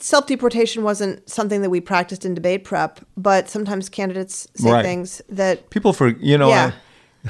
self 0.00 0.26
deportation 0.26 0.82
wasn't 0.82 1.28
something 1.28 1.62
that 1.62 1.70
we 1.70 1.80
practiced 1.80 2.24
in 2.24 2.34
debate 2.34 2.64
prep, 2.64 3.00
but 3.16 3.48
sometimes 3.48 3.88
candidates 3.88 4.46
say 4.54 4.70
right. 4.70 4.84
things 4.84 5.22
that 5.28 5.70
people 5.70 5.92
for 5.92 6.08
you 6.08 6.38
know. 6.38 6.48
Yeah. 6.48 6.72
I, 6.72 6.74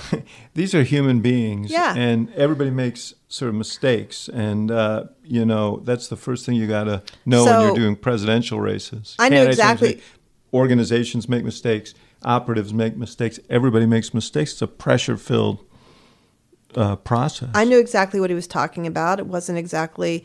these 0.54 0.74
are 0.74 0.82
human 0.82 1.20
beings, 1.20 1.70
yeah. 1.70 1.94
and 1.94 2.32
everybody 2.32 2.70
makes 2.70 3.12
sort 3.28 3.50
of 3.50 3.54
mistakes, 3.54 4.28
and 4.28 4.70
uh, 4.70 5.04
you 5.22 5.44
know 5.44 5.80
that's 5.84 6.08
the 6.08 6.16
first 6.16 6.46
thing 6.46 6.54
you 6.54 6.66
got 6.66 6.84
to 6.84 7.02
know 7.26 7.44
so, 7.44 7.58
when 7.58 7.66
you're 7.66 7.76
doing 7.76 7.96
presidential 7.96 8.58
races. 8.58 9.14
I 9.18 9.28
know 9.28 9.44
exactly. 9.44 10.00
organizations 10.54 11.28
make 11.28 11.44
mistakes, 11.44 11.92
operatives 12.24 12.72
make 12.72 12.96
mistakes, 12.96 13.38
everybody 13.50 13.84
makes 13.84 14.14
mistakes. 14.14 14.52
It's 14.52 14.62
a 14.62 14.66
pressure 14.66 15.18
filled 15.18 15.62
uh, 16.74 16.96
process. 16.96 17.50
I 17.54 17.64
knew 17.64 17.78
exactly 17.78 18.20
what 18.20 18.30
he 18.30 18.34
was 18.34 18.46
talking 18.46 18.86
about. 18.86 19.18
It 19.18 19.26
wasn't 19.26 19.58
exactly 19.58 20.24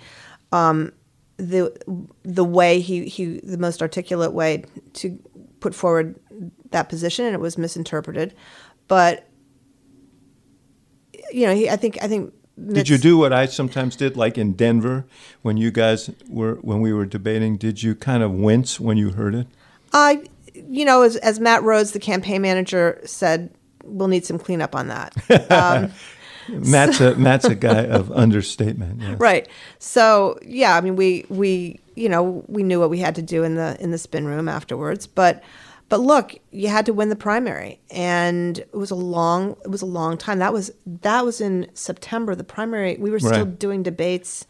um, 0.52 0.94
the 1.38 1.76
the 2.24 2.44
way 2.44 2.80
he, 2.80 3.06
he 3.06 3.40
the 3.40 3.58
most 3.58 3.82
articulate 3.82 4.34
way 4.34 4.66
to 4.94 5.18
put 5.60 5.74
forward 5.74 6.20
that 6.72 6.90
position, 6.90 7.26
and 7.26 7.34
it 7.34 7.40
was 7.40 7.58
misinterpreted. 7.58 8.36
But 8.88 9.28
you 11.32 11.46
know, 11.46 11.56
he, 11.56 11.70
I 11.70 11.76
think 11.76 11.98
I 12.02 12.08
think. 12.08 12.34
Did 12.72 12.90
you 12.90 12.98
do 12.98 13.20
what 13.20 13.32
I 13.32 13.46
sometimes 13.46 13.96
did, 13.96 14.18
like 14.18 14.36
in 14.36 14.54
Denver, 14.54 15.06
when 15.44 15.58
you 15.58 15.70
guys 15.70 16.10
were 16.28 16.56
when 16.56 16.82
we 16.82 16.92
were 16.92 17.06
debating? 17.06 17.56
Did 17.56 17.84
you 17.84 17.94
kind 17.94 18.24
of 18.24 18.32
wince 18.32 18.80
when 18.80 18.98
you 18.98 19.12
heard 19.12 19.36
it? 19.36 19.48
I, 19.94 20.24
you 20.56 20.84
know, 20.84 21.04
as 21.04 21.18
as 21.18 21.40
Matt 21.40 21.62
Rhoades, 21.62 21.94
the 21.94 22.00
campaign 22.00 22.42
manager, 22.42 23.00
said, 23.06 23.54
we'll 23.84 24.08
need 24.08 24.26
some 24.26 24.40
cleanup 24.40 24.76
on 24.76 24.88
that. 24.88 25.14
Um, 25.52 25.92
Matt's 26.70 27.00
a 27.02 27.16
Matt's 27.16 27.46
a 27.46 27.56
guy 27.56 27.86
of 27.86 28.12
understatement. 28.12 29.02
Yeah. 29.02 29.16
Right. 29.18 29.48
So 29.80 30.40
yeah, 30.44 30.76
I 30.76 30.82
mean, 30.82 30.96
we 30.96 31.26
we 31.30 31.80
you 31.96 32.10
know 32.10 32.44
we 32.48 32.64
knew 32.64 32.80
what 32.80 32.90
we 32.90 33.00
had 33.00 33.16
to 33.16 33.22
do 33.22 33.44
in 33.44 33.56
the 33.56 33.78
in 33.80 33.92
the 33.92 33.98
spin 33.98 34.26
room 34.26 34.48
afterwards, 34.48 35.08
but 35.08 35.44
but 35.90 36.02
look, 36.02 36.36
you 36.52 36.68
had 36.68 36.86
to 36.88 36.94
win 36.94 37.10
the 37.10 37.16
primary, 37.16 37.80
and 37.90 38.60
it 38.60 38.76
was 38.76 38.92
a 38.92 38.96
long 38.96 39.56
it 39.64 39.70
was 39.70 39.82
a 39.82 39.86
long 39.88 40.18
time. 40.18 40.40
That 40.40 40.54
was 40.54 40.72
that 40.86 41.24
was 41.24 41.40
in 41.40 41.70
September. 41.74 42.36
The 42.36 42.44
primary 42.44 42.98
we 42.98 43.10
were 43.10 43.20
still 43.20 43.46
right. 43.46 43.60
doing 43.60 43.84
debates 43.84 44.46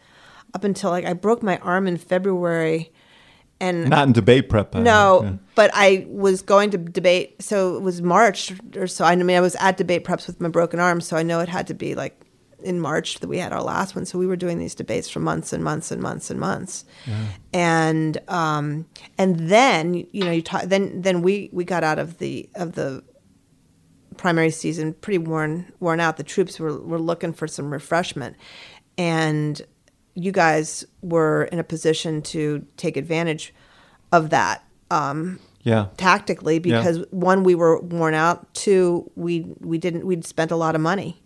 up 0.54 0.64
until 0.64 0.90
like 0.90 1.06
I 1.06 1.14
broke 1.14 1.44
my 1.44 1.58
arm 1.60 1.88
in 1.88 1.98
February 1.98 2.92
and 3.60 3.90
not 3.90 4.08
in 4.08 4.14
debate 4.14 4.50
prep. 4.50 4.74
no, 4.76 5.24
yeah. 5.24 5.34
but 5.56 5.72
I 5.74 6.06
was 6.10 6.42
going 6.42 6.72
to 6.72 6.78
debate. 6.78 7.42
So 7.42 7.76
it 7.76 7.82
was 7.82 8.02
March 8.02 8.54
or 8.76 8.88
so. 8.88 9.06
I 9.06 9.16
mean, 9.16 9.36
I 9.36 9.42
was 9.42 9.56
at 9.56 9.78
debate 9.78 10.04
preps 10.04 10.28
with 10.28 10.40
my 10.40 10.50
broken 10.50 10.80
arm, 10.80 11.02
so 11.02 11.18
I 11.18 11.24
know 11.24 11.40
it 11.40 11.50
had 11.50 11.68
to 11.68 11.74
be 11.74 11.96
like 11.96 12.22
in 12.64 12.80
March 12.80 13.20
that 13.20 13.28
we 13.28 13.38
had 13.38 13.54
our 13.54 13.62
last 13.62 13.96
one. 13.96 14.06
So 14.06 14.18
we 14.18 14.28
were 14.28 14.36
doing 14.36 14.60
these 14.60 14.76
debates 14.76 15.10
for 15.10 15.20
months 15.20 15.54
and 15.54 15.64
months 15.64 15.92
and 15.92 16.02
months 16.02 16.30
and 16.30 16.40
months, 16.40 16.86
yeah. 17.06 17.28
and 17.54 18.18
um, 18.28 18.86
and 19.18 19.50
then 19.50 19.94
you 20.12 20.24
know 20.24 20.32
you 20.32 20.42
talk, 20.42 20.64
then 20.64 21.02
then 21.02 21.22
we 21.22 21.50
we 21.52 21.64
got 21.64 21.84
out 21.84 22.00
of 22.00 22.20
the 22.20 22.50
of 22.56 22.74
the 22.74 23.04
primary 24.18 24.50
season 24.50 24.94
pretty 24.94 25.20
worn 25.20 25.72
worn 25.80 26.00
out. 26.00 26.18
The 26.18 26.24
troops 26.24 26.60
were 26.60 26.80
were 26.80 27.00
looking 27.00 27.34
for 27.34 27.48
some 27.48 27.72
refreshment, 27.72 28.36
and 28.98 29.62
you 30.18 30.32
guys 30.32 30.84
were 31.02 31.44
in 31.52 31.60
a 31.60 31.64
position 31.64 32.24
to 32.24 32.66
take 32.76 32.98
advantage 32.98 33.54
of 34.12 34.32
that. 34.32 34.64
Um, 34.90 35.40
yeah. 35.62 35.88
Tactically, 35.98 36.60
because 36.60 37.00
yeah. 37.00 37.06
one, 37.12 37.44
we 37.44 37.54
were 37.54 37.80
worn 37.82 38.14
out. 38.14 38.54
Two, 38.54 39.12
we 39.16 39.42
we 39.60 39.78
didn't 39.78 40.06
we'd 40.06 40.26
spent 40.26 40.50
a 40.50 40.56
lot 40.56 40.76
of 40.76 40.82
money, 40.82 41.22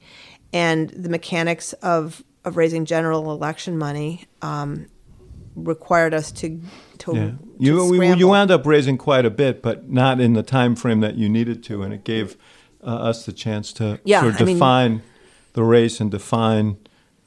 and 0.52 0.90
the 0.90 1.10
mechanics 1.10 1.74
of 1.74 2.24
of 2.44 2.58
raising 2.58 2.86
general 2.86 3.32
election 3.32 3.78
money 3.78 4.26
um, 4.42 4.88
required 5.56 6.14
us 6.14 6.32
to 6.32 6.60
to, 7.00 7.16
yeah. 7.16 7.32
you 7.60 7.86
we, 7.86 8.14
you 8.16 8.28
wound 8.28 8.50
up 8.50 8.66
raising 8.66 8.98
quite 8.98 9.26
a 9.26 9.30
bit, 9.30 9.62
but 9.62 9.90
not 9.90 10.20
in 10.20 10.34
the 10.34 10.44
time 10.44 10.76
frame 10.76 11.02
that 11.02 11.16
you 11.16 11.30
needed 11.30 11.64
to, 11.66 11.84
and 11.84 11.94
it 11.94 12.04
gave 12.04 12.36
uh, 12.84 12.88
us 12.88 13.26
the 13.28 13.34
chance 13.34 13.72
to 13.74 14.00
yeah, 14.04 14.22
sort 14.22 14.42
of 14.42 14.48
define 14.48 14.92
mean, 14.92 15.02
the 15.54 15.64
race 15.64 16.00
and 16.00 16.10
define 16.10 16.78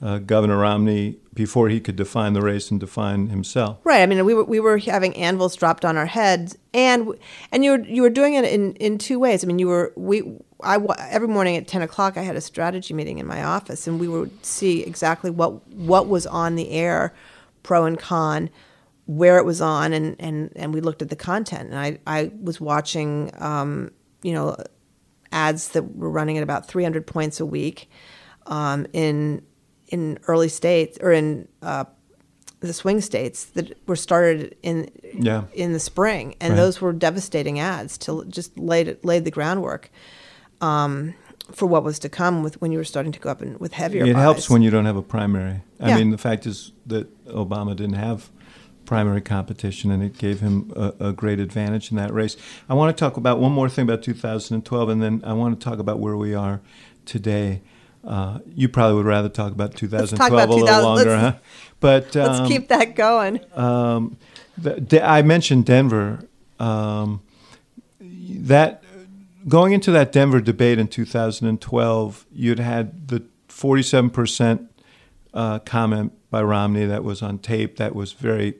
uh, 0.02 0.18
Governor 0.18 0.58
Romney 0.58 1.18
before 1.34 1.68
he 1.68 1.80
could 1.80 1.96
define 1.96 2.32
the 2.32 2.40
race 2.40 2.70
and 2.70 2.78
define 2.78 3.28
himself. 3.28 3.78
Right. 3.84 4.02
I 4.02 4.06
mean, 4.06 4.24
we 4.24 4.34
were 4.34 4.44
we 4.44 4.60
were 4.60 4.78
having 4.78 5.16
anvils 5.16 5.56
dropped 5.56 5.84
on 5.84 5.96
our 5.96 6.06
heads, 6.06 6.56
and 6.72 7.12
and 7.50 7.64
you 7.64 7.72
were 7.72 7.80
you 7.80 8.02
were 8.02 8.10
doing 8.10 8.34
it 8.34 8.44
in 8.44 8.74
in 8.76 8.98
two 8.98 9.18
ways. 9.18 9.44
I 9.44 9.46
mean, 9.46 9.58
you 9.58 9.68
were 9.68 9.92
we. 9.96 10.22
I 10.62 10.78
every 11.10 11.28
morning 11.28 11.56
at 11.56 11.66
ten 11.66 11.82
o'clock 11.82 12.16
I 12.16 12.22
had 12.22 12.36
a 12.36 12.40
strategy 12.40 12.94
meeting 12.94 13.18
in 13.18 13.26
my 13.26 13.42
office, 13.42 13.86
and 13.86 13.98
we 13.98 14.08
would 14.08 14.44
see 14.44 14.82
exactly 14.82 15.30
what 15.30 15.66
what 15.74 16.08
was 16.08 16.26
on 16.26 16.54
the 16.54 16.70
air, 16.70 17.12
pro 17.62 17.84
and 17.84 17.98
con, 17.98 18.48
where 19.06 19.36
it 19.38 19.44
was 19.44 19.60
on, 19.60 19.92
and 19.92 20.16
and 20.20 20.52
and 20.54 20.72
we 20.72 20.80
looked 20.80 21.02
at 21.02 21.10
the 21.10 21.16
content. 21.16 21.70
And 21.70 21.78
I 21.78 21.98
I 22.06 22.30
was 22.40 22.60
watching, 22.60 23.32
um, 23.38 23.90
you 24.22 24.32
know, 24.32 24.56
ads 25.32 25.70
that 25.70 25.96
were 25.96 26.10
running 26.10 26.38
at 26.38 26.44
about 26.44 26.68
three 26.68 26.84
hundred 26.84 27.06
points 27.06 27.40
a 27.40 27.46
week, 27.46 27.90
um, 28.46 28.86
in 28.92 29.42
in 29.94 30.18
early 30.26 30.48
states 30.48 30.98
or 31.00 31.12
in 31.12 31.46
uh, 31.62 31.84
the 32.58 32.72
swing 32.72 33.00
states 33.00 33.44
that 33.44 33.78
were 33.86 33.96
started 33.96 34.56
in 34.62 34.90
yeah. 35.14 35.44
in 35.52 35.72
the 35.72 35.78
spring, 35.78 36.34
and 36.40 36.52
right. 36.52 36.56
those 36.56 36.80
were 36.80 36.92
devastating 36.92 37.60
ads 37.60 37.96
to 37.98 38.24
just 38.26 38.58
laid 38.58 38.98
laid 39.04 39.24
the 39.24 39.30
groundwork 39.30 39.90
um, 40.60 41.14
for 41.52 41.66
what 41.66 41.84
was 41.84 42.00
to 42.00 42.08
come 42.08 42.42
with 42.42 42.60
when 42.60 42.72
you 42.72 42.78
were 42.78 42.90
starting 42.94 43.12
to 43.12 43.20
go 43.20 43.30
up 43.30 43.40
and 43.40 43.60
with 43.60 43.72
heavier. 43.72 44.04
It 44.04 44.14
buys. 44.14 44.22
helps 44.22 44.50
when 44.50 44.62
you 44.62 44.70
don't 44.70 44.86
have 44.86 44.96
a 44.96 45.02
primary. 45.02 45.62
I 45.78 45.90
yeah. 45.90 45.98
mean, 45.98 46.10
the 46.10 46.18
fact 46.18 46.44
is 46.44 46.72
that 46.86 47.06
Obama 47.26 47.76
didn't 47.76 47.94
have 47.94 48.30
primary 48.84 49.20
competition, 49.20 49.92
and 49.92 50.02
it 50.02 50.18
gave 50.18 50.40
him 50.40 50.72
a, 50.74 50.92
a, 51.08 51.12
great 51.12 51.38
advantage 51.40 51.90
in 51.90 51.96
that 51.96 52.12
race. 52.12 52.36
I 52.68 52.74
want 52.74 52.94
to 52.94 53.00
talk 53.00 53.16
about 53.16 53.38
one 53.38 53.52
more 53.52 53.68
thing 53.70 53.84
about 53.84 54.02
2012, 54.02 54.88
and 54.88 55.02
then 55.02 55.22
I 55.24 55.32
want 55.32 55.58
to 55.58 55.64
talk 55.64 55.78
about 55.78 56.00
where 56.00 56.16
we 56.16 56.34
are 56.34 56.60
today. 57.06 57.62
Uh, 58.06 58.38
you 58.54 58.68
probably 58.68 58.96
would 58.96 59.06
rather 59.06 59.28
talk 59.28 59.52
about 59.52 59.74
2012 59.74 60.32
about 60.32 60.48
a 60.48 60.54
little 60.54 60.82
longer, 60.82 61.16
huh? 61.16 61.34
But 61.80 62.14
um, 62.16 62.26
let's 62.32 62.48
keep 62.48 62.68
that 62.68 62.94
going. 62.94 63.40
Um, 63.54 64.18
the, 64.58 65.00
I 65.02 65.22
mentioned 65.22 65.64
Denver. 65.64 66.28
Um, 66.60 67.22
that 68.00 68.84
going 69.48 69.72
into 69.72 69.90
that 69.92 70.12
Denver 70.12 70.40
debate 70.40 70.78
in 70.78 70.88
2012, 70.88 72.26
you'd 72.30 72.58
had 72.58 73.08
the 73.08 73.24
47 73.48 74.10
percent 74.10 74.70
uh, 75.32 75.58
comment 75.60 76.12
by 76.30 76.42
Romney 76.42 76.84
that 76.84 77.04
was 77.04 77.22
on 77.22 77.38
tape 77.38 77.76
that 77.76 77.94
was 77.94 78.12
very 78.12 78.54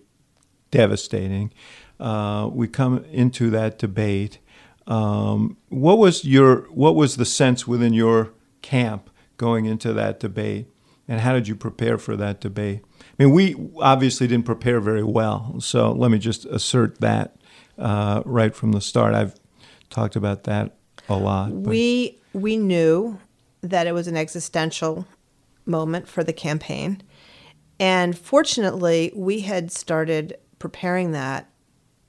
devastating. 0.70 1.52
Uh, 2.00 2.48
we 2.52 2.66
come 2.66 3.04
into 3.12 3.50
that 3.50 3.78
debate. 3.78 4.38
Um, 4.86 5.56
what 5.68 5.98
was 5.98 6.24
your 6.24 6.62
what 6.70 6.94
was 6.94 7.16
the 7.16 7.24
sense 7.24 7.66
within 7.66 7.92
your 7.92 8.32
camp 8.62 9.10
going 9.36 9.66
into 9.66 9.92
that 9.92 10.20
debate? 10.20 10.68
And 11.06 11.20
how 11.20 11.32
did 11.34 11.48
you 11.48 11.54
prepare 11.54 11.98
for 11.98 12.16
that 12.16 12.40
debate? 12.40 12.80
I 13.00 13.24
mean, 13.24 13.32
we 13.32 13.56
obviously 13.80 14.26
didn't 14.26 14.46
prepare 14.46 14.80
very 14.80 15.02
well. 15.02 15.56
So 15.60 15.92
let 15.92 16.10
me 16.10 16.18
just 16.18 16.46
assert 16.46 17.00
that 17.00 17.36
uh, 17.78 18.22
right 18.24 18.54
from 18.54 18.72
the 18.72 18.80
start. 18.80 19.14
I've 19.14 19.34
talked 19.90 20.16
about 20.16 20.44
that 20.44 20.76
a 21.08 21.16
lot. 21.16 21.50
But. 21.50 21.70
We 21.70 22.18
we 22.32 22.56
knew 22.56 23.20
that 23.60 23.86
it 23.86 23.92
was 23.92 24.08
an 24.08 24.16
existential 24.16 25.06
moment 25.66 26.08
for 26.08 26.24
the 26.24 26.32
campaign, 26.32 27.02
and 27.78 28.16
fortunately, 28.16 29.12
we 29.14 29.40
had 29.40 29.70
started 29.70 30.36
preparing 30.58 31.12
that 31.12 31.50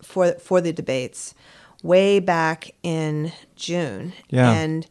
for 0.02 0.34
for 0.34 0.62
the 0.62 0.72
debates 0.72 1.36
way 1.84 2.20
back 2.20 2.72
in 2.84 3.32
June. 3.56 4.14
Yeah. 4.30 4.52
And 4.52 4.88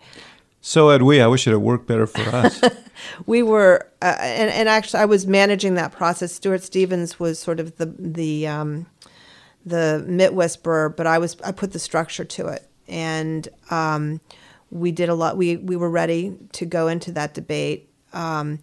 So 0.66 0.88
had 0.88 1.02
we. 1.02 1.20
I 1.20 1.26
wish 1.26 1.46
it 1.46 1.50
had 1.50 1.58
worked 1.58 1.86
better 1.86 2.06
for 2.06 2.22
us. 2.34 2.58
we 3.26 3.42
were, 3.42 3.86
uh, 4.00 4.16
and, 4.18 4.50
and 4.50 4.66
actually, 4.66 5.00
I 5.00 5.04
was 5.04 5.26
managing 5.26 5.74
that 5.74 5.92
process. 5.92 6.32
Stuart 6.32 6.62
Stevens 6.62 7.20
was 7.20 7.38
sort 7.38 7.60
of 7.60 7.76
the 7.76 7.94
the 7.98 8.46
um, 8.46 8.86
the 9.66 10.02
mitt 10.08 10.32
whisperer, 10.32 10.88
but 10.88 11.06
I 11.06 11.18
was 11.18 11.36
I 11.44 11.52
put 11.52 11.72
the 11.72 11.78
structure 11.78 12.24
to 12.24 12.46
it, 12.46 12.66
and 12.88 13.46
um, 13.70 14.22
we 14.70 14.90
did 14.90 15.10
a 15.10 15.14
lot. 15.14 15.36
We 15.36 15.58
we 15.58 15.76
were 15.76 15.90
ready 15.90 16.34
to 16.52 16.64
go 16.64 16.88
into 16.88 17.12
that 17.12 17.34
debate. 17.34 17.90
Um, 18.14 18.58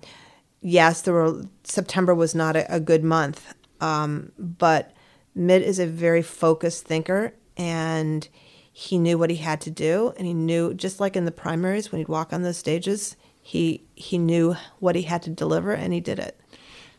yes, 0.60 1.04
there 1.04 1.14
were 1.14 1.44
September 1.64 2.16
was 2.16 2.34
not 2.34 2.56
a, 2.56 2.78
a 2.78 2.80
good 2.80 3.04
month, 3.04 3.54
um, 3.80 4.32
but 4.40 4.92
Mitt 5.36 5.62
is 5.62 5.78
a 5.78 5.86
very 5.86 6.24
focused 6.24 6.84
thinker, 6.84 7.36
and 7.58 8.28
he 8.72 8.98
knew 8.98 9.18
what 9.18 9.30
he 9.30 9.36
had 9.38 9.60
to 9.62 9.72
do, 9.72 10.14
and 10.18 10.26
he 10.26 10.34
knew 10.34 10.74
just 10.74 11.00
like 11.00 11.16
in 11.16 11.26
the 11.26 11.32
primaries 11.32 11.92
when 11.92 12.00
he'd 12.00 12.08
walk 12.08 12.32
on 12.34 12.42
those 12.42 12.58
stages, 12.58 13.16
he 13.42 13.84
he 13.96 14.18
knew 14.18 14.56
what 14.80 14.96
he 14.96 15.04
had 15.04 15.22
to 15.24 15.30
deliver, 15.30 15.72
and 15.74 15.94
he 15.94 16.00
did 16.00 16.20
it. 16.20 16.40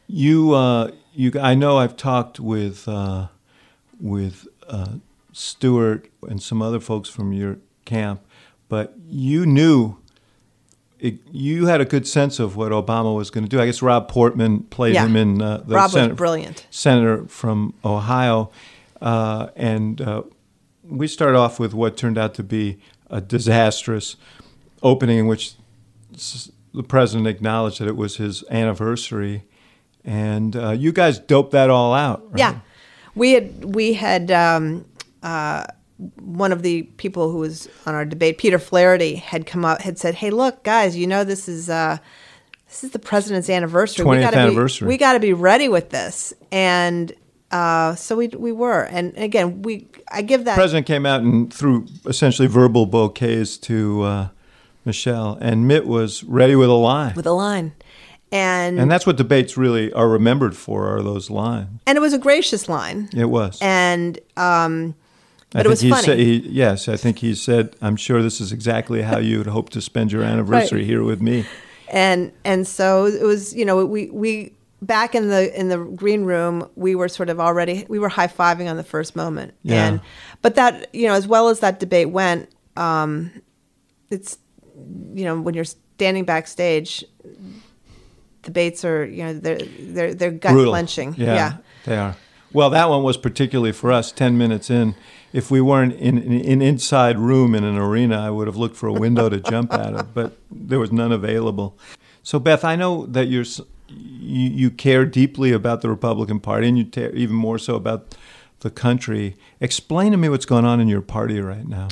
You 0.06 0.52
uh, 0.52 0.90
you 1.14 1.32
I 1.40 1.54
know 1.54 1.78
I've 1.78 1.96
talked 1.96 2.38
with 2.40 2.86
uh, 2.88 3.28
with 4.00 4.46
uh, 4.68 4.94
Stuart 5.32 6.08
and 6.28 6.42
some 6.42 6.60
other 6.60 6.80
folks 6.80 7.08
from 7.08 7.32
your 7.32 7.58
camp, 7.84 8.20
but 8.68 8.94
you 9.08 9.46
knew 9.46 9.96
it, 10.98 11.18
you 11.32 11.66
had 11.66 11.80
a 11.80 11.84
good 11.84 12.06
sense 12.06 12.38
of 12.38 12.54
what 12.56 12.70
Obama 12.70 13.16
was 13.16 13.30
going 13.30 13.44
to 13.44 13.48
do. 13.50 13.60
I 13.60 13.66
guess 13.66 13.82
Rob 13.82 14.08
Portman 14.08 14.64
played 14.64 14.94
Yeah. 14.94 15.06
him 15.06 15.16
in 15.16 15.40
uh, 15.42 15.58
the 15.66 15.74
Rob 15.74 15.84
was 15.84 15.92
Senate, 15.92 16.16
brilliant. 16.16 16.66
senator 16.70 17.24
from 17.26 17.74
Ohio, 17.84 18.50
uh, 19.00 19.48
and 19.56 20.00
uh, 20.00 20.22
we 20.92 21.08
started 21.08 21.36
off 21.36 21.58
with 21.58 21.74
what 21.74 21.96
turned 21.96 22.18
out 22.18 22.34
to 22.34 22.42
be 22.42 22.78
a 23.10 23.20
disastrous 23.20 24.16
opening 24.82 25.18
in 25.18 25.26
which 25.26 25.54
the 26.74 26.82
president 26.82 27.26
acknowledged 27.26 27.80
that 27.80 27.88
it 27.88 27.96
was 27.96 28.16
his 28.16 28.44
anniversary, 28.50 29.44
and 30.04 30.56
uh, 30.56 30.70
you 30.70 30.92
guys 30.92 31.18
doped 31.18 31.52
that 31.52 31.70
all 31.70 31.94
out. 31.94 32.24
Right? 32.30 32.38
Yeah, 32.38 32.60
we 33.14 33.32
had 33.32 33.74
we 33.74 33.94
had 33.94 34.30
um, 34.30 34.84
uh, 35.22 35.64
one 36.16 36.52
of 36.52 36.62
the 36.62 36.82
people 36.82 37.30
who 37.30 37.38
was 37.38 37.68
on 37.86 37.94
our 37.94 38.04
debate, 38.04 38.38
Peter 38.38 38.58
Flaherty, 38.58 39.16
had 39.16 39.46
come 39.46 39.64
up 39.64 39.80
had 39.80 39.98
said, 39.98 40.14
"Hey, 40.14 40.30
look, 40.30 40.62
guys, 40.62 40.96
you 40.96 41.06
know 41.06 41.24
this 41.24 41.48
is." 41.48 41.68
Uh, 41.68 41.98
this 42.68 42.84
is 42.84 42.92
the 42.92 42.98
president's 42.98 43.50
anniversary. 43.50 44.02
20th 44.02 44.20
gotta 44.22 44.38
anniversary. 44.38 44.86
Be, 44.86 44.94
we 44.94 44.96
got 44.96 45.12
to 45.12 45.20
be 45.20 45.34
ready 45.34 45.68
with 45.68 45.90
this, 45.90 46.32
and 46.50 47.12
uh, 47.52 47.94
so 47.94 48.16
we 48.16 48.28
we 48.28 48.50
were. 48.52 48.82
And 48.82 49.16
again, 49.16 49.62
we 49.62 49.86
I 50.10 50.22
give 50.22 50.44
that 50.46 50.54
The 50.54 50.58
president 50.58 50.86
came 50.86 51.06
out 51.06 51.20
and 51.22 51.52
threw 51.52 51.86
essentially 52.06 52.48
verbal 52.48 52.86
bouquets 52.86 53.56
to 53.58 54.02
uh, 54.02 54.28
Michelle, 54.84 55.38
and 55.40 55.68
Mitt 55.68 55.86
was 55.86 56.24
ready 56.24 56.56
with 56.56 56.68
a 56.68 56.72
line. 56.74 57.14
with 57.14 57.26
a 57.26 57.32
line, 57.32 57.72
and 58.32 58.80
and 58.80 58.90
that's 58.90 59.06
what 59.06 59.16
debates 59.16 59.56
really 59.56 59.92
are 59.92 60.08
remembered 60.08 60.56
for 60.56 60.88
are 60.96 61.02
those 61.02 61.30
lines. 61.30 61.68
and 61.86 61.96
it 61.96 62.00
was 62.00 62.12
a 62.12 62.18
gracious 62.18 62.68
line, 62.68 63.08
It 63.14 63.26
was. 63.30 63.58
and 63.60 64.18
um, 64.36 64.94
I 65.54 65.58
but 65.58 65.58
think 65.58 65.66
it 65.66 65.68
was 65.68 65.80
he 65.82 65.90
funny. 65.90 66.06
Said, 66.06 66.18
he, 66.18 66.36
yes, 66.48 66.88
I 66.88 66.96
think 66.96 67.18
he 67.18 67.34
said, 67.34 67.76
"I'm 67.82 67.96
sure 67.96 68.22
this 68.22 68.40
is 68.40 68.52
exactly 68.52 69.02
how 69.02 69.18
you 69.18 69.38
would 69.38 69.46
hope 69.48 69.68
to 69.70 69.80
spend 69.80 70.10
your 70.10 70.22
anniversary 70.32 70.80
Right. 70.80 70.86
here 70.86 71.02
with 71.04 71.20
me." 71.20 71.44
and 71.92 72.32
and 72.44 72.66
so 72.66 73.04
it 73.04 73.22
was 73.22 73.52
you 73.54 73.66
know 73.66 73.84
we 73.84 74.08
we 74.10 74.52
back 74.82 75.14
in 75.14 75.28
the 75.28 75.58
in 75.58 75.68
the 75.68 75.78
green 75.78 76.24
room 76.24 76.68
we 76.74 76.94
were 76.94 77.08
sort 77.08 77.30
of 77.30 77.38
already 77.40 77.86
we 77.88 77.98
were 77.98 78.08
high-fiving 78.10 78.68
on 78.68 78.76
the 78.76 78.82
first 78.84 79.14
moment 79.16 79.54
Yeah. 79.62 79.86
and 79.86 80.00
but 80.42 80.56
that 80.56 80.92
you 80.94 81.06
know 81.06 81.14
as 81.14 81.26
well 81.26 81.48
as 81.48 81.60
that 81.60 81.78
debate 81.80 82.10
went 82.10 82.50
um 82.76 83.30
it's 84.10 84.38
you 85.14 85.24
know 85.24 85.40
when 85.40 85.54
you're 85.54 85.64
standing 85.64 86.24
backstage 86.24 87.04
debates 88.42 88.84
are 88.84 89.04
you 89.04 89.22
know 89.22 89.32
they're 89.34 89.58
they're 89.80 90.14
they're 90.14 90.30
gut 90.32 90.52
Brutal. 90.52 90.72
clenching 90.72 91.14
Yeah, 91.16 91.34
yeah 91.34 91.52
they 91.84 91.96
are. 91.96 92.16
Well, 92.54 92.68
that 92.68 92.90
one 92.90 93.02
was 93.02 93.16
particularly 93.16 93.72
for 93.72 93.90
us. 93.90 94.12
Ten 94.12 94.36
minutes 94.36 94.68
in, 94.68 94.94
if 95.32 95.50
we 95.50 95.62
weren't 95.62 95.94
in 95.94 96.18
in 96.18 96.32
an 96.44 96.60
inside 96.62 97.18
room 97.18 97.54
in 97.54 97.64
an 97.64 97.78
arena, 97.78 98.20
I 98.20 98.28
would 98.28 98.46
have 98.46 98.56
looked 98.58 98.76
for 98.76 98.88
a 98.88 98.92
window 98.92 99.30
to 99.30 99.40
jump 99.40 99.72
out 99.72 99.94
of, 99.94 100.12
but 100.12 100.36
there 100.50 100.78
was 100.78 100.92
none 100.92 101.12
available. 101.12 101.78
So, 102.22 102.38
Beth, 102.38 102.62
I 102.62 102.76
know 102.76 103.06
that 103.06 103.28
you're 103.28 103.46
you, 103.96 104.50
you 104.50 104.70
care 104.70 105.04
deeply 105.04 105.52
about 105.52 105.80
the 105.82 105.88
Republican 105.88 106.40
Party, 106.40 106.68
and 106.68 106.78
you 106.78 106.84
care 106.84 107.14
even 107.14 107.36
more 107.36 107.58
so 107.58 107.74
about 107.76 108.16
the 108.60 108.70
country. 108.70 109.36
Explain 109.60 110.12
to 110.12 110.18
me 110.18 110.28
what's 110.28 110.46
going 110.46 110.64
on 110.64 110.80
in 110.80 110.88
your 110.88 111.02
party 111.02 111.40
right 111.40 111.66
now. 111.66 111.88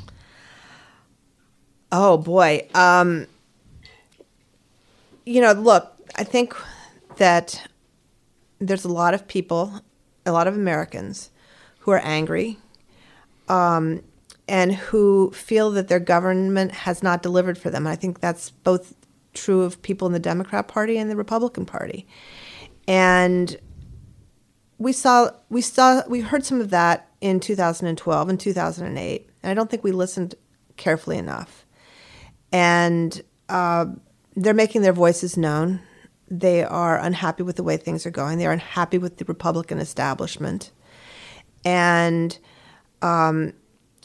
Oh 1.92 2.16
boy. 2.16 2.68
Um, 2.74 3.26
you 5.24 5.40
know, 5.40 5.52
look, 5.52 5.92
I 6.16 6.24
think 6.24 6.54
that 7.16 7.66
there's 8.58 8.84
a 8.84 8.92
lot 8.92 9.14
of 9.14 9.26
people, 9.26 9.80
a 10.24 10.32
lot 10.32 10.46
of 10.46 10.54
Americans 10.54 11.30
who 11.80 11.90
are 11.90 12.00
angry 12.04 12.58
um, 13.48 14.02
and 14.48 14.74
who 14.74 15.30
feel 15.32 15.70
that 15.72 15.88
their 15.88 16.00
government 16.00 16.72
has 16.72 17.02
not 17.02 17.22
delivered 17.22 17.58
for 17.58 17.70
them. 17.70 17.86
I 17.86 17.96
think 17.96 18.20
that's 18.20 18.50
both 18.50 18.94
true 19.34 19.62
of 19.62 19.80
people 19.82 20.06
in 20.06 20.12
the 20.12 20.18
Democrat 20.18 20.68
Party 20.68 20.98
and 20.98 21.10
the 21.10 21.16
Republican 21.16 21.64
Party. 21.64 22.06
And 22.88 23.56
we 24.78 24.92
saw 24.92 25.30
we 25.48 25.60
saw 25.60 26.02
we 26.08 26.20
heard 26.20 26.44
some 26.44 26.60
of 26.60 26.70
that 26.70 27.08
in 27.20 27.38
2012 27.38 28.28
and 28.30 28.40
2008 28.40 29.30
and 29.42 29.50
i 29.50 29.54
don't 29.54 29.68
think 29.68 29.84
we 29.84 29.92
listened 29.92 30.34
carefully 30.80 31.18
enough. 31.18 31.64
And 32.50 33.22
uh, 33.48 33.86
they're 34.34 34.54
making 34.54 34.82
their 34.82 34.92
voices 34.92 35.36
known. 35.36 35.80
They 36.28 36.64
are 36.64 36.98
unhappy 36.98 37.42
with 37.42 37.56
the 37.56 37.62
way 37.62 37.76
things 37.76 38.06
are 38.06 38.10
going. 38.10 38.38
They're 38.38 38.50
unhappy 38.50 38.98
with 38.98 39.18
the 39.18 39.24
republican 39.26 39.78
establishment. 39.78 40.72
And 41.64 42.36
um, 43.02 43.52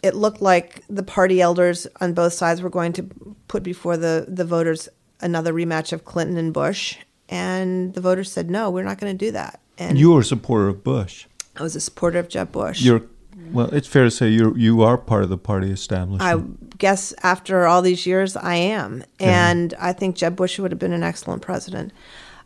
it 0.04 0.14
looked 0.14 0.42
like 0.42 0.84
the 0.90 1.04
party 1.04 1.42
elders 1.42 1.88
on 2.02 2.14
both 2.14 2.34
sides 2.34 2.62
were 2.62 2.70
going 2.70 2.94
to 2.94 3.04
put 3.48 3.64
before 3.64 3.98
the, 3.98 4.26
the 4.28 4.46
voters 4.46 4.90
another 5.22 5.54
rematch 5.54 5.92
of 5.92 6.06
clinton 6.06 6.38
and 6.38 6.54
bush 6.54 6.98
and 7.30 7.94
the 7.94 8.02
voters 8.02 8.32
said 8.32 8.50
no 8.50 8.70
we're 8.70 8.84
not 8.84 8.98
going 8.98 9.12
to 9.12 9.26
do 9.26 9.32
that 9.32 9.60
and 9.78 9.98
You 9.98 10.12
were 10.12 10.22
a 10.22 10.24
supporter 10.24 10.68
of 10.68 10.84
Bush. 10.84 11.26
I 11.58 11.64
was 11.64 11.76
a 11.76 11.82
supporter 11.82 12.20
of 12.20 12.30
Jeb 12.30 12.52
Bush. 12.52 12.82
You're 12.82 13.04
well. 13.52 13.74
It's 13.74 13.88
fair 13.88 14.04
to 14.04 14.12
say 14.12 14.30
you 14.30 14.54
you 14.56 14.82
are 14.82 14.98
part 14.98 15.24
of 15.24 15.30
the 15.30 15.38
party 15.38 15.72
establishment. 15.72 16.22
I 16.22 16.76
guess 16.78 17.14
after 17.24 17.66
all 17.66 17.82
these 17.82 18.06
years, 18.06 18.36
I 18.36 18.56
am, 18.56 19.04
and 19.20 19.74
I 19.80 19.94
think 19.94 20.16
Jeb 20.16 20.36
Bush 20.36 20.60
would 20.60 20.72
have 20.72 20.80
been 20.80 20.94
an 20.94 21.04
excellent 21.04 21.42
president. 21.42 21.92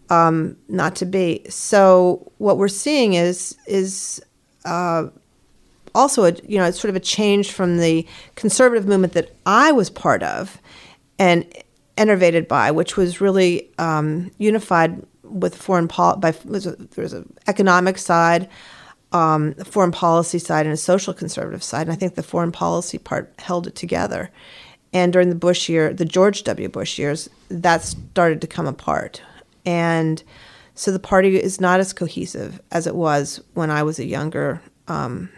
Um, 0.09 0.57
not 0.67 0.95
to 0.97 1.05
be. 1.05 1.45
So 1.49 2.31
what 2.39 2.57
we're 2.57 2.67
seeing 2.67 3.13
is 3.13 3.55
is 3.67 4.21
uh, 4.65 5.07
also 5.95 6.25
a 6.25 6.33
you 6.47 6.57
know 6.57 6.65
it's 6.65 6.79
sort 6.79 6.89
of 6.89 6.95
a 6.95 6.99
change 6.99 7.51
from 7.51 7.77
the 7.77 8.05
conservative 8.35 8.87
movement 8.87 9.13
that 9.13 9.35
I 9.45 9.71
was 9.71 9.89
part 9.89 10.23
of, 10.23 10.59
and 11.17 11.45
innervated 11.99 12.47
by, 12.47 12.71
which 12.71 12.95
was 12.97 13.21
really 13.21 13.69
um, 13.77 14.31
unified 14.37 15.05
with 15.23 15.55
foreign 15.55 15.87
pol- 15.87 16.15
by 16.15 16.31
there 16.31 17.03
was 17.03 17.13
an 17.13 17.31
economic 17.47 17.97
side, 17.97 18.49
um, 19.11 19.53
foreign 19.55 19.91
policy 19.91 20.39
side, 20.39 20.65
and 20.65 20.73
a 20.73 20.77
social 20.77 21.13
conservative 21.13 21.61
side. 21.61 21.81
And 21.81 21.91
I 21.91 21.95
think 21.95 22.15
the 22.15 22.23
foreign 22.23 22.51
policy 22.51 22.97
part 22.97 23.31
held 23.37 23.67
it 23.67 23.75
together. 23.75 24.31
And 24.91 25.13
during 25.13 25.29
the 25.29 25.35
Bush 25.35 25.69
year, 25.69 25.93
the 25.93 26.05
George 26.05 26.43
W. 26.43 26.69
Bush 26.69 26.97
years, 26.97 27.29
that 27.49 27.83
started 27.83 28.41
to 28.41 28.47
come 28.47 28.65
apart. 28.65 29.21
And 29.65 30.23
so 30.73 30.91
the 30.91 30.99
party 30.99 31.35
is 31.35 31.61
not 31.61 31.79
as 31.79 31.93
cohesive 31.93 32.59
as 32.71 32.87
it 32.87 32.95
was 32.95 33.41
when 33.53 33.69
I 33.69 33.83
was 33.83 33.99
a 33.99 34.05
younger 34.05 34.61
um, 34.87 35.29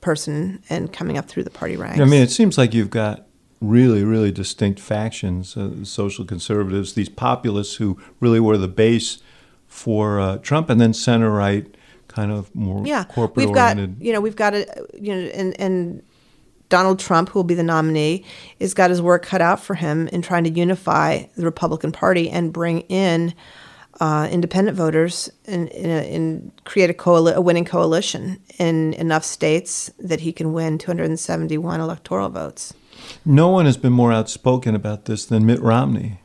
person 0.00 0.62
and 0.70 0.90
coming 0.90 1.18
up 1.18 1.28
through 1.28 1.44
the 1.44 1.50
party 1.50 1.76
ranks. 1.76 2.00
I 2.00 2.04
mean, 2.04 2.22
it 2.22 2.30
seems 2.30 2.56
like 2.56 2.72
you've 2.72 2.88
got 2.88 3.27
really, 3.60 4.04
really 4.04 4.32
distinct 4.32 4.80
factions: 4.80 5.56
uh, 5.56 5.70
the 5.72 5.86
social 5.86 6.24
conservatives, 6.24 6.94
these 6.94 7.08
populists 7.08 7.76
who 7.76 7.98
really 8.20 8.40
were 8.40 8.58
the 8.58 8.68
base 8.68 9.18
for 9.66 10.20
uh, 10.20 10.38
Trump, 10.38 10.70
and 10.70 10.80
then 10.80 10.92
center 10.92 11.30
right, 11.30 11.74
kind 12.08 12.32
of 12.32 12.54
more 12.54 12.86
yeah, 12.86 13.04
corporate 13.04 13.46
we've 13.46 13.54
got 13.54 13.76
oriented. 13.76 14.04
you 14.04 14.12
know 14.12 14.20
we've 14.20 14.36
got 14.36 14.54
a 14.54 14.66
you 14.94 15.14
know 15.14 15.20
and 15.34 15.58
and 15.60 16.02
Donald 16.68 16.98
Trump, 16.98 17.30
who 17.30 17.38
will 17.38 17.44
be 17.44 17.54
the 17.54 17.62
nominee, 17.62 18.24
has 18.60 18.74
got 18.74 18.90
his 18.90 19.00
work 19.00 19.24
cut 19.24 19.40
out 19.40 19.60
for 19.60 19.74
him 19.74 20.08
in 20.08 20.22
trying 20.22 20.44
to 20.44 20.50
unify 20.50 21.24
the 21.36 21.44
Republican 21.44 21.92
Party 21.92 22.28
and 22.28 22.52
bring 22.52 22.80
in 22.82 23.34
uh, 24.00 24.28
independent 24.30 24.76
voters 24.76 25.30
and 25.46 26.52
create 26.64 26.90
a, 26.90 26.94
coali- 26.94 27.34
a 27.34 27.40
winning 27.40 27.64
coalition 27.64 28.38
in 28.58 28.94
enough 28.94 29.24
states 29.24 29.90
that 29.98 30.20
he 30.20 30.32
can 30.32 30.52
win 30.52 30.78
271 30.78 31.80
electoral 31.80 32.28
votes. 32.28 32.74
No 33.24 33.48
one 33.48 33.66
has 33.66 33.76
been 33.76 33.92
more 33.92 34.12
outspoken 34.12 34.74
about 34.74 35.04
this 35.04 35.24
than 35.24 35.46
Mitt 35.46 35.60
Romney, 35.60 36.20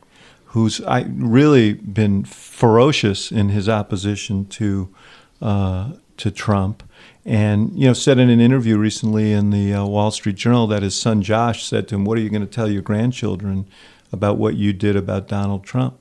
who's 0.46 0.80
I, 0.82 1.02
really 1.02 1.72
been 1.74 2.24
ferocious 2.24 3.32
in 3.32 3.50
his 3.50 3.68
opposition 3.68 4.46
to 4.46 4.94
uh, 5.42 5.92
to 6.16 6.30
Trump, 6.30 6.82
and 7.24 7.76
you 7.78 7.86
know 7.86 7.92
said 7.92 8.18
in 8.18 8.30
an 8.30 8.40
interview 8.40 8.78
recently 8.78 9.32
in 9.32 9.50
the 9.50 9.74
uh, 9.74 9.84
Wall 9.84 10.10
Street 10.10 10.36
Journal 10.36 10.66
that 10.68 10.82
his 10.82 10.96
son 10.96 11.22
Josh 11.22 11.64
said 11.64 11.88
to 11.88 11.96
him, 11.96 12.04
"What 12.04 12.18
are 12.18 12.20
you 12.20 12.30
going 12.30 12.46
to 12.46 12.46
tell 12.46 12.70
your 12.70 12.82
grandchildren 12.82 13.66
about 14.12 14.38
what 14.38 14.54
you 14.54 14.72
did 14.72 14.96
about 14.96 15.28
Donald 15.28 15.64
Trump 15.64 15.98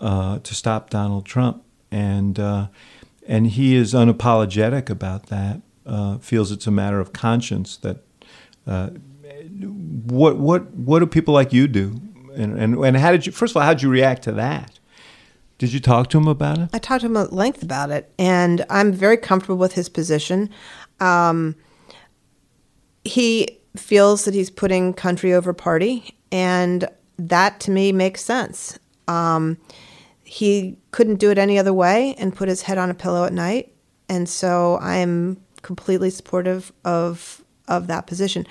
uh, 0.00 0.38
to 0.38 0.54
stop 0.54 0.88
Donald 0.88 1.26
Trump, 1.26 1.64
and 1.90 2.38
uh, 2.38 2.68
and 3.26 3.48
he 3.48 3.74
is 3.74 3.92
unapologetic 3.92 4.88
about 4.88 5.26
that. 5.26 5.60
Uh, 5.84 6.18
feels 6.18 6.52
it's 6.52 6.66
a 6.66 6.70
matter 6.70 7.00
of 7.00 7.12
conscience 7.12 7.76
that. 7.78 7.98
What 9.68 10.38
what 10.38 10.72
what 10.74 11.00
do 11.00 11.06
people 11.06 11.34
like 11.34 11.52
you 11.52 11.68
do, 11.68 12.00
and, 12.34 12.58
and 12.58 12.76
and 12.76 12.96
how 12.96 13.12
did 13.12 13.26
you 13.26 13.32
first 13.32 13.52
of 13.52 13.56
all 13.56 13.62
how 13.62 13.74
did 13.74 13.82
you 13.82 13.90
react 13.90 14.22
to 14.24 14.32
that? 14.32 14.78
Did 15.58 15.74
you 15.74 15.80
talk 15.80 16.08
to 16.10 16.18
him 16.18 16.26
about 16.26 16.58
it? 16.58 16.70
I 16.72 16.78
talked 16.78 17.02
to 17.02 17.06
him 17.06 17.16
at 17.18 17.34
length 17.34 17.62
about 17.62 17.90
it, 17.90 18.10
and 18.18 18.64
I'm 18.70 18.92
very 18.92 19.18
comfortable 19.18 19.58
with 19.58 19.74
his 19.74 19.90
position. 19.90 20.48
Um, 21.00 21.54
he 23.04 23.58
feels 23.76 24.24
that 24.24 24.32
he's 24.32 24.50
putting 24.50 24.94
country 24.94 25.34
over 25.34 25.52
party, 25.52 26.16
and 26.32 26.88
that 27.18 27.60
to 27.60 27.70
me 27.70 27.92
makes 27.92 28.24
sense. 28.24 28.78
Um, 29.06 29.58
he 30.24 30.78
couldn't 30.92 31.16
do 31.16 31.30
it 31.30 31.36
any 31.36 31.58
other 31.58 31.74
way 31.74 32.14
and 32.16 32.34
put 32.34 32.48
his 32.48 32.62
head 32.62 32.78
on 32.78 32.88
a 32.88 32.94
pillow 32.94 33.24
at 33.24 33.32
night, 33.32 33.74
and 34.08 34.28
so 34.28 34.78
I'm 34.80 35.42
completely 35.62 36.08
supportive 36.08 36.72
of 36.84 37.44
of 37.68 37.86
that 37.86 38.06
position. 38.06 38.46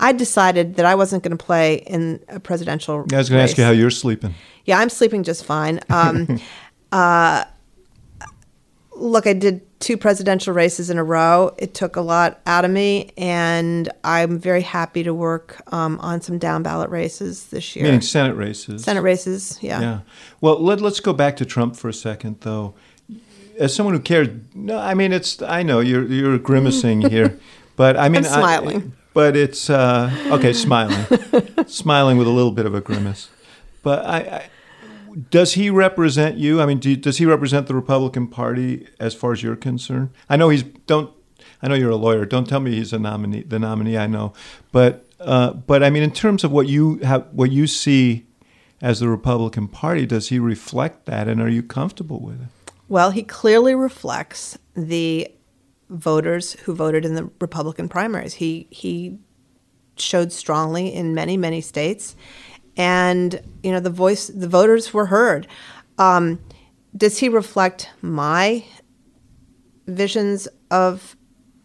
I 0.00 0.12
decided 0.12 0.76
that 0.76 0.86
I 0.86 0.94
wasn't 0.94 1.22
going 1.22 1.36
to 1.36 1.44
play 1.44 1.76
in 1.76 2.20
a 2.28 2.40
presidential. 2.40 3.00
Race. 3.00 3.12
I 3.12 3.18
was 3.18 3.28
going 3.28 3.38
to 3.38 3.44
ask 3.44 3.58
you 3.58 3.64
how 3.64 3.70
you're 3.70 3.90
sleeping. 3.90 4.34
Yeah, 4.64 4.78
I'm 4.78 4.90
sleeping 4.90 5.22
just 5.22 5.44
fine. 5.44 5.80
Um, 5.90 6.40
uh, 6.90 7.44
look, 8.96 9.26
I 9.26 9.32
did 9.32 9.62
two 9.80 9.96
presidential 9.96 10.54
races 10.54 10.90
in 10.90 10.98
a 10.98 11.04
row. 11.04 11.54
It 11.58 11.74
took 11.74 11.96
a 11.96 12.00
lot 12.00 12.40
out 12.46 12.64
of 12.64 12.70
me, 12.70 13.12
and 13.16 13.88
I'm 14.02 14.38
very 14.38 14.62
happy 14.62 15.02
to 15.02 15.12
work 15.12 15.62
um, 15.72 15.98
on 16.00 16.20
some 16.20 16.38
down 16.38 16.62
ballot 16.62 16.90
races 16.90 17.46
this 17.46 17.76
year. 17.76 17.84
Meaning 17.84 18.00
Senate 18.00 18.34
races. 18.34 18.82
Senate 18.82 19.02
races, 19.02 19.58
yeah. 19.60 19.80
Yeah. 19.80 20.00
Well, 20.40 20.60
let, 20.60 20.80
let's 20.80 21.00
go 21.00 21.12
back 21.12 21.36
to 21.36 21.44
Trump 21.44 21.76
for 21.76 21.88
a 21.88 21.94
second, 21.94 22.40
though. 22.40 22.74
As 23.58 23.74
someone 23.74 23.94
who 23.94 24.00
cares, 24.00 24.28
no, 24.54 24.78
I 24.78 24.94
mean, 24.94 25.12
it's. 25.12 25.40
I 25.40 25.62
know 25.62 25.78
you're 25.78 26.04
you're 26.04 26.38
grimacing 26.38 27.02
here, 27.10 27.38
but 27.76 27.96
I 27.96 28.08
mean, 28.08 28.24
I'm 28.24 28.32
smiling. 28.32 28.92
I, 28.96 29.03
but 29.14 29.36
it's 29.36 29.70
uh, 29.70 30.10
okay, 30.26 30.52
smiling, 30.52 31.06
smiling 31.66 32.18
with 32.18 32.26
a 32.26 32.30
little 32.30 32.52
bit 32.52 32.66
of 32.66 32.74
a 32.74 32.80
grimace. 32.80 33.30
But 33.82 34.04
I, 34.04 34.18
I 34.18 34.44
does 35.30 35.54
he 35.54 35.70
represent 35.70 36.36
you? 36.36 36.60
I 36.60 36.66
mean, 36.66 36.78
do, 36.78 36.94
does 36.96 37.18
he 37.18 37.26
represent 37.26 37.68
the 37.68 37.74
Republican 37.74 38.26
Party 38.26 38.88
as 38.98 39.14
far 39.14 39.32
as 39.32 39.42
you're 39.42 39.56
concerned? 39.56 40.10
I 40.28 40.36
know 40.36 40.48
he's 40.48 40.64
don't. 40.64 41.10
I 41.62 41.68
know 41.68 41.74
you're 41.74 41.90
a 41.90 41.96
lawyer. 41.96 42.26
Don't 42.26 42.48
tell 42.48 42.60
me 42.60 42.72
he's 42.72 42.92
a 42.92 42.98
nominee. 42.98 43.42
The 43.42 43.58
nominee, 43.58 43.96
I 43.96 44.06
know, 44.06 44.32
but 44.72 45.06
uh, 45.20 45.52
but 45.52 45.82
I 45.82 45.90
mean, 45.90 46.02
in 46.02 46.10
terms 46.10 46.44
of 46.44 46.50
what 46.50 46.66
you 46.66 46.98
have, 46.98 47.26
what 47.32 47.52
you 47.52 47.66
see 47.66 48.26
as 48.82 49.00
the 49.00 49.08
Republican 49.08 49.68
Party, 49.68 50.04
does 50.04 50.28
he 50.28 50.38
reflect 50.38 51.06
that, 51.06 51.28
and 51.28 51.40
are 51.40 51.48
you 51.48 51.62
comfortable 51.62 52.20
with 52.20 52.42
it? 52.42 52.72
Well, 52.88 53.12
he 53.12 53.22
clearly 53.22 53.74
reflects 53.74 54.58
the 54.74 55.30
voters 55.88 56.54
who 56.60 56.74
voted 56.74 57.04
in 57.04 57.14
the 57.14 57.30
Republican 57.40 57.88
primaries. 57.88 58.34
He 58.34 58.66
he 58.70 59.18
showed 59.96 60.32
strongly 60.32 60.92
in 60.92 61.14
many 61.14 61.36
many 61.36 61.60
states, 61.60 62.16
and 62.76 63.40
you 63.62 63.70
know 63.70 63.80
the 63.80 63.90
voice 63.90 64.28
the 64.28 64.48
voters 64.48 64.92
were 64.92 65.06
heard. 65.06 65.46
Um, 65.98 66.40
does 66.96 67.18
he 67.18 67.28
reflect 67.28 67.90
my 68.02 68.64
visions 69.86 70.48
of 70.70 71.16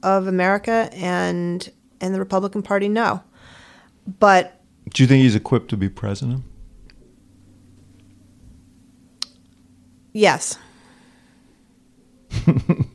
of 0.03 0.27
America 0.27 0.89
and 0.93 1.71
and 2.01 2.13
the 2.13 2.19
Republican 2.19 2.61
Party? 2.61 2.89
No, 2.89 3.23
but 4.19 4.61
do 4.93 5.03
you 5.03 5.07
think 5.07 5.23
he's 5.23 5.35
equipped 5.35 5.69
to 5.69 5.77
be 5.77 5.89
president? 5.89 6.43
Yes. 10.13 10.57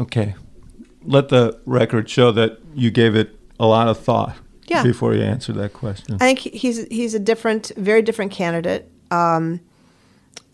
okay. 0.00 0.34
Let 1.04 1.28
the 1.28 1.58
record 1.64 2.08
show 2.10 2.32
that 2.32 2.58
you 2.74 2.90
gave 2.90 3.14
it 3.14 3.38
a 3.58 3.66
lot 3.66 3.88
of 3.88 3.98
thought 3.98 4.36
yeah. 4.66 4.82
before 4.82 5.14
you 5.14 5.22
answer 5.22 5.52
that 5.54 5.72
question. 5.72 6.14
I 6.14 6.18
think 6.18 6.38
he's 6.38 6.86
he's 6.86 7.14
a 7.14 7.18
different, 7.18 7.72
very 7.76 8.02
different 8.02 8.32
candidate, 8.32 8.90
um, 9.10 9.60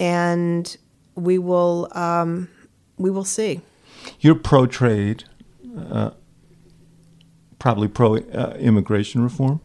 and 0.00 0.76
we 1.14 1.38
will 1.38 1.88
um, 1.92 2.48
we 2.96 3.10
will 3.10 3.24
see. 3.24 3.60
You're 4.20 4.36
pro 4.36 4.66
trade, 4.66 5.24
uh, 5.90 6.10
probably 7.58 7.88
pro 7.88 8.16
uh, 8.16 8.56
immigration 8.58 9.22
reform, 9.22 9.60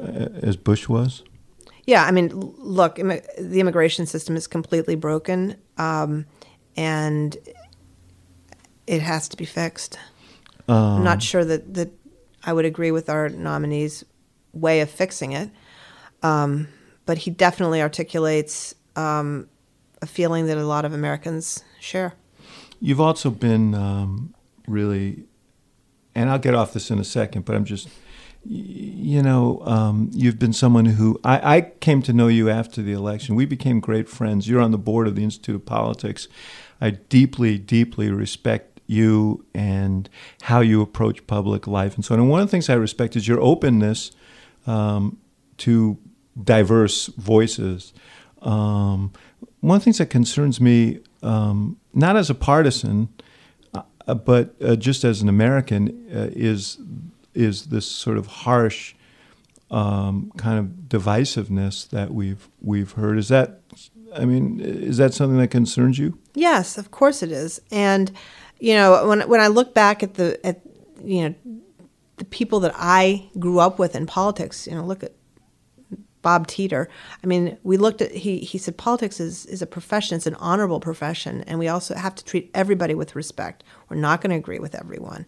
uh, 0.00 0.28
as 0.42 0.56
Bush 0.56 0.88
was. 0.88 1.22
Yeah, 1.86 2.04
I 2.04 2.10
mean, 2.10 2.28
look, 2.58 2.98
Im- 2.98 3.20
the 3.38 3.60
immigration 3.60 4.06
system 4.06 4.36
is 4.36 4.46
completely 4.46 4.94
broken, 4.94 5.56
um, 5.78 6.26
and 6.76 7.36
it 8.88 9.02
has 9.02 9.28
to 9.28 9.36
be 9.36 9.44
fixed. 9.44 9.98
Um, 10.66 10.98
I'm 10.98 11.04
not 11.04 11.22
sure 11.22 11.44
that 11.44 11.74
that 11.74 11.90
I 12.44 12.52
would 12.52 12.64
agree 12.64 12.90
with 12.90 13.08
our 13.08 13.28
nominee's 13.28 14.04
way 14.52 14.80
of 14.80 14.90
fixing 14.90 15.32
it. 15.32 15.50
Um, 16.22 16.68
but 17.06 17.18
he 17.18 17.30
definitely 17.30 17.80
articulates 17.80 18.74
um, 18.96 19.48
a 20.02 20.06
feeling 20.06 20.46
that 20.46 20.58
a 20.58 20.66
lot 20.66 20.84
of 20.84 20.92
Americans 20.92 21.64
share. 21.80 22.14
You've 22.80 23.00
also 23.00 23.30
been 23.30 23.74
um, 23.74 24.34
really, 24.66 25.24
and 26.14 26.30
I'll 26.30 26.38
get 26.38 26.54
off 26.54 26.72
this 26.72 26.90
in 26.90 26.98
a 26.98 27.04
second, 27.04 27.44
but 27.44 27.56
I'm 27.56 27.64
just, 27.64 27.88
you 28.44 29.22
know, 29.22 29.62
um, 29.64 30.10
you've 30.12 30.38
been 30.38 30.52
someone 30.52 30.84
who 30.84 31.18
I, 31.24 31.56
I 31.56 31.60
came 31.80 32.02
to 32.02 32.12
know 32.12 32.28
you 32.28 32.50
after 32.50 32.82
the 32.82 32.92
election. 32.92 33.34
We 33.34 33.46
became 33.46 33.80
great 33.80 34.08
friends. 34.08 34.48
You're 34.48 34.60
on 34.60 34.70
the 34.70 34.78
board 34.78 35.08
of 35.08 35.16
the 35.16 35.24
Institute 35.24 35.56
of 35.56 35.66
Politics. 35.66 36.28
I 36.80 36.90
deeply, 36.90 37.58
deeply 37.58 38.10
respect 38.10 38.77
you 38.88 39.44
and 39.54 40.08
how 40.42 40.60
you 40.60 40.82
approach 40.82 41.24
public 41.28 41.68
life 41.68 41.94
and 41.94 42.04
so 42.04 42.14
on. 42.14 42.20
And 42.20 42.28
one 42.28 42.40
of 42.40 42.48
the 42.48 42.50
things 42.50 42.68
I 42.68 42.74
respect 42.74 43.14
is 43.14 43.28
your 43.28 43.40
openness 43.40 44.10
um, 44.66 45.18
to 45.58 45.98
diverse 46.42 47.06
voices. 47.06 47.92
Um, 48.42 49.12
one 49.60 49.76
of 49.76 49.82
the 49.82 49.84
things 49.84 49.98
that 49.98 50.10
concerns 50.10 50.60
me, 50.60 51.00
um, 51.22 51.76
not 51.92 52.16
as 52.16 52.30
a 52.30 52.34
partisan, 52.34 53.08
uh, 53.74 54.14
but 54.14 54.54
uh, 54.62 54.74
just 54.76 55.04
as 55.04 55.20
an 55.22 55.28
American, 55.28 55.88
uh, 56.12 56.30
is 56.32 56.78
is 57.34 57.66
this 57.66 57.86
sort 57.86 58.16
of 58.16 58.26
harsh 58.26 58.94
um, 59.70 60.32
kind 60.36 60.58
of 60.58 60.88
divisiveness 60.88 61.88
that 61.90 62.12
we've 62.12 62.48
we've 62.60 62.92
heard. 62.92 63.18
Is 63.18 63.28
that, 63.28 63.60
I 64.14 64.24
mean, 64.24 64.60
is 64.60 64.96
that 64.96 65.12
something 65.12 65.38
that 65.38 65.48
concerns 65.48 65.98
you? 65.98 66.18
Yes, 66.34 66.78
of 66.78 66.90
course 66.90 67.22
it 67.22 67.32
is, 67.32 67.60
and 67.70 68.12
you 68.58 68.74
know, 68.74 69.06
when 69.06 69.28
when 69.28 69.40
I 69.40 69.48
look 69.48 69.74
back 69.74 70.02
at 70.02 70.14
the 70.14 70.44
at 70.46 70.60
you 71.02 71.28
know 71.28 71.34
the 72.16 72.24
people 72.24 72.60
that 72.60 72.72
I 72.74 73.28
grew 73.38 73.60
up 73.60 73.78
with 73.78 73.94
in 73.94 74.06
politics, 74.06 74.66
you 74.66 74.74
know, 74.74 74.84
look 74.84 75.02
at 75.02 75.12
Bob 76.22 76.46
Teeter. 76.46 76.88
I 77.22 77.26
mean, 77.26 77.56
we 77.62 77.76
looked 77.76 78.02
at 78.02 78.10
he 78.10 78.38
he 78.38 78.58
said 78.58 78.76
politics 78.76 79.20
is 79.20 79.46
is 79.46 79.62
a 79.62 79.66
profession, 79.66 80.16
it's 80.16 80.26
an 80.26 80.34
honorable 80.36 80.80
profession, 80.80 81.42
and 81.42 81.58
we 81.58 81.68
also 81.68 81.94
have 81.94 82.14
to 82.16 82.24
treat 82.24 82.50
everybody 82.54 82.94
with 82.94 83.14
respect. 83.14 83.64
We're 83.88 83.96
not 83.96 84.20
going 84.20 84.30
to 84.30 84.36
agree 84.36 84.58
with 84.58 84.74
everyone, 84.74 85.26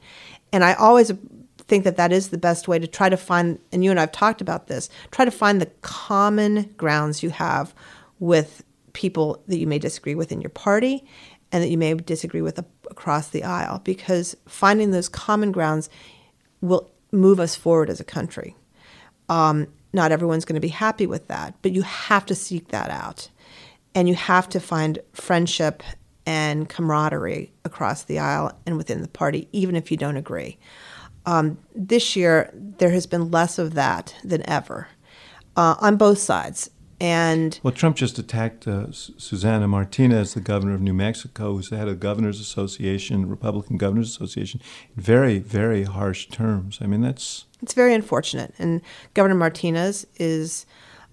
and 0.53 0.65
I 0.65 0.75
always 0.75 1.13
think 1.59 1.85
that 1.85 1.97
that 1.97 2.13
is 2.13 2.29
the 2.31 2.39
best 2.39 2.67
way 2.67 2.79
to 2.79 2.87
try 2.87 3.09
to 3.09 3.17
find. 3.17 3.59
And 3.73 3.85
you 3.85 3.91
and 3.91 4.01
I've 4.01 4.13
talked 4.13 4.41
about 4.41 4.67
this. 4.67 4.89
Try 5.11 5.25
to 5.25 5.31
find 5.31 5.61
the 5.61 5.71
common 5.83 6.75
grounds 6.77 7.23
you 7.23 7.31
have 7.31 7.75
with 8.19 8.65
people 8.93 9.43
that 9.47 9.59
you 9.59 9.67
may 9.67 9.79
disagree 9.79 10.15
with 10.15 10.33
in 10.33 10.41
your 10.41 10.51
party 10.51 11.05
and 11.53 11.63
that 11.63 11.69
you 11.69 11.79
may 11.79 11.95
disagree 11.95 12.43
with 12.43 12.59
across 12.91 13.29
the 13.29 13.45
aisle 13.45 13.81
because 13.85 14.37
finding 14.47 14.91
those 14.91 15.09
common 15.09 15.53
grounds 15.53 15.89
will 16.61 16.91
move 17.13 17.41
us 17.41 17.57
forward 17.57 17.91
as 17.91 18.01
a 18.01 18.05
country. 18.05 18.57
Um, 19.29 19.67
not 19.93 20.13
everyone's 20.13 20.45
going 20.45 20.55
to 20.55 20.61
be 20.61 20.69
happy 20.69 21.07
with 21.07 21.29
that, 21.29 21.55
but 21.63 21.73
you 21.73 21.83
have 21.83 22.27
to 22.27 22.35
seek 22.35 22.69
that 22.69 22.91
out. 22.91 23.29
And 23.95 24.09
you 24.09 24.15
have 24.15 24.49
to 24.51 24.61
find 24.61 25.01
friendship 25.13 25.83
and 26.27 26.69
camaraderie 26.69 27.53
across 27.65 28.05
the 28.05 28.21
aisle 28.21 28.57
and 28.67 28.77
within 28.77 29.03
the 29.03 29.09
party, 29.09 29.49
even 29.53 29.75
if 29.75 29.91
you 29.91 29.97
don't 29.97 30.17
agree. 30.17 30.59
Um, 31.27 31.59
this 31.75 32.15
year, 32.15 32.51
there 32.55 32.91
has 32.91 33.07
been 33.07 33.31
less 33.31 33.59
of 33.59 33.75
that 33.75 34.15
than 34.23 34.49
ever 34.49 34.89
uh, 35.57 35.75
on 35.81 35.97
both 35.97 36.19
sides. 36.19 36.71
And 37.01 37.59
well, 37.63 37.73
Trump 37.73 37.97
just 37.97 38.19
attacked 38.19 38.69
uh, 38.69 38.93
Susana 38.93 39.67
Martinez, 39.67 40.35
the 40.35 40.41
governor 40.41 40.75
of 40.75 40.83
New 40.83 40.93
Mexico, 40.93 41.55
who's 41.55 41.71
the 41.71 41.79
head 41.79 41.89
of 41.89 41.99
Governors 41.99 42.41
Association, 42.41 43.27
Republican 43.27 43.79
Governors 43.79 44.11
Association, 44.11 44.61
in 44.95 45.03
very, 45.03 45.39
very 45.39 45.85
harsh 45.85 46.29
terms. 46.29 46.79
I 46.83 46.87
mean, 46.87 47.01
that's 47.01 47.47
it's 47.63 47.73
very 47.73 47.95
unfortunate. 47.95 48.55
And 48.59 48.83
Governor 49.15 49.35
Martinez 49.35 50.07
is 50.17 50.67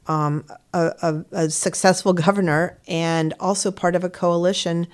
um, 0.08 0.44
a, 0.74 0.92
a, 1.02 1.26
a, 1.32 1.50
successful 1.50 2.14
governor 2.14 2.78
and 2.88 3.34
also 3.40 3.72
part 3.72 3.96
of 3.96 4.04
a 4.04 4.10
coalition, 4.10 4.88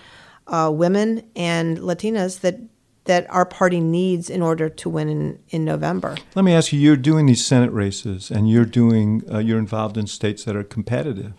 uh, 0.47 0.71
women 0.73 1.23
and 1.35 1.77
Latinas 1.79 2.41
that 2.41 2.59
that 3.05 3.29
our 3.29 3.45
party 3.45 3.79
needs 3.79 4.29
in 4.29 4.41
order 4.41 4.69
to 4.69 4.89
win 4.89 5.09
in, 5.09 5.39
in 5.49 5.65
November. 5.65 6.15
Let 6.35 6.45
me 6.45 6.53
ask 6.53 6.71
you: 6.71 6.79
You're 6.79 6.97
doing 6.97 7.25
these 7.25 7.45
Senate 7.45 7.71
races, 7.71 8.31
and 8.31 8.49
you're 8.49 8.65
doing 8.65 9.23
uh, 9.31 9.39
you're 9.39 9.59
involved 9.59 9.97
in 9.97 10.07
states 10.07 10.43
that 10.45 10.55
are 10.55 10.63
competitive. 10.63 11.33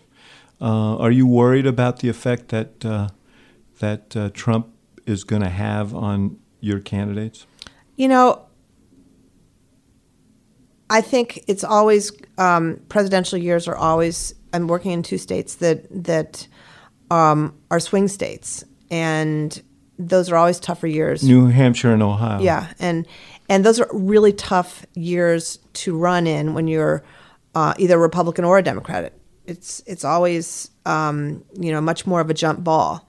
Uh, 0.61 0.97
are 0.97 1.11
you 1.11 1.27
worried 1.27 1.65
about 1.65 1.99
the 1.99 2.09
effect 2.09 2.49
that 2.49 2.85
uh, 2.85 3.09
that 3.79 4.15
uh, 4.15 4.29
Trump 4.33 4.67
is 5.05 5.23
going 5.23 5.41
to 5.41 5.49
have 5.49 5.93
on 5.93 6.37
your 6.59 6.79
candidates? 6.79 7.45
You 7.95 8.07
know, 8.07 8.45
I 10.89 11.01
think 11.01 11.43
it's 11.47 11.63
always 11.63 12.11
um, 12.37 12.79
presidential 12.89 13.37
years 13.37 13.67
are 13.67 13.75
always. 13.75 14.33
I'm 14.53 14.67
working 14.67 14.91
in 14.91 15.03
two 15.03 15.17
states 15.17 15.55
that 15.55 15.85
that 16.05 16.47
um, 17.11 17.57
are 17.71 17.79
swing 17.79 18.07
states, 18.07 18.63
and 18.89 19.61
those 19.97 20.29
are 20.31 20.35
always 20.35 20.59
tougher 20.59 20.87
years. 20.87 21.23
New 21.23 21.47
Hampshire 21.47 21.93
and 21.93 22.03
Ohio. 22.03 22.41
Yeah, 22.41 22.73
and 22.79 23.07
and 23.49 23.65
those 23.65 23.79
are 23.79 23.87
really 23.91 24.33
tough 24.33 24.85
years 24.93 25.59
to 25.73 25.97
run 25.97 26.27
in 26.27 26.53
when 26.53 26.67
you're 26.67 27.03
uh, 27.53 27.73
either 27.77 27.95
a 27.95 27.99
Republican 27.99 28.45
or 28.45 28.57
a 28.57 28.63
Democrat. 28.63 29.13
It's 29.45 29.81
it's 29.85 30.03
always 30.03 30.69
um, 30.85 31.43
you 31.59 31.71
know 31.71 31.81
much 31.81 32.05
more 32.05 32.21
of 32.21 32.29
a 32.29 32.33
jump 32.33 32.63
ball. 32.63 33.07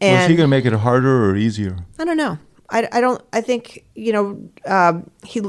And 0.00 0.12
well, 0.12 0.22
is 0.22 0.28
he 0.30 0.36
going 0.36 0.46
to 0.46 0.50
make 0.50 0.64
it 0.64 0.72
harder 0.72 1.30
or 1.30 1.36
easier? 1.36 1.76
I 1.98 2.04
don't 2.04 2.16
know. 2.16 2.38
I, 2.70 2.88
I 2.92 3.00
don't. 3.00 3.22
I 3.32 3.40
think 3.40 3.84
you 3.94 4.12
know 4.12 4.48
uh, 4.64 5.00
he 5.24 5.40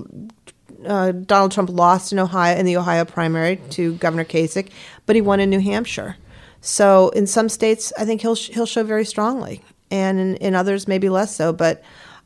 uh, 0.85 1.11
Donald 1.11 1.51
Trump 1.51 1.69
lost 1.69 2.11
in 2.11 2.19
Ohio 2.19 2.57
in 2.57 2.65
the 2.65 2.77
Ohio 2.77 3.05
primary 3.05 3.57
to 3.71 3.95
Governor 3.95 4.25
Kasich, 4.25 4.69
but 5.05 5.15
he 5.15 5.21
won 5.21 5.39
in 5.39 5.49
New 5.49 5.59
Hampshire. 5.59 6.17
So 6.61 7.09
in 7.09 7.27
some 7.27 7.49
states, 7.49 7.93
I 7.97 8.05
think 8.05 8.21
he'll 8.21 8.35
he'll 8.35 8.65
show 8.65 8.83
very 8.83 9.05
strongly, 9.05 9.61
and 9.91 10.19
in, 10.19 10.35
in 10.37 10.55
others 10.55 10.87
maybe 10.87 11.09
less 11.09 11.35
so. 11.35 11.53
But 11.53 11.83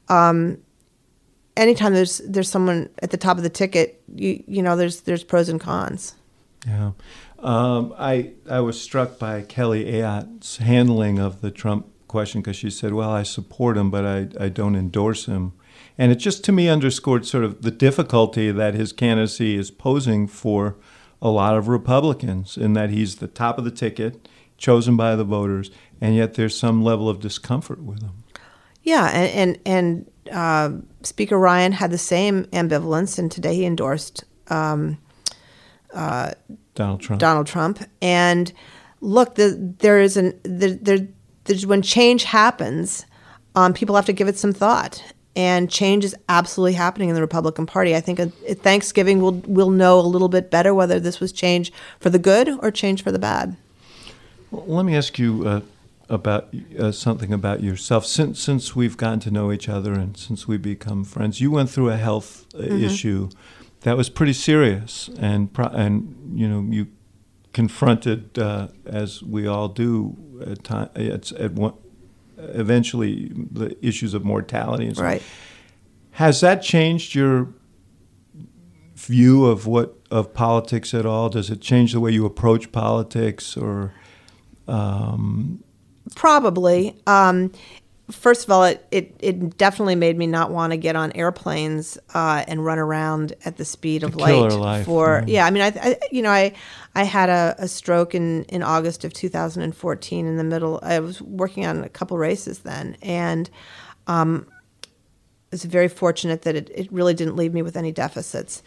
um, 0.08 0.58
anytime 1.58 1.94
there's 1.94 2.20
there's 2.20 2.50
someone 2.50 2.90
at 3.02 3.12
the 3.12 3.18
top 3.18 3.38
of 3.38 3.44
the 3.44 3.50
ticket, 3.50 4.02
you 4.16 4.44
you 4.48 4.62
know 4.62 4.76
there's 4.76 5.02
there's 5.02 5.24
pros 5.24 5.50
and 5.50 5.60
cons. 5.60 6.16
Yeah, 6.68 6.92
um, 7.40 7.94
I 7.98 8.32
I 8.50 8.60
was 8.62 8.82
struck 8.82 9.20
by 9.20 9.42
Kelly 9.42 9.86
Ayotte's 9.86 10.58
handling 10.58 11.20
of 11.20 11.42
the 11.42 11.52
Trump 11.52 11.88
question 12.08 12.42
because 12.42 12.56
she 12.56 12.70
said, 12.70 12.94
"Well, 12.94 13.12
I 13.12 13.24
support 13.24 13.78
him, 13.78 13.92
but 13.92 14.06
I 14.06 14.28
I 14.40 14.50
don't 14.50 14.76
endorse 14.76 15.26
him." 15.26 15.54
And 15.98 16.12
it 16.12 16.16
just 16.16 16.44
to 16.46 16.52
me 16.52 16.70
underscored 16.70 17.26
sort 17.26 17.44
of 17.44 17.62
the 17.62 17.72
difficulty 17.72 18.52
that 18.52 18.74
his 18.74 18.94
candidacy 18.94 19.58
is 19.58 19.70
posing 19.70 20.28
for 20.28 20.78
a 21.22 21.30
lot 21.30 21.58
of 21.58 21.68
Republicans 21.68 22.58
in 22.58 22.74
that 22.74 22.90
he's 22.90 23.18
the 23.18 23.28
top 23.28 23.58
of 23.58 23.66
the 23.66 23.72
ticket, 23.72 24.28
chosen 24.58 24.96
by 24.96 25.16
the 25.16 25.26
voters, 25.26 25.70
and 26.02 26.16
yet 26.16 26.36
there's 26.36 26.58
some 26.58 26.84
level 26.84 27.10
of 27.10 27.20
discomfort 27.20 27.82
with 27.82 28.00
them. 28.00 28.24
Yeah, 28.84 29.08
and 29.08 29.60
and, 29.66 30.06
and 30.28 30.34
uh, 30.34 30.72
Speaker 31.04 31.38
Ryan 31.38 31.72
had 31.72 31.92
the 31.92 31.98
same 31.98 32.46
ambivalence, 32.46 33.20
and 33.20 33.32
today 33.32 33.56
he 33.56 33.66
endorsed 33.66 34.24
um, 34.48 34.98
uh, 35.94 36.32
Donald 36.76 37.02
Trump. 37.02 37.20
Donald 37.20 37.48
Trump, 37.48 37.80
and 38.02 38.52
look, 39.02 39.36
the, 39.36 39.76
there 39.80 40.00
is 40.00 40.18
an 40.18 40.40
there, 40.44 40.72
there 40.72 41.08
when 41.66 41.82
change 41.82 42.24
happens, 42.24 43.06
um, 43.56 43.74
people 43.74 43.96
have 43.96 44.06
to 44.06 44.14
give 44.14 44.28
it 44.28 44.38
some 44.38 44.54
thought, 44.54 45.04
and 45.36 45.70
change 45.70 46.06
is 46.06 46.16
absolutely 46.30 46.74
happening 46.74 47.10
in 47.10 47.16
the 47.16 47.22
Republican 47.22 47.66
Party. 47.66 47.96
I 47.96 48.02
think 48.02 48.20
at 48.20 48.32
Thanksgiving 48.60 49.22
we'll 49.22 49.42
we'll 49.46 49.72
know 49.72 50.00
a 50.00 50.02
little 50.02 50.30
bit 50.30 50.52
better 50.52 50.74
whether 50.74 51.00
this 51.00 51.20
was 51.20 51.32
change 51.32 51.72
for 52.00 52.10
the 52.10 52.20
good 52.20 52.50
or 52.62 52.72
change 52.72 53.04
for 53.04 53.12
the 53.12 53.20
bad. 53.20 53.58
Well, 54.52 54.66
let 54.68 54.86
me 54.86 54.96
ask 54.96 55.20
you 55.20 55.48
uh, 55.48 55.62
about 56.10 56.54
uh, 56.78 56.92
something 56.92 57.32
about 57.32 57.62
yourself. 57.62 58.06
Since 58.06 58.40
since 58.40 58.76
we've 58.76 58.98
gotten 58.98 59.20
to 59.22 59.32
know 59.32 59.52
each 59.52 59.70
other 59.70 59.94
and 59.94 60.18
since 60.18 60.48
we 60.48 60.58
become 60.58 61.04
friends, 61.04 61.40
you 61.40 61.52
went 61.52 61.70
through 61.70 61.90
a 61.90 61.98
health 61.98 62.48
uh, 62.56 62.60
mm-hmm. 62.60 62.84
issue 62.84 63.30
that 63.82 63.96
was 63.96 64.10
pretty 64.10 64.34
serious, 64.34 65.10
and 65.20 65.54
pro- 65.54 65.68
and 65.68 66.34
you 66.34 66.48
know 66.48 66.66
you 66.70 66.88
confronted 67.54 68.38
uh, 68.38 68.68
as 68.86 69.24
we 69.24 69.48
all 69.48 69.68
do 69.68 70.18
at 70.46 70.64
time 70.64 70.90
at, 70.96 71.32
at 71.34 71.54
one 71.54 71.74
eventually 72.38 73.32
the 73.52 73.76
issues 73.86 74.14
of 74.14 74.24
mortality 74.24 74.86
and 74.86 74.96
so 74.96 75.04
right. 75.04 75.22
Has 76.12 76.42
that 76.42 76.62
changed 76.62 77.16
your 77.16 77.54
view 78.96 79.46
of 79.46 79.66
what 79.66 79.96
of 80.12 80.34
politics 80.34 80.94
at 80.94 81.06
all? 81.06 81.30
Does 81.30 81.50
it 81.50 81.62
change 81.62 81.94
the 81.94 82.00
way 82.00 82.12
you 82.12 82.26
approach 82.26 82.72
politics 82.72 83.56
or? 83.56 83.94
Um, 84.68 85.64
Probably. 86.16 86.96
Um, 87.08 87.52
first 88.12 88.44
of 88.44 88.52
all, 88.52 88.64
it, 88.64 88.86
it, 88.92 89.16
it 89.20 89.58
definitely 89.58 89.96
made 89.96 90.18
me 90.18 90.28
not 90.28 90.52
want 90.52 90.72
to 90.72 90.78
get 90.78 90.96
on 90.96 91.12
airplanes 91.14 91.98
uh, 92.14 92.44
and 92.48 92.64
run 92.64 92.80
around 92.80 93.34
at 93.46 93.58
the 93.58 93.66
speed 93.66 94.04
of 94.04 94.16
light. 94.16 94.52
Life, 94.52 94.86
for 94.86 95.24
yeah. 95.28 95.34
yeah, 95.34 95.46
I 95.46 95.52
mean, 95.52 95.64
I, 95.64 95.68
I, 95.76 96.00
you 96.12 96.22
know 96.22 96.32
I 96.32 96.54
I 96.96 97.04
had 97.04 97.30
a, 97.30 97.56
a, 97.60 97.68
stroke 97.68 98.16
in 98.16 98.44
in 98.46 98.64
August 98.64 99.04
of 99.06 99.14
2014 99.14 100.26
in 100.26 100.38
the 100.38 100.44
middle. 100.44 100.80
I 100.82 101.00
was 101.00 101.22
working 101.22 101.66
on 101.66 101.84
a 101.84 101.90
couple 101.90 102.18
races 102.18 102.60
then, 102.60 102.98
and 103.02 103.50
um, 104.08 104.48
I 104.82 104.88
was 105.52 105.66
very 105.66 105.88
fortunate 105.88 106.44
that 106.44 106.56
it, 106.56 106.72
it 106.74 106.92
really 106.92 107.14
didn't 107.14 107.36
leave 107.36 107.54
me 107.54 107.62
with 107.62 107.78
any 107.78 107.92
deficits, 107.92 108.64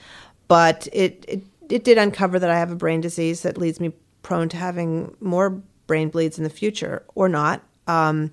but 0.49 0.88
it, 0.93 1.24
it 1.28 1.43
it 1.68 1.84
did 1.84 1.99
uncover 1.99 2.38
that 2.38 2.51
I 2.51 2.59
have 2.59 2.70
a 2.70 2.76
brain 2.76 3.01
disease 3.01 3.43
that 3.43 3.59
leads 3.59 3.80
me 3.80 3.93
prone 4.22 4.49
to 4.51 4.57
having 4.57 5.16
more 5.20 5.62
brain 5.93 6.09
bleeds 6.09 6.38
in 6.38 6.45
the 6.45 6.49
future 6.49 7.05
or 7.14 7.28
not. 7.28 7.62
Um, 7.86 8.32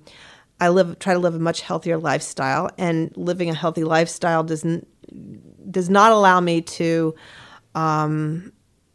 I 0.62 0.70
live 0.70 0.98
try 0.98 1.12
to 1.12 1.18
live 1.18 1.34
a 1.34 1.38
much 1.38 1.60
healthier 1.60 1.98
lifestyle, 1.98 2.70
and 2.78 3.14
living 3.18 3.50
a 3.50 3.54
healthy 3.54 3.84
lifestyle 3.84 4.42
doesn't 4.42 4.88
does 5.70 5.90
not 5.90 6.10
allow 6.10 6.40
me 6.40 6.62
to 6.62 7.14
um, 7.74 8.50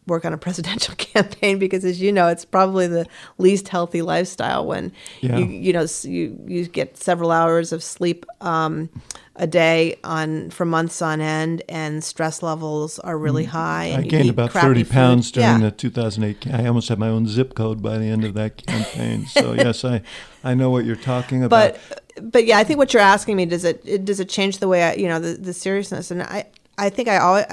work 0.08 0.26
on 0.26 0.34
a 0.34 0.38
presidential 0.38 0.96
campaign 0.98 1.60
because, 1.60 1.86
as 1.86 2.02
you 2.02 2.12
know, 2.12 2.28
it's 2.28 2.46
probably 2.46 2.88
the 2.88 3.08
least 3.38 3.68
healthy 3.68 4.02
lifestyle 4.02 4.66
when 4.66 4.92
yeah. 5.22 5.38
you 5.38 5.46
you 5.46 5.74
know 5.74 5.86
you 6.04 6.40
you 6.48 6.66
get 6.68 6.98
several 6.98 7.32
hours 7.32 7.72
of 7.72 7.84
sleep. 7.84 8.26
Um, 8.42 8.90
a 9.38 9.46
day 9.48 9.98
on 10.04 10.50
for 10.50 10.66
months 10.66 11.02
on 11.02 11.20
end, 11.20 11.62
and 11.68 12.04
stress 12.04 12.42
levels 12.42 13.00
are 13.00 13.18
really 13.18 13.46
mm. 13.46 13.50
high. 13.50 13.94
I 13.98 14.02
gained 14.02 14.30
about 14.30 14.52
thirty 14.52 14.84
food. 14.84 14.94
pounds 14.94 15.32
during 15.32 15.62
yeah. 15.62 15.70
the 15.70 15.72
2008. 15.72 16.54
I 16.54 16.68
almost 16.68 16.88
had 16.88 17.00
my 17.00 17.10
own 17.10 17.28
zip 17.28 17.54
code 17.54 17.82
by 17.82 17.98
the 17.98 18.06
end 18.06 18.24
of 18.24 18.34
that 18.36 18.66
campaign. 18.66 19.26
so 19.28 19.54
yes, 19.54 19.84
I 19.84 20.02
I 20.44 20.54
know 20.54 20.70
what 20.70 20.86
you're 20.86 20.96
talking 20.96 21.44
about. 21.44 21.78
But 21.78 22.32
but 22.32 22.46
yeah, 22.46 22.58
I 22.58 22.64
think 22.64 22.78
what 22.78 22.94
you're 22.94 23.02
asking 23.02 23.36
me 23.36 23.46
does 23.46 23.66
it, 23.66 23.82
it 23.86 24.06
does 24.06 24.20
it 24.20 24.30
change 24.30 24.60
the 24.60 24.68
way 24.68 24.84
I 24.84 24.94
you 24.94 25.08
know 25.08 25.20
the, 25.20 25.34
the 25.34 25.54
seriousness 25.54 26.12
and 26.12 26.24
I 26.24 26.46
I 26.78 26.90
think 26.90 27.10
I 27.10 27.18
always 27.18 27.46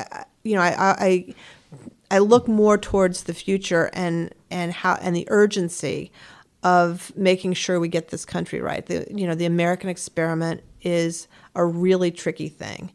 you 0.45 0.55
know 0.55 0.63
I, 0.63 0.75
I 0.79 1.35
I 2.13 2.19
look 2.19 2.47
more 2.47 2.77
towards 2.77 3.25
the 3.25 3.33
future 3.33 3.91
and 3.95 4.33
and 4.51 4.71
how 4.71 4.97
and 5.01 5.17
the 5.17 5.27
urgency 5.29 6.13
of 6.63 7.11
making 7.17 7.55
sure 7.55 7.81
we 7.81 7.89
get 7.89 8.09
this 8.09 8.27
country 8.27 8.61
right. 8.61 8.85
The 8.85 9.07
you 9.11 9.27
know 9.27 9.35
the 9.35 9.47
American 9.47 9.89
experiment 9.89 10.61
is 10.83 11.27
a 11.55 11.65
really 11.65 12.11
tricky 12.11 12.51
thing. 12.51 12.93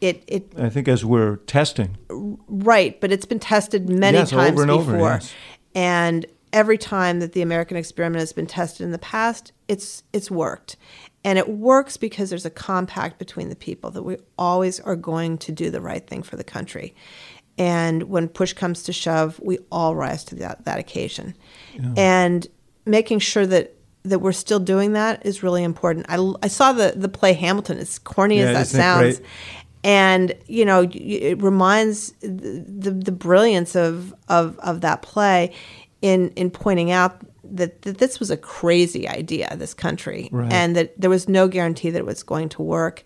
It, 0.00 0.24
it 0.26 0.52
I 0.58 0.68
think 0.70 0.88
as 0.88 1.04
we're 1.04 1.36
testing. 1.36 1.96
Right, 2.10 3.00
but 3.00 3.12
it's 3.12 3.24
been 3.24 3.38
tested 3.38 3.88
many 3.88 4.18
yes, 4.18 4.30
times 4.30 4.60
and 4.60 4.68
before. 4.68 4.94
Over, 4.94 4.98
yes. 4.98 5.32
And 5.76 6.26
every 6.52 6.78
time 6.78 7.20
that 7.20 7.34
the 7.34 7.42
American 7.42 7.76
experiment 7.76 8.20
has 8.20 8.32
been 8.32 8.46
tested 8.46 8.84
in 8.84 8.90
the 8.90 8.98
past, 8.98 9.52
it's 9.68 10.02
it's 10.12 10.32
worked. 10.32 10.76
And 11.24 11.38
it 11.38 11.48
works 11.48 11.96
because 11.96 12.30
there's 12.30 12.46
a 12.46 12.50
compact 12.50 13.18
between 13.18 13.50
the 13.50 13.56
people 13.56 13.90
that 13.90 14.02
we 14.02 14.16
always 14.36 14.80
are 14.80 14.96
going 14.96 15.38
to 15.38 15.52
do 15.52 15.70
the 15.70 15.80
right 15.80 16.04
thing 16.04 16.22
for 16.22 16.36
the 16.36 16.44
country. 16.44 16.94
And 17.58 18.04
when 18.04 18.28
push 18.28 18.52
comes 18.52 18.84
to 18.84 18.92
shove, 18.92 19.40
we 19.42 19.58
all 19.70 19.96
rise 19.96 20.24
to 20.26 20.36
that, 20.36 20.64
that 20.64 20.78
occasion. 20.78 21.34
Yeah. 21.74 21.92
And 21.96 22.46
making 22.86 23.18
sure 23.18 23.46
that 23.46 23.74
that 24.04 24.20
we're 24.20 24.32
still 24.32 24.60
doing 24.60 24.92
that 24.92 25.26
is 25.26 25.42
really 25.42 25.62
important. 25.62 26.06
I, 26.08 26.32
I 26.42 26.48
saw 26.48 26.72
the, 26.72 26.94
the 26.96 27.08
play 27.08 27.32
Hamilton, 27.32 27.78
as 27.78 27.98
corny 27.98 28.38
yeah, 28.38 28.50
as 28.50 28.72
that 28.72 28.76
sounds. 28.76 29.20
And, 29.84 30.34
you 30.46 30.64
know, 30.64 30.88
it 30.90 31.42
reminds 31.42 32.12
the, 32.20 32.64
the, 32.66 32.90
the 32.90 33.12
brilliance 33.12 33.76
of, 33.76 34.14
of, 34.28 34.58
of 34.60 34.80
that 34.80 35.02
play 35.02 35.54
in, 36.00 36.30
in 36.30 36.50
pointing 36.50 36.90
out 36.90 37.20
that, 37.44 37.82
that 37.82 37.98
this 37.98 38.18
was 38.18 38.30
a 38.30 38.36
crazy 38.36 39.08
idea, 39.08 39.54
this 39.56 39.74
country, 39.74 40.28
right. 40.32 40.52
and 40.52 40.74
that 40.76 40.98
there 41.00 41.10
was 41.10 41.28
no 41.28 41.48
guarantee 41.48 41.90
that 41.90 41.98
it 41.98 42.06
was 42.06 42.22
going 42.22 42.48
to 42.50 42.62
work. 42.62 43.04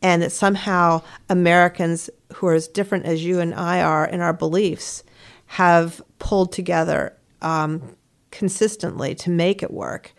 And 0.00 0.22
that 0.22 0.30
somehow 0.30 1.02
Americans 1.28 2.08
who 2.34 2.46
are 2.46 2.54
as 2.54 2.68
different 2.68 3.06
as 3.06 3.24
you 3.24 3.40
and 3.40 3.52
I 3.54 3.82
are 3.82 4.06
in 4.06 4.20
our 4.20 4.32
beliefs 4.32 5.02
have 5.46 6.00
pulled 6.18 6.52
together 6.52 7.16
um, 7.42 7.96
consistently 8.30 9.14
to 9.16 9.30
make 9.30 9.62
it 9.62 9.72
work 9.72 10.14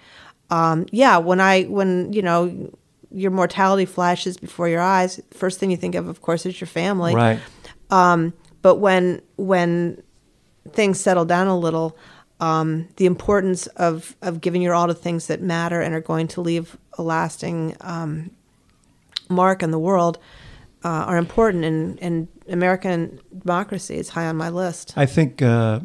um, 0.50 0.86
yeah, 0.92 1.18
when 1.18 1.40
I 1.40 1.64
when 1.64 2.12
you 2.14 2.22
know 2.22 2.72
your 3.12 3.32
mortality 3.32 3.86
flashes 3.86 4.38
before 4.38 4.68
your 4.68 4.82
eyes, 4.82 5.20
first 5.32 5.60
thing 5.60 5.72
you 5.72 5.78
think 5.78 5.96
of, 5.96 6.08
of 6.08 6.22
course, 6.22 6.46
is 6.46 6.60
your 6.60 6.68
family. 6.68 7.16
Right. 7.16 7.40
Um, 7.90 8.34
but 8.62 8.76
when 8.76 9.22
when 9.38 10.02
things 10.72 11.00
settle 11.00 11.26
down 11.26 11.48
a 11.48 11.58
little, 11.58 11.98
um, 12.40 12.88
the 12.98 13.06
importance 13.06 13.68
of 13.68 14.16
of 14.22 14.42
giving 14.42 14.62
your 14.62 14.74
all 14.74 14.88
to 14.88 14.94
things 14.94 15.28
that 15.28 15.42
matter 15.42 15.82
and 15.82 15.94
are 15.94 16.02
going 16.02 16.28
to 16.30 16.42
leave 16.42 16.78
a 16.98 17.04
lasting 17.04 17.78
um, 17.82 18.32
mark 19.30 19.64
on 19.64 19.72
the 19.72 19.80
world 19.80 20.18
uh, 20.84 20.88
are 20.88 21.18
important, 21.18 21.64
and, 21.64 22.02
and 22.02 22.28
American 22.48 23.20
democracy 23.38 23.96
is 23.96 24.10
high 24.10 24.28
on 24.28 24.38
my 24.38 24.50
list. 24.50 24.94
I 24.98 25.06
think 25.06 25.42
uh, 25.42 25.82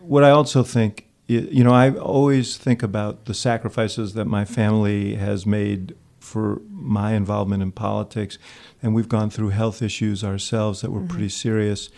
what 0.00 0.24
I 0.24 0.30
also 0.30 0.62
think, 0.62 1.06
you 1.26 1.64
know, 1.64 1.72
I 1.72 1.90
always 1.90 2.56
think 2.56 2.82
about 2.82 3.24
the 3.26 3.34
sacrifices 3.34 4.14
that 4.14 4.26
my 4.26 4.44
family 4.44 5.14
has 5.14 5.46
made 5.46 5.94
for 6.18 6.60
my 6.70 7.12
involvement 7.12 7.62
in 7.62 7.72
politics, 7.72 8.38
and 8.82 8.94
we've 8.94 9.08
gone 9.08 9.30
through 9.30 9.50
health 9.50 9.82
issues 9.82 10.24
ourselves 10.24 10.80
that 10.80 10.90
were 10.90 11.00
mm-hmm. 11.00 11.08
pretty 11.08 11.28
serious, 11.28 11.90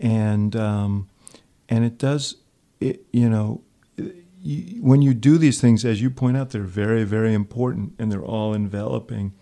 and 0.00 0.56
um, 0.56 1.08
and 1.68 1.84
it 1.84 1.98
does, 1.98 2.36
it, 2.80 3.04
you 3.12 3.28
know, 3.28 3.62
when 4.80 5.02
you 5.02 5.14
do 5.14 5.38
these 5.38 5.60
things, 5.60 5.84
as 5.84 6.00
you 6.02 6.10
point 6.10 6.36
out, 6.36 6.50
they're 6.50 6.62
very 6.62 7.04
very 7.04 7.34
important 7.34 7.94
and 7.98 8.10
they're 8.10 8.24
all 8.24 8.54
enveloping, 8.54 9.32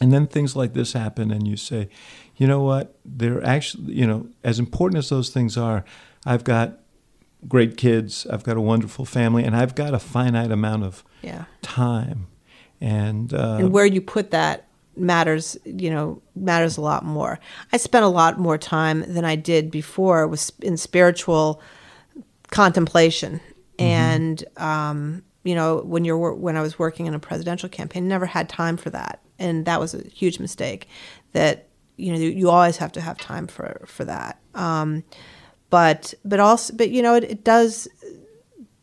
and 0.00 0.12
then 0.12 0.26
things 0.26 0.54
like 0.54 0.74
this 0.74 0.92
happen, 0.92 1.30
and 1.30 1.46
you 1.46 1.56
say, 1.56 1.88
you 2.36 2.46
know 2.46 2.60
what, 2.62 2.96
they're 3.04 3.44
actually, 3.44 3.94
you 3.94 4.06
know, 4.06 4.28
as 4.44 4.58
important 4.58 4.98
as 4.98 5.08
those 5.08 5.30
things 5.30 5.56
are, 5.56 5.84
I've 6.24 6.44
got 6.44 6.80
great 7.48 7.76
kids, 7.76 8.26
I've 8.26 8.44
got 8.44 8.56
a 8.56 8.60
wonderful 8.60 9.04
family, 9.04 9.44
and 9.44 9.56
I've 9.56 9.74
got 9.74 9.94
a 9.94 9.98
finite 9.98 10.50
amount 10.50 10.84
of 10.84 11.04
yeah. 11.22 11.44
time. 11.62 12.26
And 12.80 13.32
uh, 13.32 13.56
and 13.60 13.72
where 13.72 13.86
you 13.86 14.00
put 14.02 14.32
that 14.32 14.68
matters 14.98 15.58
you 15.64 15.90
know 15.90 16.22
matters 16.34 16.76
a 16.76 16.80
lot 16.80 17.04
more. 17.04 17.38
I 17.72 17.76
spent 17.76 18.04
a 18.04 18.08
lot 18.08 18.38
more 18.38 18.58
time 18.58 19.00
than 19.12 19.24
i 19.24 19.36
did 19.36 19.70
before 19.70 20.26
was 20.26 20.52
in 20.60 20.76
spiritual 20.76 21.60
contemplation. 22.50 23.40
Mm-hmm. 23.78 23.84
and 23.84 24.44
um, 24.56 25.22
you 25.44 25.54
know 25.54 25.82
when 25.84 26.04
you're 26.04 26.34
when 26.34 26.56
i 26.56 26.62
was 26.62 26.78
working 26.78 27.04
in 27.06 27.14
a 27.14 27.18
presidential 27.18 27.68
campaign 27.68 28.08
never 28.08 28.24
had 28.24 28.48
time 28.48 28.78
for 28.78 28.88
that 28.90 29.20
and 29.38 29.64
that 29.66 29.80
was 29.80 29.94
a 29.94 30.02
huge 30.08 30.38
mistake 30.38 30.88
that 31.32 31.68
you 31.96 32.12
know 32.12 32.18
you 32.18 32.50
always 32.50 32.76
have 32.76 32.92
to 32.92 33.00
have 33.00 33.18
time 33.18 33.46
for 33.46 33.82
for 33.86 34.04
that 34.04 34.38
um, 34.54 35.02
but 35.70 36.14
but 36.24 36.40
also 36.40 36.74
but 36.74 36.90
you 36.90 37.02
know 37.02 37.14
it, 37.14 37.24
it 37.24 37.44
does 37.44 37.88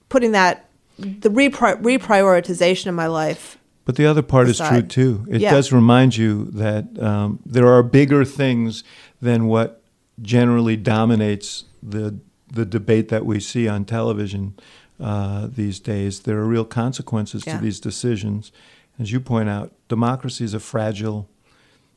putting 0.09 0.31
that 0.31 0.69
the 0.97 1.29
repri- 1.29 1.81
reprioritization 1.81 2.87
of 2.87 2.95
my 2.95 3.07
life 3.07 3.57
but 3.85 3.95
the 3.95 4.05
other 4.05 4.21
part 4.21 4.47
is 4.47 4.59
true 4.59 4.81
too. 4.81 5.25
It 5.29 5.41
yeah. 5.41 5.51
does 5.51 5.73
remind 5.73 6.15
you 6.15 6.45
that 6.51 6.97
um, 7.01 7.39
there 7.45 7.67
are 7.67 7.83
bigger 7.83 8.23
things 8.23 8.83
than 9.21 9.47
what 9.47 9.81
generally 10.21 10.77
dominates 10.77 11.65
the 11.81 12.17
the 12.49 12.65
debate 12.65 13.09
that 13.09 13.25
we 13.25 13.39
see 13.39 13.67
on 13.67 13.83
television 13.83 14.53
uh, 14.99 15.47
these 15.47 15.79
days. 15.79 16.21
There 16.21 16.37
are 16.37 16.45
real 16.45 16.65
consequences 16.65 17.43
yeah. 17.45 17.57
to 17.57 17.63
these 17.63 17.79
decisions. 17.79 18.51
As 18.99 19.11
you 19.11 19.19
point 19.19 19.49
out, 19.49 19.73
democracy 19.87 20.43
is 20.43 20.53
a 20.53 20.59
fragile 20.59 21.29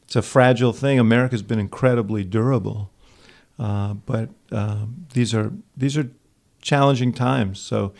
it's 0.07 0.15
a 0.15 0.23
fragile 0.23 0.73
thing. 0.73 1.01
America's 1.01 1.43
been 1.43 1.59
incredibly 1.59 2.23
durable, 2.23 2.91
uh, 3.59 3.95
but 3.95 4.31
uh, 4.53 4.87
these 5.15 5.35
are 5.35 5.53
these 5.77 5.97
are 5.99 6.09
challenging 6.63 7.13
times. 7.13 7.59
So 7.59 7.93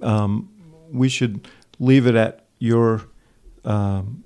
um, 0.00 0.48
we 0.90 1.08
should 1.08 1.46
leave 1.78 2.06
it 2.06 2.16
at 2.16 2.46
your 2.58 3.02
um, 3.64 4.24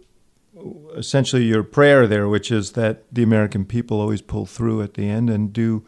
essentially 0.97 1.45
your 1.45 1.63
prayer 1.63 2.07
there, 2.07 2.27
which 2.27 2.51
is 2.51 2.73
that 2.73 3.05
the 3.13 3.23
American 3.23 3.67
people 3.67 4.01
always 4.01 4.23
pull 4.23 4.47
through 4.47 4.81
at 4.81 4.95
the 4.95 5.07
end 5.07 5.29
and 5.29 5.53
do 5.53 5.85